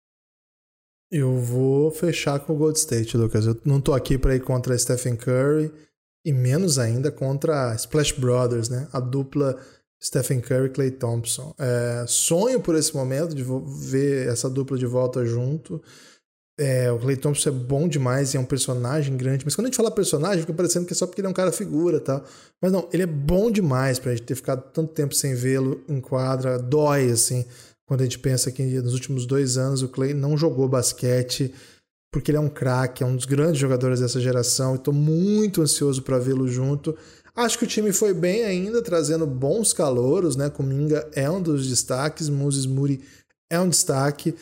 Eu 1.11 1.41
vou 1.41 1.91
fechar 1.91 2.39
com 2.39 2.53
o 2.53 2.57
Gold 2.57 2.79
State, 2.79 3.17
Lucas. 3.17 3.47
Eu 3.47 3.61
não 3.65 3.81
tô 3.81 3.95
aqui 3.95 4.17
para 4.17 4.37
ir 4.37 4.41
contra 4.41 4.79
Stephen 4.79 5.17
Curry 5.17 5.73
e 6.25 6.33
menos 6.33 6.79
ainda 6.79 7.11
contra 7.11 7.75
Splash 7.75 8.13
Brothers, 8.13 8.69
né? 8.69 8.89
A 8.93 9.01
dupla 9.01 9.61
Stephen 10.01 10.41
Curry 10.41 10.67
e 10.67 10.71
Clay 10.71 10.91
Thompson. 10.93 11.53
É, 11.59 12.05
sonho 12.07 12.61
por 12.61 12.77
esse 12.77 12.95
momento 12.95 13.35
de 13.35 13.45
ver 13.91 14.29
essa 14.29 14.49
dupla 14.49 14.79
de 14.79 14.87
volta 14.87 15.27
junto. 15.27 15.83
É, 16.59 16.93
o 16.93 16.99
Clay 16.99 17.17
Thompson 17.17 17.49
é 17.49 17.53
bom 17.53 17.89
demais 17.89 18.35
e 18.35 18.37
é 18.37 18.41
um 18.41 18.45
personagem 18.45 19.17
grande. 19.17 19.45
Mas 19.45 19.55
quando 19.55 19.67
a 19.67 19.69
gente 19.69 19.77
fala 19.77 19.91
personagem, 19.91 20.43
fica 20.43 20.53
parecendo 20.53 20.87
que 20.87 20.93
é 20.93 20.97
só 20.97 21.07
porque 21.07 21.21
ele 21.21 21.27
é 21.27 21.31
um 21.31 21.35
cara 21.35 21.51
figura 21.51 21.99
tá? 21.99 22.23
Mas 22.61 22.71
não, 22.71 22.89
ele 22.93 23.03
é 23.03 23.07
bom 23.07 23.51
demais 23.51 23.99
pra 23.99 24.13
gente 24.13 24.25
ter 24.25 24.35
ficado 24.35 24.63
tanto 24.73 24.93
tempo 24.93 25.15
sem 25.15 25.35
vê-lo 25.35 25.83
em 25.89 26.01
quadra. 26.01 26.59
Dói, 26.59 27.11
assim 27.11 27.45
quando 27.93 28.01
a 28.01 28.05
gente 28.05 28.21
pensa 28.21 28.51
que 28.51 28.63
nos 28.63 28.95
últimos 28.95 29.27
dois 29.27 29.59
anos 29.59 29.83
o 29.83 29.89
Clay 29.89 30.15
não 30.15 30.35
jogou 30.35 30.67
basquete, 30.67 31.53
porque 32.11 32.31
ele 32.31 32.39
é 32.39 32.41
um 32.41 32.49
craque, 32.49 33.03
é 33.03 33.07
um 33.07 33.15
dos 33.15 33.27
grandes 33.27 33.59
jogadores 33.59 34.01
dessa 34.01 34.19
geração, 34.19 34.77
estou 34.77 34.95
muito 34.95 35.61
ansioso 35.61 36.01
para 36.01 36.19
vê-lo 36.19 36.49
junto. 36.49 36.97
Acho 37.37 37.59
que 37.59 37.65
o 37.65 37.69
time 37.69 37.93
foi 37.93 38.15
bem 38.15 38.45
ainda, 38.45 38.83
trazendo 38.83 39.27
bons 39.27 39.75
calouros, 39.75 40.37
né? 40.37 40.49
Kuminga 40.49 41.07
é 41.15 41.29
um 41.29 41.43
dos 41.43 41.69
destaques, 41.69 42.31
Moses 42.31 42.65
Moody 42.65 43.01
é 43.51 43.61
um 43.61 43.69
destaque. 43.69 44.35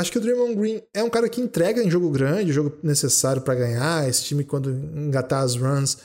Acho 0.00 0.10
que 0.10 0.16
o 0.16 0.20
Draymond 0.20 0.54
Green 0.54 0.82
é 0.94 1.04
um 1.04 1.10
cara 1.10 1.28
que 1.28 1.42
entrega 1.42 1.82
em 1.82 1.90
jogo 1.90 2.08
grande, 2.08 2.52
jogo 2.52 2.78
necessário 2.82 3.42
para 3.42 3.54
ganhar. 3.54 4.08
Esse 4.08 4.24
time, 4.24 4.44
quando 4.44 4.70
engatar 4.70 5.42
as 5.42 5.56
runs, 5.56 5.98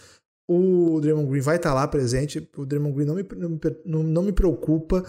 o 0.50 1.00
Draymond 1.00 1.30
Green 1.30 1.42
vai 1.42 1.56
estar 1.56 1.70
tá 1.70 1.76
lá 1.76 1.88
presente. 1.88 2.46
O 2.58 2.66
Draymond 2.66 2.94
Green 2.94 3.06
não 3.06 3.16
me, 3.16 3.26
não, 3.86 4.04
não 4.04 4.24
me 4.24 4.34
preocupa 4.34 5.06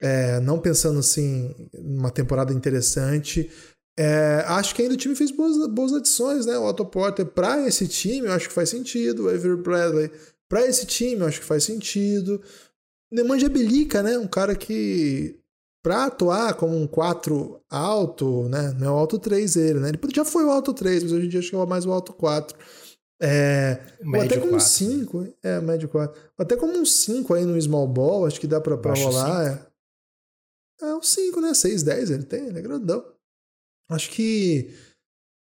é, 0.00 0.38
não 0.38 0.60
pensando 0.60 1.00
assim 1.00 1.52
numa 1.74 2.10
temporada 2.10 2.52
interessante. 2.52 3.50
É, 3.98 4.44
acho 4.46 4.76
que 4.76 4.82
ainda 4.82 4.94
o 4.94 4.96
time 4.96 5.16
fez 5.16 5.32
boas, 5.32 5.66
boas 5.68 5.92
adições, 5.92 6.46
né? 6.46 6.56
O 6.56 6.66
Otto 6.66 6.86
Porter 6.86 7.26
para 7.26 7.66
esse 7.66 7.88
time 7.88 8.28
eu 8.28 8.32
acho 8.32 8.46
que 8.46 8.54
faz 8.54 8.70
sentido. 8.70 9.24
O 9.24 9.28
Avery 9.28 9.56
Bradley 9.56 10.10
para 10.48 10.64
esse 10.66 10.86
time 10.86 11.20
eu 11.20 11.26
acho 11.26 11.40
que 11.40 11.46
faz 11.46 11.64
sentido. 11.64 12.40
Nemanja 13.12 13.48
Belica, 13.48 14.04
né? 14.04 14.16
Um 14.16 14.28
cara 14.28 14.54
que 14.54 15.39
pra 15.82 16.06
atuar 16.06 16.54
como 16.54 16.76
um 16.76 16.86
4 16.86 17.60
alto, 17.68 18.48
né? 18.48 18.72
Não 18.78 18.86
é 18.86 18.90
o 18.90 18.94
alto 18.94 19.18
3 19.18 19.56
ele, 19.56 19.80
né? 19.80 19.88
Ele 19.88 19.98
já 20.14 20.24
foi 20.24 20.44
o 20.44 20.50
alto 20.50 20.74
3, 20.74 21.04
mas 21.04 21.12
hoje 21.12 21.26
em 21.26 21.28
dia 21.28 21.40
acho 21.40 21.50
que 21.50 21.56
é 21.56 21.66
mais 21.66 21.86
o 21.86 21.92
alto 21.92 22.12
4. 22.12 22.56
É, 23.22 23.78
ou 24.02 24.20
até 24.22 24.40
como 24.40 24.58
5, 24.58 25.28
é, 25.42 25.60
médio 25.60 25.88
4. 25.88 26.18
Até 26.38 26.56
como 26.56 26.78
um 26.78 26.86
5 26.86 27.34
aí 27.34 27.44
no 27.44 27.60
small 27.60 27.86
ball, 27.86 28.26
acho 28.26 28.40
que 28.40 28.46
dá 28.46 28.60
pra, 28.60 28.78
pra 28.78 28.94
rolar. 28.94 29.70
É, 30.80 30.86
é 30.86 30.94
um 30.94 31.02
5, 31.02 31.40
né? 31.40 31.52
6, 31.52 31.82
10 31.82 32.10
ele 32.10 32.24
tem, 32.24 32.46
ele 32.46 32.58
é 32.58 32.62
grandão. 32.62 33.04
Acho 33.90 34.10
que. 34.10 34.70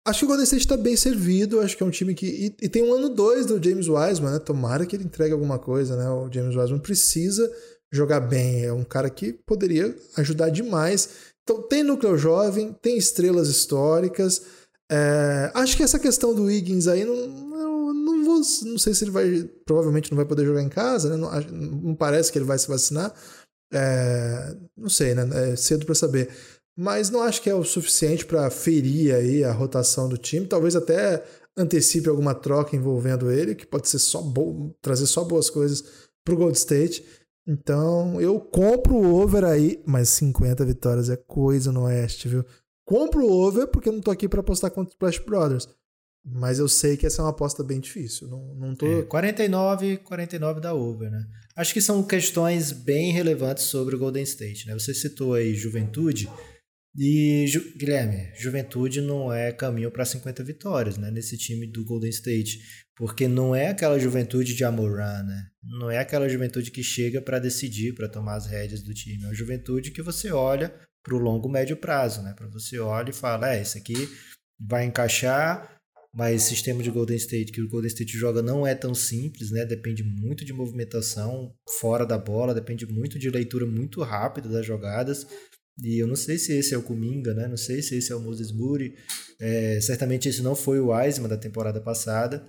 Acho 0.06 0.20
que 0.20 0.24
o 0.24 0.28
Golden 0.28 0.44
State 0.44 0.68
tá 0.68 0.76
bem 0.76 0.96
servido. 0.96 1.58
Acho 1.60 1.76
que 1.76 1.82
é 1.82 1.86
um 1.86 1.90
time 1.90 2.14
que. 2.14 2.26
E, 2.26 2.66
e 2.66 2.68
tem 2.68 2.84
um 2.84 2.92
ano 2.92 3.08
2 3.08 3.46
do 3.46 3.62
James 3.62 3.88
Wiseman, 3.88 4.32
né? 4.32 4.38
Tomara 4.38 4.86
que 4.86 4.94
ele 4.94 5.04
entregue 5.04 5.32
alguma 5.32 5.58
coisa, 5.58 5.96
né? 5.96 6.08
O 6.08 6.30
James 6.30 6.54
Wiseman 6.54 6.78
precisa 6.78 7.50
jogar 7.92 8.20
bem. 8.20 8.64
É 8.64 8.72
um 8.72 8.84
cara 8.84 9.10
que 9.10 9.32
poderia 9.32 9.94
ajudar 10.16 10.50
demais. 10.50 11.08
Então, 11.42 11.62
tem 11.62 11.82
núcleo 11.82 12.18
jovem, 12.18 12.72
tem 12.82 12.96
estrelas 12.96 13.48
históricas. 13.48 14.42
É, 14.90 15.50
acho 15.54 15.76
que 15.76 15.82
essa 15.82 15.98
questão 15.98 16.34
do 16.34 16.44
Wiggins 16.44 16.86
aí 16.86 17.04
não, 17.04 17.26
não, 17.26 17.94
não, 17.94 18.24
vou, 18.24 18.40
não 18.64 18.78
sei 18.78 18.94
se 18.94 19.04
ele 19.04 19.10
vai. 19.10 19.48
Provavelmente 19.64 20.10
não 20.10 20.16
vai 20.16 20.26
poder 20.26 20.44
jogar 20.44 20.62
em 20.62 20.68
casa, 20.68 21.10
né? 21.10 21.16
não, 21.16 21.30
não 21.50 21.94
parece 21.94 22.32
que 22.32 22.38
ele 22.38 22.44
vai 22.44 22.58
se 22.58 22.68
vacinar. 22.68 23.14
É, 23.72 24.56
não 24.76 24.88
sei, 24.88 25.14
né? 25.14 25.52
É 25.52 25.56
cedo 25.56 25.86
para 25.86 25.94
saber. 25.94 26.30
Mas 26.78 27.10
não 27.10 27.22
acho 27.22 27.40
que 27.40 27.48
é 27.48 27.54
o 27.54 27.64
suficiente 27.64 28.26
para 28.26 28.50
ferir 28.50 29.14
aí 29.14 29.42
a 29.42 29.52
rotação 29.52 30.08
do 30.08 30.18
time. 30.18 30.46
Talvez 30.46 30.76
até 30.76 31.24
antecipe 31.56 32.08
alguma 32.08 32.34
troca 32.34 32.76
envolvendo 32.76 33.30
ele, 33.30 33.54
que 33.54 33.66
pode 33.66 33.88
ser 33.88 33.98
só 33.98 34.20
bom, 34.20 34.74
trazer 34.82 35.06
só 35.06 35.24
boas 35.24 35.48
coisas 35.48 35.84
para 36.24 36.34
o 36.34 36.36
Gold 36.36 36.56
State. 36.58 37.04
Então, 37.46 38.20
eu 38.20 38.40
compro 38.40 38.94
o 38.96 39.20
over 39.20 39.44
aí, 39.44 39.80
mas 39.86 40.08
50 40.10 40.64
vitórias 40.64 41.08
é 41.08 41.16
coisa 41.16 41.70
no 41.70 41.84
Oeste, 41.84 42.28
viu? 42.28 42.44
Compro 42.84 43.24
o 43.24 43.30
over 43.30 43.68
porque 43.68 43.88
eu 43.88 43.92
não 43.92 44.00
tô 44.00 44.10
aqui 44.10 44.28
para 44.28 44.40
apostar 44.40 44.70
contra 44.70 44.90
o 44.90 44.92
Splash 44.92 45.18
Brothers. 45.24 45.68
Mas 46.28 46.58
eu 46.58 46.68
sei 46.68 46.96
que 46.96 47.06
essa 47.06 47.22
é 47.22 47.24
uma 47.24 47.30
aposta 47.30 47.62
bem 47.62 47.78
difícil. 47.78 48.26
Não, 48.26 48.54
não 48.56 48.74
tô... 48.74 48.84
É, 48.84 49.02
49, 49.02 49.98
49 49.98 50.60
da 50.60 50.74
over, 50.74 51.08
né? 51.08 51.24
Acho 51.54 51.72
que 51.72 51.80
são 51.80 52.02
questões 52.02 52.72
bem 52.72 53.12
relevantes 53.12 53.64
sobre 53.64 53.94
o 53.94 53.98
Golden 53.98 54.24
State, 54.24 54.66
né? 54.66 54.74
Você 54.74 54.92
citou 54.92 55.34
aí 55.34 55.54
juventude. 55.54 56.28
E, 56.98 57.46
Ju 57.46 57.62
Guilherme, 57.76 58.32
juventude 58.36 59.00
não 59.00 59.32
é 59.32 59.52
caminho 59.52 59.90
para 59.90 60.04
50 60.04 60.42
vitórias, 60.42 60.96
né? 60.96 61.10
Nesse 61.12 61.36
time 61.38 61.66
do 61.66 61.84
Golden 61.84 62.10
State. 62.10 62.58
Porque 62.96 63.28
não 63.28 63.54
é 63.54 63.68
aquela 63.68 63.98
juventude 63.98 64.54
de 64.54 64.64
Amoran, 64.64 65.22
né? 65.22 65.48
Não 65.62 65.90
é 65.90 65.98
aquela 65.98 66.28
juventude 66.28 66.70
que 66.70 66.82
chega 66.82 67.20
para 67.20 67.38
decidir, 67.38 67.94
para 67.94 68.08
tomar 68.08 68.36
as 68.36 68.46
rédeas 68.46 68.82
do 68.82 68.94
time. 68.94 69.22
É 69.22 69.26
uma 69.26 69.34
juventude 69.34 69.90
que 69.90 70.00
você 70.00 70.32
olha 70.32 70.74
para 71.02 71.14
o 71.14 71.18
longo, 71.18 71.48
médio 71.48 71.76
prazo, 71.76 72.22
né? 72.22 72.32
Para 72.34 72.48
você 72.48 72.78
olha 72.78 73.10
e 73.10 73.12
fala, 73.12 73.54
é, 73.54 73.60
isso 73.60 73.76
aqui 73.76 74.08
vai 74.58 74.86
encaixar, 74.86 75.78
mas 76.12 76.44
o 76.44 76.48
sistema 76.48 76.82
de 76.82 76.90
Golden 76.90 77.16
State 77.16 77.52
que 77.52 77.60
o 77.60 77.68
Golden 77.68 77.88
State 77.88 78.16
joga 78.16 78.40
não 78.40 78.66
é 78.66 78.74
tão 78.74 78.94
simples, 78.94 79.50
né? 79.50 79.66
Depende 79.66 80.02
muito 80.02 80.46
de 80.46 80.54
movimentação 80.54 81.54
fora 81.78 82.06
da 82.06 82.16
bola, 82.16 82.54
depende 82.54 82.86
muito 82.86 83.18
de 83.18 83.28
leitura 83.28 83.66
muito 83.66 84.00
rápida 84.02 84.48
das 84.48 84.64
jogadas. 84.64 85.26
E 85.84 86.02
eu 86.02 86.06
não 86.06 86.16
sei 86.16 86.38
se 86.38 86.54
esse 86.54 86.72
é 86.72 86.78
o 86.78 86.82
Kuminga, 86.82 87.34
né? 87.34 87.46
Não 87.46 87.58
sei 87.58 87.82
se 87.82 87.96
esse 87.96 88.10
é 88.10 88.16
o 88.16 88.20
Moses 88.20 88.50
Moody. 88.50 88.94
É, 89.38 89.78
certamente 89.82 90.26
esse 90.26 90.40
não 90.40 90.56
foi 90.56 90.80
o 90.80 90.88
Wiseman 90.88 91.28
da 91.28 91.36
temporada 91.36 91.82
passada. 91.82 92.42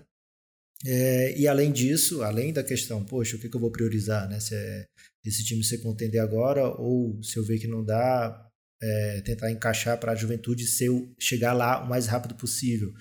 É, 0.85 1.37
e 1.37 1.47
além 1.47 1.71
disso, 1.71 2.21
além 2.21 2.53
da 2.53 2.63
questão, 2.63 3.03
poxa, 3.03 3.35
o 3.35 3.39
que, 3.39 3.49
que 3.49 3.55
eu 3.55 3.61
vou 3.61 3.71
priorizar, 3.71 4.29
né? 4.29 4.39
Se 4.39 4.55
é 4.55 4.85
esse 5.25 5.43
time 5.43 5.63
se 5.63 5.81
contender 5.81 6.21
agora 6.21 6.67
ou 6.67 7.21
se 7.21 7.37
eu 7.37 7.45
ver 7.45 7.59
que 7.59 7.67
não 7.67 7.83
dá, 7.83 8.47
é, 8.81 9.21
tentar 9.21 9.51
encaixar 9.51 9.99
para 9.99 10.11
a 10.11 10.15
juventude 10.15 10.65
ser, 10.67 10.89
chegar 11.19 11.53
lá 11.53 11.83
o 11.83 11.89
mais 11.89 12.07
rápido 12.07 12.35
possível. 12.35 12.93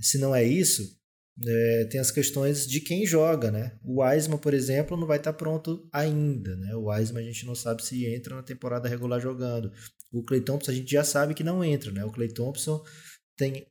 Se 0.00 0.18
não 0.18 0.34
é 0.34 0.44
isso, 0.44 0.96
é, 1.44 1.84
tem 1.90 2.00
as 2.00 2.10
questões 2.10 2.66
de 2.66 2.80
quem 2.80 3.06
joga, 3.06 3.50
né? 3.50 3.78
O 3.84 4.00
Wiseman, 4.02 4.38
por 4.38 4.54
exemplo, 4.54 4.96
não 4.96 5.06
vai 5.06 5.18
estar 5.18 5.32
tá 5.32 5.38
pronto 5.38 5.86
ainda, 5.92 6.56
né? 6.56 6.74
O 6.74 6.88
Wiseman 6.88 7.22
a 7.22 7.26
gente 7.26 7.44
não 7.44 7.54
sabe 7.54 7.84
se 7.84 8.06
entra 8.06 8.36
na 8.36 8.42
temporada 8.42 8.88
regular 8.88 9.20
jogando. 9.20 9.70
O 10.12 10.22
Clay 10.22 10.40
Thompson 10.40 10.70
a 10.70 10.74
gente 10.74 10.90
já 10.90 11.04
sabe 11.04 11.34
que 11.34 11.44
não 11.44 11.62
entra, 11.62 11.90
né? 11.92 12.04
O 12.04 12.12
Clay 12.12 12.28
Thompson 12.28 12.82
tem 13.36 13.66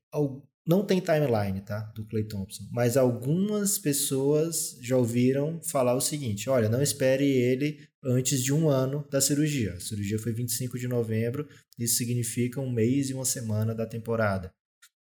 não 0.68 0.84
tem 0.84 1.00
timeline, 1.00 1.62
tá? 1.62 1.82
Do 1.96 2.06
Clay 2.06 2.24
Thompson, 2.24 2.64
mas 2.72 2.98
algumas 2.98 3.78
pessoas 3.78 4.78
já 4.82 4.98
ouviram 4.98 5.62
falar 5.64 5.94
o 5.94 6.02
seguinte: 6.02 6.50
olha, 6.50 6.70
não 6.70 6.82
espere 6.82 7.26
ele 7.26 7.88
antes 8.04 8.44
de 8.44 8.52
um 8.52 8.70
ano 8.70 9.08
da 9.12 9.22
cirurgia. 9.22 9.74
A 9.74 9.80
cirurgia 9.80 10.18
foi 10.18 10.34
25 10.34 10.80
de 10.80 10.88
novembro, 10.88 11.48
isso 11.78 11.98
significa 11.98 12.60
um 12.60 12.72
mês 12.72 13.10
e 13.10 13.14
uma 13.14 13.26
semana 13.26 13.76
da 13.76 13.86
temporada. 13.86 14.52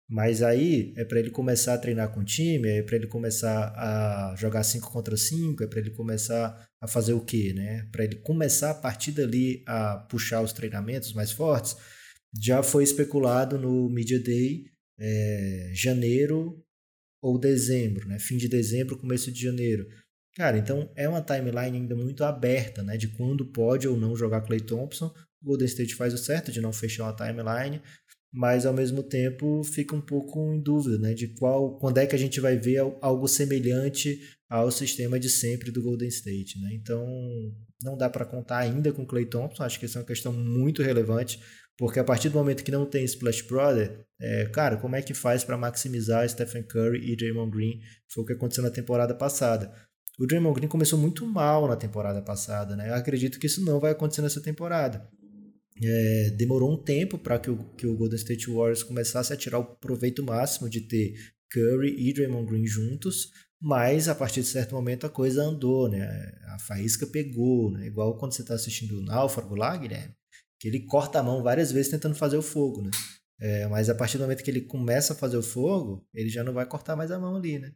Mas 0.09 0.43
aí 0.43 0.93
é 0.97 1.05
para 1.05 1.21
ele 1.21 1.31
começar 1.31 1.75
a 1.75 1.79
treinar 1.79 2.13
com 2.13 2.21
o 2.21 2.25
time, 2.25 2.69
é 2.69 2.83
para 2.83 2.97
ele 2.97 3.07
começar 3.07 3.73
a 3.77 4.35
jogar 4.37 4.63
5 4.63 4.91
contra 4.91 5.17
5, 5.17 5.63
é 5.63 5.67
para 5.67 5.81
ele 5.81 5.91
começar 5.91 6.67
a 6.81 6.89
fazer 6.89 7.15
o 7.15 7.25
quê, 7.25 7.53
né? 7.55 7.89
Para 7.91 8.05
ele 8.05 8.17
começar 8.17 8.73
a 8.73 8.75
partir 8.75 9.13
dali 9.13 9.63
a 9.67 9.97
puxar 10.11 10.43
os 10.43 10.53
treinamentos 10.53 11.15
mais 11.15 11.31
fortes. 11.31 11.77
Já 12.43 12.63
foi 12.63 12.85
especulado 12.85 13.57
no 13.59 13.89
Media 13.89 14.19
Day 14.19 14.72
é, 15.03 15.71
janeiro 15.75 16.65
ou 17.21 17.39
dezembro, 17.39 18.07
né? 18.07 18.19
Fim 18.21 18.37
de 18.37 18.49
dezembro, 18.49 18.97
começo 18.97 19.33
de 19.33 19.41
janeiro. 19.41 19.87
Cara, 20.37 20.57
então 20.57 20.91
é 20.97 21.09
uma 21.09 21.21
timeline 21.21 21.77
ainda 21.77 21.97
muito 21.97 22.25
aberta, 22.25 22.83
né? 22.83 22.97
De 22.97 23.09
quando 23.09 23.51
pode 23.53 23.89
ou 23.89 23.97
não 23.97 24.17
jogar 24.17 24.43
Clay 24.43 24.61
Thompson. 24.61 25.13
O 25.43 25.47
Golden 25.47 25.67
State 25.67 25.97
faz 25.97 26.15
o 26.15 26.19
certo 26.19 26.53
de 26.53 26.61
não 26.61 26.73
fechar 26.73 27.05
uma 27.05 27.17
timeline, 27.17 27.83
mas 28.33 28.65
ao 28.65 28.73
mesmo 28.73 29.03
tempo 29.03 29.63
fica 29.65 29.95
um 29.95 30.01
pouco 30.01 30.55
em 30.55 30.61
dúvida, 30.61 30.99
né, 30.99 31.13
de 31.13 31.29
qual, 31.29 31.79
quando 31.79 31.99
é 31.99 32.07
que 32.07 32.15
a 32.15 32.19
gente 32.19 32.41
vai 32.41 32.57
ver 32.57 32.79
algo 33.01 33.29
semelhante 33.29 34.19
ao 34.49 34.71
sistema 34.71 35.21
de 35.21 35.29
sempre 35.29 35.71
do 35.71 35.83
Golden 35.83 36.09
State, 36.09 36.59
né? 36.61 36.71
Então, 36.73 37.07
não 37.83 37.97
dá 37.97 38.09
para 38.09 38.25
contar 38.25 38.59
ainda 38.59 38.93
com 38.93 39.05
Clay 39.05 39.27
Thompson, 39.27 39.65
acho 39.65 39.79
que 39.79 39.85
isso 39.85 39.99
é 39.99 40.01
uma 40.01 40.07
questão 40.07 40.33
muito 40.33 40.83
relevante, 40.83 41.41
porque 41.79 41.99
a 41.99 42.05
partir 42.05 42.29
do 42.29 42.39
momento 42.39 42.63
que 42.63 42.71
não 42.71 42.87
tem 42.87 43.05
Splash 43.05 43.43
Brother, 43.43 44.05
é, 44.21 44.47
cara, 44.47 44.77
como 44.77 44.95
é 44.95 45.03
que 45.03 45.15
faz 45.15 45.43
para 45.43 45.57
maximizar 45.57 46.29
Stephen 46.29 46.63
Curry 46.63 47.11
e 47.11 47.17
Draymond 47.17 47.51
Green? 47.51 47.81
Foi 48.09 48.23
o 48.23 48.27
que 48.27 48.33
aconteceu 48.35 48.63
na 48.63 48.71
temporada 48.71 49.15
passada. 49.15 49.73
O 50.19 50.27
Draymond 50.27 50.55
Green 50.55 50.69
começou 50.69 50.99
muito 50.99 51.27
mal 51.27 51.67
na 51.67 51.77
temporada 51.77 52.23
passada, 52.23 52.77
né? 52.77 52.91
Eu 52.91 52.95
acredito 52.95 53.41
que 53.41 53.47
isso 53.47 53.65
não 53.65 53.81
vai 53.81 53.93
acontecer 53.93 54.23
nessa 54.23 54.41
temporada. 54.41 55.09
É, 55.83 56.31
demorou 56.37 56.73
um 56.73 56.83
tempo 56.83 57.19
para 57.19 57.39
que 57.39 57.51
o, 57.51 57.57
que 57.75 57.87
o 57.87 57.97
Golden 57.97 58.19
State 58.19 58.47
Warriors 58.47 58.83
começasse 58.83 59.33
a 59.33 59.37
tirar 59.37 59.59
o 59.59 59.65
proveito 59.65 60.23
máximo 60.23 60.69
de 60.69 60.83
ter 60.83 61.15
Curry 61.51 62.09
e 62.09 62.13
Draymond 62.13 62.47
Green 62.47 62.67
juntos, 62.67 63.31
mas 63.61 64.09
a 64.09 64.15
partir 64.15 64.43
de 64.43 64.49
certo 64.49 64.75
momento 64.75 65.07
a 65.07 65.11
coisa 65.11 65.43
andou, 65.43 65.89
né? 65.89 66.07
A 66.55 66.59
faísca 66.59 67.07
pegou, 67.07 67.71
né? 67.71 67.87
Igual 67.87 68.19
quando 68.19 68.35
você 68.35 68.43
está 68.43 68.55
assistindo 68.55 68.99
o 68.99 69.03
Náufrago 69.03 69.55
lá, 69.55 69.77
Guilherme, 69.77 70.15
que 70.63 70.69
ele 70.69 70.87
corta 70.87 71.19
a 71.19 71.23
mão 71.25 71.43
várias 71.43 71.73
vezes 71.73 71.91
tentando 71.91 72.15
fazer 72.15 72.37
o 72.37 72.43
fogo, 72.43 72.83
né? 72.83 72.91
É, 73.41 73.67
mas 73.67 73.91
a 73.91 73.97
partir 73.97 74.17
do 74.17 74.21
momento 74.21 74.45
que 74.45 74.51
ele 74.51 74.61
começa 74.61 75.13
a 75.13 75.17
fazer 75.17 75.37
o 75.37 75.43
fogo, 75.43 76.07
ele 76.15 76.29
já 76.29 76.45
não 76.45 76.53
vai 76.53 76.65
cortar 76.65 76.95
mais 76.95 77.11
a 77.11 77.19
mão 77.19 77.35
ali, 77.35 77.59
né? 77.59 77.75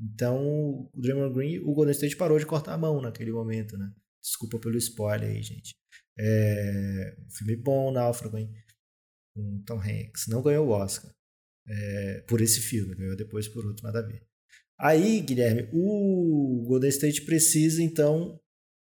Então, 0.00 0.88
o 0.94 1.00
Draymond 1.00 1.34
Green, 1.34 1.58
o 1.58 1.74
Golden 1.74 1.90
State 1.90 2.16
parou 2.16 2.38
de 2.38 2.46
cortar 2.46 2.74
a 2.74 2.78
mão 2.78 3.02
naquele 3.02 3.32
momento, 3.32 3.76
né? 3.76 3.92
Desculpa 4.22 4.56
pelo 4.60 4.78
spoiler 4.78 5.28
aí, 5.28 5.42
gente. 5.42 5.74
É, 6.16 7.16
filme 7.36 7.56
bom, 7.56 7.90
Náufrago, 7.90 8.38
hein? 8.38 8.54
Com 9.34 9.60
Tom 9.66 9.80
Hanks. 9.80 10.28
Não 10.28 10.40
ganhou 10.40 10.68
o 10.68 10.70
Oscar 10.70 11.12
é, 11.68 12.20
por 12.28 12.40
esse 12.40 12.60
filme, 12.60 12.94
ganhou 12.94 13.16
depois 13.16 13.48
por 13.48 13.66
outro, 13.66 13.82
nada 13.82 13.98
a 13.98 14.06
ver. 14.06 14.22
Aí, 14.78 15.20
Guilherme, 15.22 15.68
o 15.72 16.64
Golden 16.68 16.90
State 16.90 17.22
precisa, 17.22 17.82
então, 17.82 18.40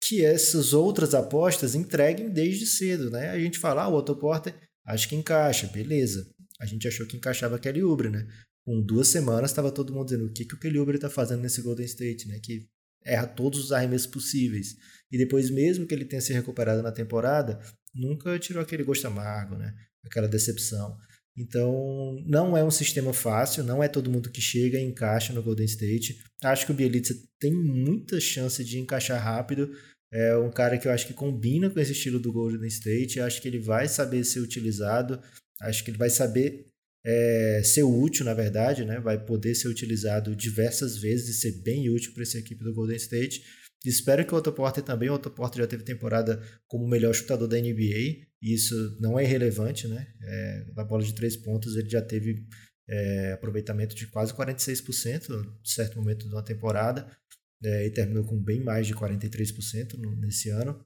que 0.09 0.25
essas 0.25 0.73
outras 0.73 1.13
apostas 1.13 1.75
entreguem 1.75 2.31
desde 2.31 2.65
cedo, 2.65 3.11
né? 3.11 3.29
A 3.29 3.37
gente 3.37 3.59
fala, 3.59 3.83
ah, 3.83 3.87
o 3.87 3.93
Otto 3.93 4.15
Porter, 4.15 4.55
acho 4.83 5.07
que 5.07 5.15
encaixa, 5.15 5.67
beleza. 5.67 6.27
A 6.59 6.65
gente 6.65 6.87
achou 6.87 7.05
que 7.05 7.15
encaixava 7.15 7.55
aquele 7.55 7.83
Uber, 7.83 8.09
né? 8.09 8.27
Com 8.65 8.81
duas 8.81 9.07
semanas 9.07 9.51
estava 9.51 9.71
todo 9.71 9.93
mundo 9.93 10.05
dizendo 10.05 10.25
o 10.25 10.33
que, 10.33 10.45
que 10.45 10.55
o 10.55 10.59
Kelly 10.59 10.79
Uber 10.79 10.95
está 10.95 11.11
fazendo 11.11 11.41
nesse 11.41 11.61
Golden 11.61 11.85
State, 11.85 12.27
né? 12.27 12.39
Que 12.41 12.67
erra 13.05 13.27
todos 13.27 13.63
os 13.63 13.71
arremessos 13.71 14.07
possíveis. 14.07 14.75
E 15.11 15.17
depois, 15.17 15.51
mesmo 15.51 15.85
que 15.85 15.93
ele 15.93 16.05
tenha 16.05 16.21
se 16.21 16.33
recuperado 16.33 16.81
na 16.81 16.91
temporada, 16.91 17.59
nunca 17.93 18.39
tirou 18.39 18.63
aquele 18.63 18.83
gosto 18.83 19.05
amargo, 19.05 19.57
né? 19.57 19.75
Aquela 20.03 20.27
decepção. 20.27 20.97
Então, 21.37 22.19
não 22.25 22.57
é 22.57 22.63
um 22.63 22.71
sistema 22.71 23.13
fácil, 23.13 23.63
não 23.63 23.83
é 23.83 23.87
todo 23.87 24.09
mundo 24.09 24.31
que 24.31 24.41
chega 24.41 24.79
e 24.79 24.83
encaixa 24.83 25.33
no 25.33 25.43
Golden 25.43 25.65
State. 25.65 26.19
Acho 26.43 26.65
que 26.65 26.71
o 26.71 26.75
Bielitsa 26.75 27.13
tem 27.39 27.53
muita 27.53 28.19
chance 28.19 28.63
de 28.63 28.79
encaixar 28.79 29.23
rápido. 29.23 29.71
É 30.11 30.35
um 30.37 30.49
cara 30.49 30.77
que 30.77 30.87
eu 30.87 30.91
acho 30.91 31.05
que 31.05 31.13
combina 31.13 31.69
com 31.69 31.79
esse 31.79 31.91
estilo 31.91 32.19
do 32.19 32.33
Golden 32.33 32.67
State. 32.67 33.19
Acho 33.19 33.41
que 33.41 33.47
ele 33.47 33.59
vai 33.59 33.87
saber 33.87 34.23
ser 34.23 34.39
utilizado. 34.39 35.21
Acho 35.61 35.83
que 35.83 35.91
ele 35.91 35.97
vai 35.97 36.09
saber 36.09 36.67
é, 37.05 37.61
ser 37.63 37.83
útil, 37.83 38.25
na 38.25 38.33
verdade, 38.33 38.83
né? 38.85 38.99
vai 38.99 39.23
poder 39.23 39.55
ser 39.55 39.67
utilizado 39.67 40.35
diversas 40.35 40.97
vezes 40.97 41.29
e 41.29 41.39
ser 41.39 41.61
bem 41.61 41.89
útil 41.89 42.13
para 42.13 42.23
essa 42.23 42.39
equipe 42.39 42.63
do 42.63 42.73
Golden 42.73 42.97
State. 42.97 43.41
Espero 43.85 44.25
que 44.25 44.33
o 44.33 44.37
Otto 44.37 44.51
Porter 44.51 44.83
também. 44.83 45.09
O 45.09 45.13
Otto 45.13 45.29
Porter 45.29 45.61
já 45.61 45.67
teve 45.67 45.83
temporada 45.83 46.41
como 46.67 46.85
o 46.85 46.89
melhor 46.89 47.13
chutador 47.13 47.47
da 47.47 47.57
NBA. 47.57 48.27
E 48.41 48.53
isso 48.53 48.97
não 48.99 49.17
é 49.17 49.23
irrelevante, 49.23 49.87
né? 49.87 50.07
É, 50.21 50.65
na 50.75 50.83
bola 50.83 51.03
de 51.03 51.13
três 51.13 51.37
pontos 51.37 51.75
ele 51.75 51.89
já 51.89 52.01
teve 52.01 52.45
é, 52.89 53.33
aproveitamento 53.33 53.95
de 53.95 54.07
quase 54.07 54.33
46% 54.33 55.29
em 55.29 55.45
certo 55.63 55.97
momento 55.97 56.27
de 56.27 56.33
uma 56.33 56.43
temporada. 56.43 57.09
É, 57.63 57.87
e 57.87 57.91
terminou 57.91 58.23
com 58.23 58.41
bem 58.41 58.63
mais 58.63 58.87
de 58.87 58.93
43% 58.93 59.95
no, 59.97 60.15
nesse 60.15 60.49
ano. 60.49 60.81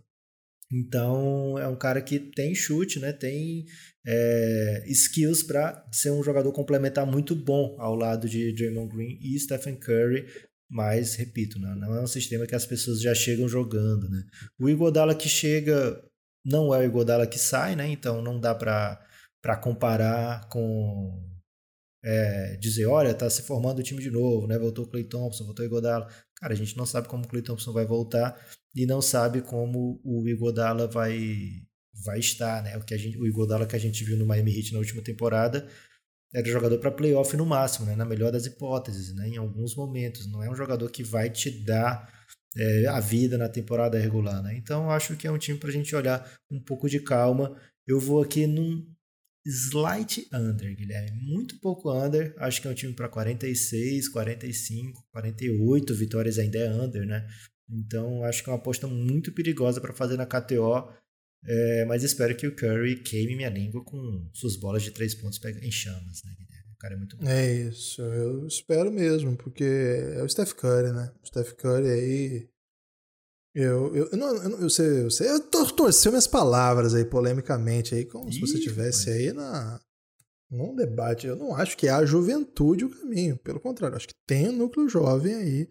Então 0.71 1.57
é 1.59 1.67
um 1.67 1.75
cara 1.75 2.01
que 2.01 2.19
tem 2.19 2.55
chute, 2.55 2.99
né? 2.99 3.13
tem 3.13 3.65
é, 4.05 4.83
skills 4.87 5.43
para 5.43 5.87
ser 5.91 6.11
um 6.11 6.23
jogador 6.23 6.51
complementar 6.51 7.05
muito 7.05 7.35
bom 7.35 7.75
ao 7.79 7.95
lado 7.95 8.27
de 8.27 8.51
Draymond 8.53 8.95
Green 8.95 9.19
e 9.21 9.39
Stephen 9.39 9.75
Curry. 9.75 10.25
Mas, 10.69 11.13
repito, 11.15 11.59
né? 11.59 11.75
não 11.75 11.93
é 11.95 12.01
um 12.01 12.07
sistema 12.07 12.47
que 12.47 12.55
as 12.55 12.65
pessoas 12.65 12.99
já 12.99 13.13
chegam 13.13 13.47
jogando. 13.47 14.09
Né? 14.09 14.23
O 14.59 14.67
Iguodala 14.67 15.13
que 15.13 15.29
chega 15.29 16.03
não 16.43 16.73
é 16.73 16.79
o 16.79 16.83
Iguodala 16.83 17.27
que 17.27 17.37
sai, 17.37 17.75
né? 17.75 17.87
então 17.89 18.23
não 18.23 18.39
dá 18.39 18.55
para 18.55 19.57
comparar 19.61 20.49
com 20.49 21.23
é, 22.03 22.57
dizer, 22.57 22.85
olha, 22.85 23.13
tá 23.13 23.29
se 23.29 23.43
formando 23.43 23.79
o 23.79 23.83
time 23.83 24.01
de 24.01 24.11
novo, 24.11 24.45
né? 24.45 24.59
Voltou 24.59 24.83
o 24.83 24.87
Clay 24.89 25.05
Thompson, 25.05 25.45
voltou 25.45 25.63
o 25.63 25.67
Iguodala. 25.67 26.07
Cara, 26.43 26.53
a 26.53 26.57
gente 26.57 26.75
não 26.75 26.85
sabe 26.85 27.07
como 27.07 27.23
o 27.23 27.27
Clay 27.27 27.41
Thompson 27.41 27.71
vai 27.71 27.85
voltar 27.85 28.37
e 28.75 28.85
não 28.85 29.01
sabe 29.01 29.41
como 29.41 30.01
o 30.03 30.27
Iguodala 30.27 30.87
vai 30.87 31.63
vai 32.03 32.19
estar, 32.19 32.61
né? 32.61 32.75
O 32.75 32.83
que 32.83 32.93
a 32.93 32.97
gente, 32.97 33.17
o 33.17 33.25
Iguodala 33.25 33.65
que 33.65 33.77
a 33.77 33.79
gente 33.79 34.03
viu 34.03 34.17
no 34.17 34.25
Miami 34.25 34.53
Heat 34.53 34.73
na 34.73 34.79
última 34.79 35.01
temporada 35.01 35.65
era 36.33 36.45
jogador 36.45 36.77
para 36.79 36.91
playoff 36.91 37.37
no 37.37 37.45
máximo, 37.45 37.85
né? 37.85 37.95
Na 37.95 38.03
melhor 38.03 38.29
das 38.29 38.45
hipóteses, 38.45 39.15
né? 39.15 39.29
Em 39.29 39.37
alguns 39.37 39.73
momentos, 39.73 40.29
não 40.29 40.43
é 40.43 40.49
um 40.49 40.55
jogador 40.55 40.89
que 40.91 41.01
vai 41.01 41.29
te 41.29 41.49
dar 41.49 42.11
é, 42.57 42.87
a 42.87 42.99
vida 42.99 43.37
na 43.37 43.47
temporada 43.47 43.97
regular, 43.97 44.43
né? 44.43 44.53
Então 44.57 44.91
acho 44.91 45.15
que 45.15 45.25
é 45.25 45.31
um 45.31 45.37
time 45.37 45.57
para 45.57 45.69
a 45.69 45.71
gente 45.73 45.95
olhar 45.95 46.29
um 46.51 46.59
pouco 46.59 46.89
de 46.89 46.99
calma. 46.99 47.55
Eu 47.87 48.01
vou 48.01 48.21
aqui 48.21 48.45
num 48.47 48.85
slight 49.45 50.27
under, 50.31 50.75
Guilherme. 50.75 51.11
Muito 51.21 51.59
pouco 51.59 51.91
under. 51.91 52.33
Acho 52.37 52.61
que 52.61 52.67
é 52.67 52.71
um 52.71 52.75
time 52.75 52.93
para 52.93 53.09
46, 53.09 54.09
45, 54.09 55.05
48 55.11 55.95
vitórias 55.95 56.39
ainda 56.39 56.57
é 56.57 56.71
under, 56.71 57.05
né? 57.05 57.27
Então 57.69 58.23
acho 58.23 58.43
que 58.43 58.49
é 58.49 58.53
uma 58.53 58.59
aposta 58.59 58.87
muito 58.87 59.31
perigosa 59.31 59.81
para 59.81 59.93
fazer 59.93 60.17
na 60.17 60.25
KTO. 60.25 60.89
É, 61.45 61.85
mas 61.85 62.03
espero 62.03 62.35
que 62.35 62.47
o 62.47 62.55
Curry 62.55 63.03
queime 63.03 63.35
minha 63.35 63.49
língua 63.49 63.83
com 63.83 64.29
suas 64.33 64.55
bolas 64.55 64.81
de 64.81 64.91
três 64.91 65.13
pontos 65.13 65.39
em 65.61 65.71
chamas, 65.71 66.23
né, 66.23 66.33
Guilherme? 66.37 66.71
O 66.73 66.77
cara 66.77 66.93
é 66.93 66.97
muito 66.97 67.17
bom. 67.17 67.27
É 67.27 67.53
isso, 67.53 68.01
eu 68.01 68.47
espero 68.47 68.91
mesmo, 68.91 69.35
porque 69.35 69.63
é 69.63 70.23
o 70.23 70.29
Steph 70.29 70.53
Curry, 70.53 70.93
né? 70.93 71.11
O 71.21 71.27
Steph 71.27 71.51
Curry 71.53 71.89
aí 71.89 72.49
eu, 73.55 73.95
eu, 73.95 74.09
eu, 74.11 74.17
não, 74.17 74.35
eu, 74.35 74.61
eu, 74.61 74.69
sei, 74.69 75.03
eu 75.03 75.11
sei, 75.11 75.29
eu 75.29 75.39
torceu 75.39 76.11
minhas 76.11 76.27
palavras 76.27 76.93
aí 76.93 77.05
polemicamente 77.05 77.93
aí, 77.93 78.05
como 78.05 78.29
Ih, 78.29 78.33
se 78.33 78.39
você 78.39 78.59
tivesse 78.59 79.09
aí 79.09 79.31
na 79.31 79.79
num 80.49 80.75
debate. 80.75 81.25
Eu 81.25 81.35
não 81.35 81.55
acho 81.55 81.75
que 81.75 81.87
é 81.87 81.91
a 81.91 82.05
juventude 82.05 82.85
o 82.85 82.89
caminho, 82.89 83.37
pelo 83.37 83.59
contrário, 83.59 83.97
acho 83.97 84.07
que 84.07 84.13
tem 84.27 84.49
um 84.49 84.57
núcleo 84.57 84.87
jovem 84.87 85.33
aí, 85.33 85.67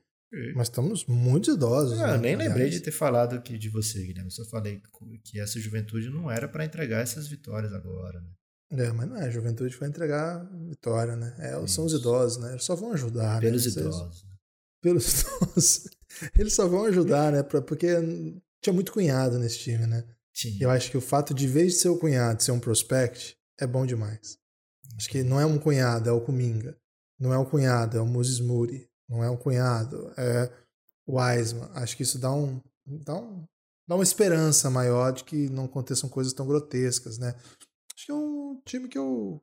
mas 0.55 0.69
estamos 0.69 1.05
muito 1.07 1.51
idosos. 1.53 1.99
Não, 1.99 2.07
né? 2.07 2.15
Eu 2.15 2.21
nem 2.21 2.35
Aliás. 2.35 2.51
lembrei 2.51 2.71
de 2.71 2.81
ter 2.81 2.91
falado 2.91 3.41
que 3.43 3.59
de 3.59 3.69
você, 3.69 3.99
Guilherme. 3.99 4.29
Eu 4.29 4.31
só 4.31 4.45
falei 4.47 4.81
que 5.23 5.39
essa 5.39 5.61
juventude 5.61 6.09
não 6.09 6.31
era 6.31 6.49
para 6.49 6.65
entregar 6.65 7.01
essas 7.03 7.29
vitórias 7.29 7.73
agora. 7.73 8.21
Né? 8.21 8.87
É, 8.87 8.93
mas 8.93 9.09
não 9.09 9.17
é. 9.17 9.27
A 9.27 9.31
juventude 9.31 9.77
vai 9.77 9.91
entregar 9.91 10.43
vitória, 10.69 11.17
né? 11.17 11.37
É, 11.39 11.67
são 11.67 11.85
os 11.85 11.93
idosos, 11.93 12.43
né? 12.43 12.53
Eles 12.53 12.65
só 12.65 12.75
vão 12.75 12.93
ajudar. 12.93 13.35
Né? 13.35 13.41
Pelos 13.43 13.67
né? 13.67 13.73
idosos. 13.83 14.27
Pelos 14.81 15.21
idosos. 15.21 15.85
Eles 16.39 16.55
só 16.55 16.67
vão 16.67 16.85
ajudar, 16.85 17.33
né? 17.33 17.43
Pra, 17.43 17.61
porque 17.63 17.89
tinha 18.61 18.73
muito 18.73 18.93
cunhado 18.93 19.39
nesse 19.39 19.59
time, 19.59 19.87
né? 19.87 20.05
Sim. 20.35 20.57
Eu 20.61 20.71
acho 20.71 20.91
que 20.91 20.97
o 20.97 21.01
fato 21.01 21.35
de, 21.35 21.47
vez 21.47 21.73
de 21.73 21.79
ser 21.81 21.89
o 21.89 21.99
cunhado, 21.99 22.43
ser 22.43 22.53
um 22.53 22.61
prospect, 22.61 23.37
é 23.59 23.67
bom 23.67 23.85
demais. 23.85 24.39
Acho 24.97 25.09
que 25.09 25.23
não 25.23 25.41
é 25.41 25.47
um 25.47 25.59
cunhado, 25.59 26.09
é 26.09 26.13
o 26.13 26.21
Kuminga. 26.21 26.77
Não 27.19 27.33
é 27.33 27.39
um 27.39 27.45
cunhado, 27.45 27.97
é 27.97 28.01
o 28.01 28.07
Moses 28.07 28.41
Moody. 28.41 28.89
Não 29.09 29.23
é 29.23 29.31
um 29.31 29.37
cunhado, 29.37 30.13
é 30.17 30.51
o 31.07 31.19
Wiseman. 31.19 31.69
Acho 31.75 31.97
que 31.97 32.03
isso 32.03 32.19
dá 32.19 32.33
um, 32.33 32.61
dá 32.87 33.15
um 33.15 33.47
dá 33.87 33.97
uma 33.97 34.03
esperança 34.03 34.71
maior 34.71 35.13
de 35.13 35.25
que 35.25 35.49
não 35.51 35.65
aconteçam 35.65 36.09
coisas 36.09 36.33
tão 36.33 36.47
grotescas, 36.47 37.19
né? 37.19 37.35
Acho 37.95 38.07
que 38.07 38.13
é 38.13 38.15
um 38.15 38.61
time 38.65 38.89
que 38.89 38.99
eu 38.99 39.43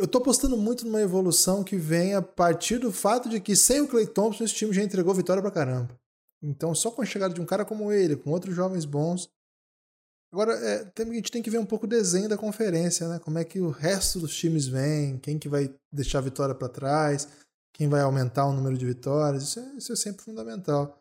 eu 0.00 0.08
tô 0.08 0.18
apostando 0.18 0.56
muito 0.56 0.84
numa 0.86 1.00
evolução 1.00 1.62
que 1.62 1.76
vem 1.76 2.14
a 2.14 2.22
partir 2.22 2.78
do 2.78 2.90
fato 2.90 3.28
de 3.28 3.40
que 3.40 3.54
sem 3.54 3.82
o 3.82 3.88
Clay 3.88 4.06
Thompson 4.06 4.44
esse 4.44 4.54
time 4.54 4.72
já 4.72 4.82
entregou 4.82 5.12
vitória 5.14 5.42
pra 5.42 5.50
caramba. 5.50 5.98
Então, 6.42 6.74
só 6.74 6.90
com 6.90 7.02
a 7.02 7.06
chegada 7.06 7.34
de 7.34 7.40
um 7.40 7.44
cara 7.44 7.64
como 7.64 7.92
ele, 7.92 8.16
com 8.16 8.30
outros 8.30 8.54
jovens 8.54 8.86
bons. 8.86 9.28
Agora, 10.32 10.54
é, 10.54 10.90
a 10.96 11.04
gente 11.04 11.30
tem 11.30 11.42
que 11.42 11.50
ver 11.50 11.58
um 11.58 11.66
pouco 11.66 11.84
o 11.84 11.88
desenho 11.88 12.28
da 12.28 12.38
conferência, 12.38 13.08
né? 13.08 13.18
Como 13.18 13.38
é 13.38 13.44
que 13.44 13.60
o 13.60 13.68
resto 13.68 14.18
dos 14.18 14.34
times 14.34 14.66
vem, 14.66 15.18
quem 15.18 15.38
que 15.38 15.48
vai 15.48 15.74
deixar 15.92 16.18
a 16.18 16.22
vitória 16.22 16.54
para 16.54 16.68
trás, 16.68 17.28
quem 17.74 17.88
vai 17.88 18.00
aumentar 18.00 18.46
o 18.46 18.52
número 18.52 18.78
de 18.78 18.86
vitórias. 18.86 19.42
Isso 19.42 19.60
é, 19.60 19.74
isso 19.76 19.92
é 19.92 19.96
sempre 19.96 20.24
fundamental. 20.24 20.98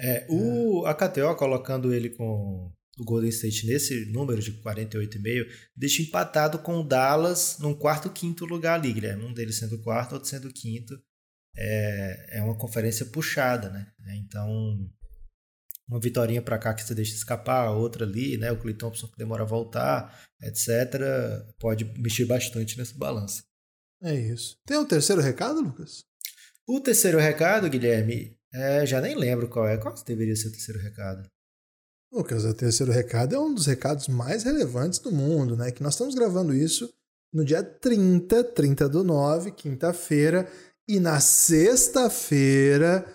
É, 0.00 0.26
o, 0.28 0.84
a 0.84 0.94
KTO 0.94 1.36
colocando 1.36 1.94
ele 1.94 2.10
com 2.10 2.72
do 2.96 3.04
Golden 3.04 3.30
State 3.30 3.66
nesse 3.66 4.06
número 4.06 4.40
de 4.40 4.52
48,5 4.60 5.46
deixa 5.74 6.02
empatado 6.02 6.58
com 6.58 6.80
o 6.80 6.86
Dallas 6.86 7.56
num 7.58 7.74
quarto 7.74 8.10
quinto 8.10 8.44
lugar 8.44 8.78
ali, 8.78 8.92
Guilherme. 8.92 9.24
Um 9.24 9.32
deles 9.32 9.56
sendo 9.56 9.82
quarto, 9.82 10.12
outro 10.14 10.28
sendo 10.28 10.52
quinto. 10.52 10.94
É, 11.56 12.38
é 12.38 12.42
uma 12.42 12.56
conferência 12.56 13.06
puxada, 13.06 13.70
né? 13.70 13.92
Então, 14.16 14.48
uma 15.88 16.00
vitória 16.00 16.40
para 16.40 16.58
cá 16.58 16.72
que 16.72 16.82
você 16.82 16.94
deixa 16.94 17.14
escapar, 17.14 17.70
outra 17.70 18.04
ali, 18.04 18.36
né? 18.38 18.50
O 18.50 18.58
Clay 18.58 18.74
Thompson 18.74 19.08
que 19.08 19.18
demora 19.18 19.42
a 19.42 19.46
voltar, 19.46 20.24
etc. 20.42 20.94
Pode 21.58 21.84
mexer 21.98 22.24
bastante 22.24 22.78
nesse 22.78 22.96
balanço. 22.96 23.42
É 24.02 24.14
isso. 24.14 24.56
Tem 24.66 24.78
um 24.78 24.86
terceiro 24.86 25.20
recado, 25.20 25.60
Lucas? 25.60 26.04
O 26.66 26.80
terceiro 26.80 27.18
recado, 27.18 27.68
Guilherme, 27.68 28.36
é, 28.52 28.86
já 28.86 29.00
nem 29.00 29.14
lembro 29.14 29.48
qual 29.48 29.68
é. 29.68 29.76
Qual 29.76 29.94
deveria 30.04 30.34
ser 30.34 30.48
o 30.48 30.52
terceiro 30.52 30.80
recado? 30.80 31.28
Lucas, 32.12 32.44
o 32.44 32.52
terceiro 32.52 32.92
recado 32.92 33.34
é 33.34 33.38
um 33.38 33.54
dos 33.54 33.64
recados 33.64 34.06
mais 34.06 34.42
relevantes 34.42 34.98
do 34.98 35.10
mundo, 35.10 35.56
né? 35.56 35.70
Que 35.70 35.82
nós 35.82 35.94
estamos 35.94 36.14
gravando 36.14 36.54
isso 36.54 36.92
no 37.32 37.42
dia 37.42 37.62
30, 37.62 38.44
30 38.44 38.86
do 38.86 39.02
9, 39.02 39.52
quinta-feira, 39.52 40.46
e 40.86 41.00
na 41.00 41.20
sexta-feira, 41.20 43.06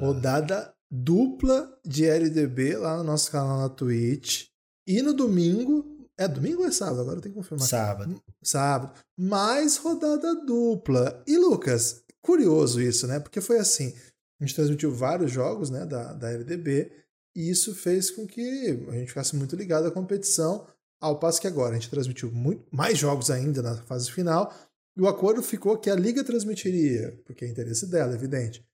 rodada 0.00 0.72
dupla 0.90 1.70
de 1.84 2.06
LDB 2.06 2.76
lá 2.76 2.96
no 2.96 3.04
nosso 3.04 3.30
canal 3.30 3.58
na 3.58 3.68
Twitch. 3.68 4.46
E 4.86 5.02
no 5.02 5.12
domingo, 5.12 6.08
é 6.16 6.26
domingo 6.26 6.62
ou 6.62 6.68
é 6.68 6.72
sábado? 6.72 7.02
Agora 7.02 7.18
eu 7.18 7.20
tenho 7.20 7.34
que 7.34 7.40
confirmar. 7.40 7.68
Sábado. 7.68 8.22
Sábado. 8.42 8.92
Mais 9.18 9.76
rodada 9.76 10.34
dupla. 10.46 11.22
E 11.26 11.36
Lucas, 11.36 12.02
curioso 12.22 12.80
isso, 12.80 13.06
né? 13.06 13.20
Porque 13.20 13.42
foi 13.42 13.58
assim, 13.58 13.94
a 14.40 14.44
gente 14.44 14.54
transmitiu 14.54 14.90
vários 14.90 15.30
jogos, 15.30 15.68
né, 15.68 15.84
da, 15.84 16.14
da 16.14 16.30
LDB, 16.30 16.90
e 17.34 17.50
isso 17.50 17.74
fez 17.74 18.10
com 18.10 18.26
que 18.26 18.86
a 18.88 18.92
gente 18.92 19.08
ficasse 19.08 19.34
muito 19.36 19.56
ligado 19.56 19.86
à 19.86 19.90
competição, 19.90 20.66
ao 21.00 21.18
passo 21.18 21.40
que 21.40 21.46
agora 21.46 21.70
a 21.70 21.78
gente 21.78 21.90
transmitiu 21.90 22.30
muito, 22.30 22.64
mais 22.70 22.96
jogos 22.98 23.30
ainda 23.30 23.62
na 23.62 23.76
fase 23.82 24.10
final, 24.10 24.54
e 24.96 25.00
o 25.00 25.08
acordo 25.08 25.42
ficou 25.42 25.78
que 25.78 25.90
a 25.90 25.94
liga 25.94 26.22
transmitiria, 26.22 27.18
porque 27.24 27.44
é 27.44 27.48
interesse 27.48 27.86
dela, 27.86 28.14
evidente, 28.14 28.64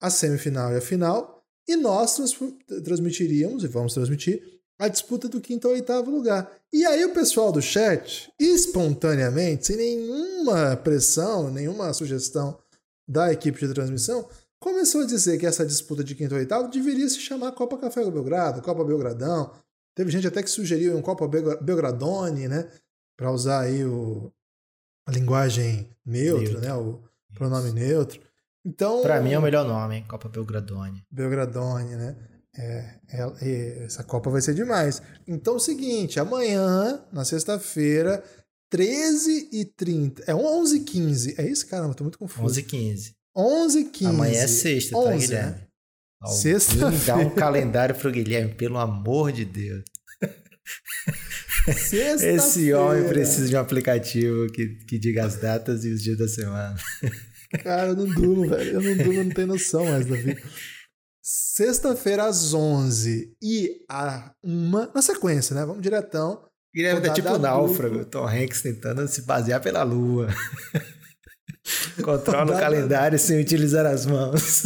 a 0.00 0.10
semifinal 0.10 0.72
e 0.72 0.76
a 0.76 0.80
final, 0.80 1.42
e 1.66 1.76
nós 1.76 2.16
trans 2.16 2.36
transmitiríamos, 2.84 3.64
e 3.64 3.68
vamos 3.68 3.94
transmitir, 3.94 4.42
a 4.78 4.88
disputa 4.88 5.28
do 5.28 5.40
quinto 5.40 5.68
ao 5.68 5.74
oitavo 5.74 6.10
lugar. 6.10 6.50
E 6.72 6.84
aí 6.84 7.04
o 7.04 7.14
pessoal 7.14 7.52
do 7.52 7.62
chat, 7.62 8.32
espontaneamente, 8.38 9.68
sem 9.68 9.76
nenhuma 9.76 10.76
pressão, 10.76 11.50
nenhuma 11.50 11.92
sugestão 11.92 12.58
da 13.06 13.32
equipe 13.32 13.60
de 13.60 13.72
transmissão, 13.72 14.28
começou 14.62 15.02
a 15.02 15.06
dizer 15.06 15.38
que 15.38 15.44
essa 15.44 15.66
disputa 15.66 16.04
de 16.04 16.14
quinto 16.14 16.34
e 16.34 16.38
oitavo 16.38 16.70
deveria 16.70 17.08
se 17.08 17.18
chamar 17.18 17.50
Copa 17.52 17.76
Café 17.76 18.08
Belgrado, 18.08 18.62
Copa 18.62 18.84
Belgradão. 18.84 19.52
Teve 19.94 20.10
gente 20.10 20.26
até 20.26 20.42
que 20.42 20.48
sugeriu 20.48 20.96
um 20.96 21.02
Copa 21.02 21.28
Belgradone, 21.28 22.46
né? 22.48 22.70
Para 23.16 23.32
usar 23.32 23.60
aí 23.60 23.84
o, 23.84 24.32
a 25.06 25.10
linguagem 25.10 25.90
neutra, 26.06 26.60
neutro. 26.60 26.60
né? 26.60 26.74
O 26.74 27.02
pronome 27.34 27.72
neutro. 27.72 28.20
Então, 28.64 29.02
para 29.02 29.20
mim 29.20 29.32
é 29.32 29.38
o 29.38 29.42
melhor 29.42 29.66
nome, 29.66 29.96
hein? 29.96 30.04
Copa 30.08 30.28
Belgradone. 30.28 31.04
Belgradone, 31.10 31.96
né? 31.96 32.16
É, 32.56 33.00
é, 33.10 33.84
essa 33.84 34.04
Copa 34.04 34.30
vai 34.30 34.40
ser 34.40 34.54
demais. 34.54 35.02
Então 35.26 35.54
é 35.54 35.56
o 35.56 35.60
seguinte, 35.60 36.20
amanhã, 36.20 37.04
na 37.12 37.24
sexta-feira, 37.24 38.22
13h30. 38.72 40.22
É 40.26 40.32
11h15. 40.32 41.34
É 41.36 41.46
isso, 41.46 41.66
caramba, 41.66 41.94
tô 41.94 42.04
muito 42.04 42.18
confuso. 42.18 42.60
11h15. 42.60 43.14
11 43.36 43.84
15 43.86 44.06
Amanhã 44.06 44.42
é 44.42 44.46
sexta, 44.46 44.96
11, 44.96 45.08
tá, 45.08 45.16
Guilherme? 45.16 45.52
Né? 45.52 45.66
Sexta. 46.28 46.90
Dá 47.06 47.16
um 47.16 47.30
calendário 47.30 47.94
pro 47.94 48.12
Guilherme, 48.12 48.54
pelo 48.54 48.78
amor 48.78 49.32
de 49.32 49.44
Deus. 49.44 49.82
Esse 51.68 52.72
homem 52.72 53.08
precisa 53.08 53.48
de 53.48 53.56
um 53.56 53.60
aplicativo 53.60 54.50
que, 54.52 54.68
que 54.86 54.98
diga 54.98 55.24
as 55.24 55.36
datas 55.36 55.84
e 55.84 55.90
os 55.90 56.02
dias 56.02 56.18
da 56.18 56.28
semana. 56.28 56.76
Cara, 57.62 57.88
eu 57.88 57.96
não 57.96 58.06
durmo, 58.06 58.48
velho. 58.48 58.72
Eu 58.72 58.82
não 58.82 58.96
durmo, 58.96 59.24
não 59.24 59.30
tenho 59.30 59.48
noção 59.48 59.84
mais 59.84 60.06
da 60.06 60.16
vida. 60.16 60.42
Sexta-feira 61.22 62.24
às 62.24 62.52
11 62.52 63.36
e 63.40 63.84
a 63.88 64.32
uma, 64.42 64.90
na 64.94 65.02
sequência, 65.02 65.54
né? 65.54 65.64
Vamos 65.64 65.82
diretão. 65.82 66.44
Guilherme 66.74 67.02
tá 67.02 67.12
tipo 67.12 67.38
náufrago. 67.38 68.04
Tom 68.06 68.26
Hanks 68.26 68.62
tentando 68.62 69.06
se 69.06 69.22
basear 69.22 69.60
pela 69.60 69.82
lua. 69.82 70.28
Controla 72.02 72.56
o 72.56 72.58
calendário 72.58 73.18
sem 73.18 73.40
utilizar 73.40 73.86
as 73.86 74.06
mãos. 74.06 74.62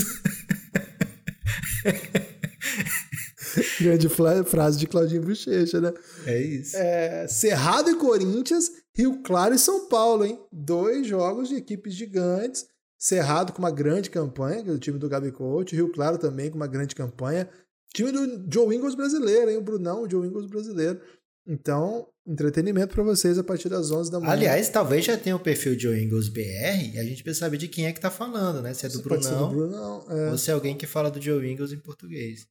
Grande 3.80 4.09
frase 4.09 4.78
de 4.78 4.86
Claudinho 4.86 5.22
Bochecha, 5.22 5.80
né? 5.80 5.92
É 6.26 6.40
isso. 6.40 6.76
É, 6.76 7.26
Cerrado 7.28 7.90
e 7.90 7.97
Corinthians, 7.97 8.70
Rio 8.94 9.22
Claro 9.22 9.55
e 9.55 9.59
São 9.59 9.88
Paulo, 9.88 10.24
hein? 10.24 10.38
Dois 10.53 11.07
jogos 11.07 11.49
de 11.49 11.57
equipes 11.57 11.94
gigantes. 11.94 12.66
Cerrado 12.99 13.53
com 13.53 13.59
uma 13.59 13.70
grande 13.70 14.11
campanha, 14.11 14.62
que 14.62 14.70
é 14.70 14.72
o 14.72 14.78
time 14.78 14.99
do 14.99 15.09
Gabi 15.09 15.30
Coach. 15.30 15.74
Rio 15.74 15.92
Claro 15.92 16.18
também 16.18 16.51
com 16.51 16.57
uma 16.57 16.66
grande 16.66 16.94
campanha. 16.94 17.49
Time 17.94 18.11
do 18.11 18.47
Joe 18.53 18.74
Ingles 18.74 18.94
brasileiro, 18.94 19.51
hein? 19.51 19.59
O 19.59 19.62
Brunão, 19.62 20.03
o 20.03 20.11
Joe 20.11 20.26
Ingles 20.26 20.47
brasileiro. 20.47 21.01
Então, 21.47 22.09
entretenimento 22.26 22.92
para 22.94 23.05
vocês 23.05 23.38
a 23.38 23.44
partir 23.44 23.68
das 23.68 23.90
11 23.90 24.11
da 24.11 24.18
manhã. 24.18 24.32
Aliás, 24.32 24.68
talvez 24.68 25.05
já 25.05 25.16
tenha 25.16 25.36
o 25.36 25.40
perfil 25.40 25.76
de 25.76 25.86
Ingles 25.88 26.28
BR 26.28 26.94
e 26.94 26.99
a 26.99 27.05
gente 27.05 27.22
precisa 27.22 27.47
saber 27.47 27.57
de 27.57 27.68
quem 27.68 27.86
é 27.86 27.92
que 27.92 28.01
tá 28.01 28.11
falando, 28.11 28.61
né? 28.61 28.74
Se 28.74 28.84
é 28.86 28.88
do 28.88 28.97
ser 28.97 29.03
do 29.03 29.09
Brunão 29.09 29.49
Brunão. 29.51 30.07
É. 30.11 30.30
ou 30.32 30.38
se 30.38 30.51
é 30.51 30.55
alguém 30.55 30.76
que 30.76 30.86
fala 30.86 31.11
do 31.11 31.20
Joe 31.22 31.49
Ingles 31.49 31.72
em 31.72 31.78
português. 31.78 32.47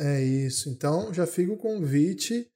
É 0.00 0.22
isso. 0.22 0.70
Então 0.70 1.12
já 1.12 1.26
fica 1.26 1.52
o 1.52 1.56
convite 1.58 2.46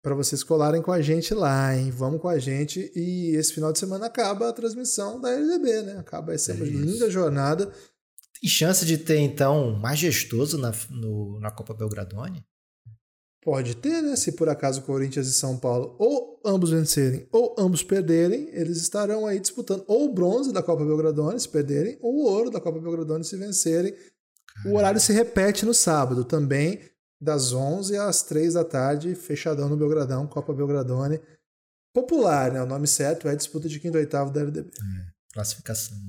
para 0.00 0.14
vocês 0.14 0.42
colarem 0.44 0.82
com 0.82 0.92
a 0.92 1.00
gente 1.00 1.32
lá, 1.34 1.76
hein? 1.76 1.90
Vamos 1.90 2.20
com 2.20 2.28
a 2.28 2.38
gente. 2.38 2.92
E 2.94 3.34
esse 3.36 3.52
final 3.52 3.72
de 3.72 3.78
semana 3.78 4.06
acaba 4.06 4.48
a 4.48 4.52
transmissão 4.52 5.20
da 5.20 5.30
LDB, 5.32 5.82
né? 5.82 5.96
Acaba 5.98 6.34
essa 6.34 6.52
É 6.52 6.56
linda 6.56 7.10
jornada. 7.10 7.66
Tem 8.40 8.48
chance 8.50 8.84
de 8.84 8.98
ter, 8.98 9.18
então, 9.18 9.68
um 9.68 9.78
majestoso 9.78 10.58
na, 10.58 10.72
no- 10.90 11.38
na 11.40 11.50
Copa 11.52 11.72
Belgradone? 11.74 12.44
Pode 13.44 13.74
ter, 13.76 14.00
né? 14.02 14.14
Se 14.14 14.32
por 14.32 14.48
acaso 14.48 14.82
Corinthians 14.82 15.26
e 15.26 15.32
São 15.32 15.58
Paulo 15.58 15.96
ou 15.98 16.40
ambos 16.44 16.70
vencerem 16.70 17.26
ou 17.32 17.56
ambos 17.58 17.82
perderem, 17.82 18.48
eles 18.52 18.76
estarão 18.78 19.26
aí 19.26 19.40
disputando 19.40 19.84
ou 19.88 20.04
o 20.04 20.14
bronze 20.14 20.52
da 20.52 20.62
Copa 20.62 20.84
Belgradone 20.84 21.40
se 21.40 21.48
perderem, 21.48 21.98
ou 22.00 22.14
o 22.14 22.24
ouro 22.24 22.50
da 22.50 22.60
Copa 22.60 22.78
Belgradone 22.78 23.24
se 23.24 23.36
vencerem. 23.36 23.94
O 24.64 24.76
horário 24.76 25.00
se 25.00 25.12
repete 25.12 25.66
no 25.66 25.74
sábado 25.74 26.24
também, 26.24 26.80
das 27.20 27.52
11 27.52 27.96
às 27.96 28.22
3 28.22 28.54
da 28.54 28.64
tarde, 28.64 29.14
fechadão 29.16 29.68
no 29.68 29.76
Belgradão, 29.76 30.26
Copa 30.26 30.52
Belgradone. 30.52 31.20
Popular, 31.92 32.52
né? 32.52 32.62
O 32.62 32.66
nome 32.66 32.86
certo 32.86 33.28
é 33.28 33.34
disputa 33.34 33.68
de 33.68 33.80
quinto 33.80 33.96
e 33.96 34.00
oitavo 34.00 34.30
da 34.30 34.40
LDB. 34.40 34.70
Classificação. 35.32 35.96
né? 35.96 36.02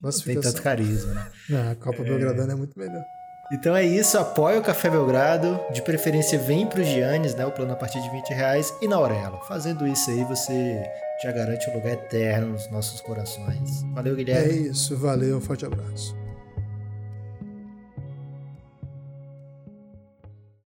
Não 0.00 0.10
tem 0.10 0.10
Classificação. 0.10 0.52
tanto 0.52 0.62
carisma, 0.62 1.14
né? 1.14 1.32
Não, 1.48 1.70
a 1.70 1.74
Copa 1.76 2.02
Belgradone 2.02 2.52
é 2.52 2.54
muito 2.54 2.78
melhor. 2.78 3.04
Então 3.52 3.76
é 3.76 3.84
isso, 3.84 4.16
apoia 4.16 4.58
o 4.58 4.62
Café 4.62 4.88
Belgrado, 4.88 5.60
de 5.72 5.82
preferência 5.82 6.38
vem 6.38 6.66
pro 6.66 6.82
Giannis, 6.82 7.34
né, 7.34 7.44
o 7.44 7.50
plano 7.52 7.72
a 7.72 7.76
partir 7.76 8.00
de 8.00 8.08
20 8.10 8.30
reais, 8.30 8.72
e 8.80 8.88
na 8.88 8.96
Aurelo. 8.96 9.38
Fazendo 9.46 9.86
isso 9.86 10.10
aí, 10.10 10.24
você 10.24 10.82
já 11.22 11.30
garante 11.32 11.68
um 11.68 11.74
lugar 11.74 11.92
eterno 11.92 12.52
nos 12.52 12.70
nossos 12.70 13.00
corações. 13.02 13.82
Valeu, 13.92 14.14
É 14.14 14.16
Guilherme. 14.16 14.68
isso, 14.70 14.96
valeu, 14.96 15.38
forte 15.40 15.66
abraço. 15.66 16.16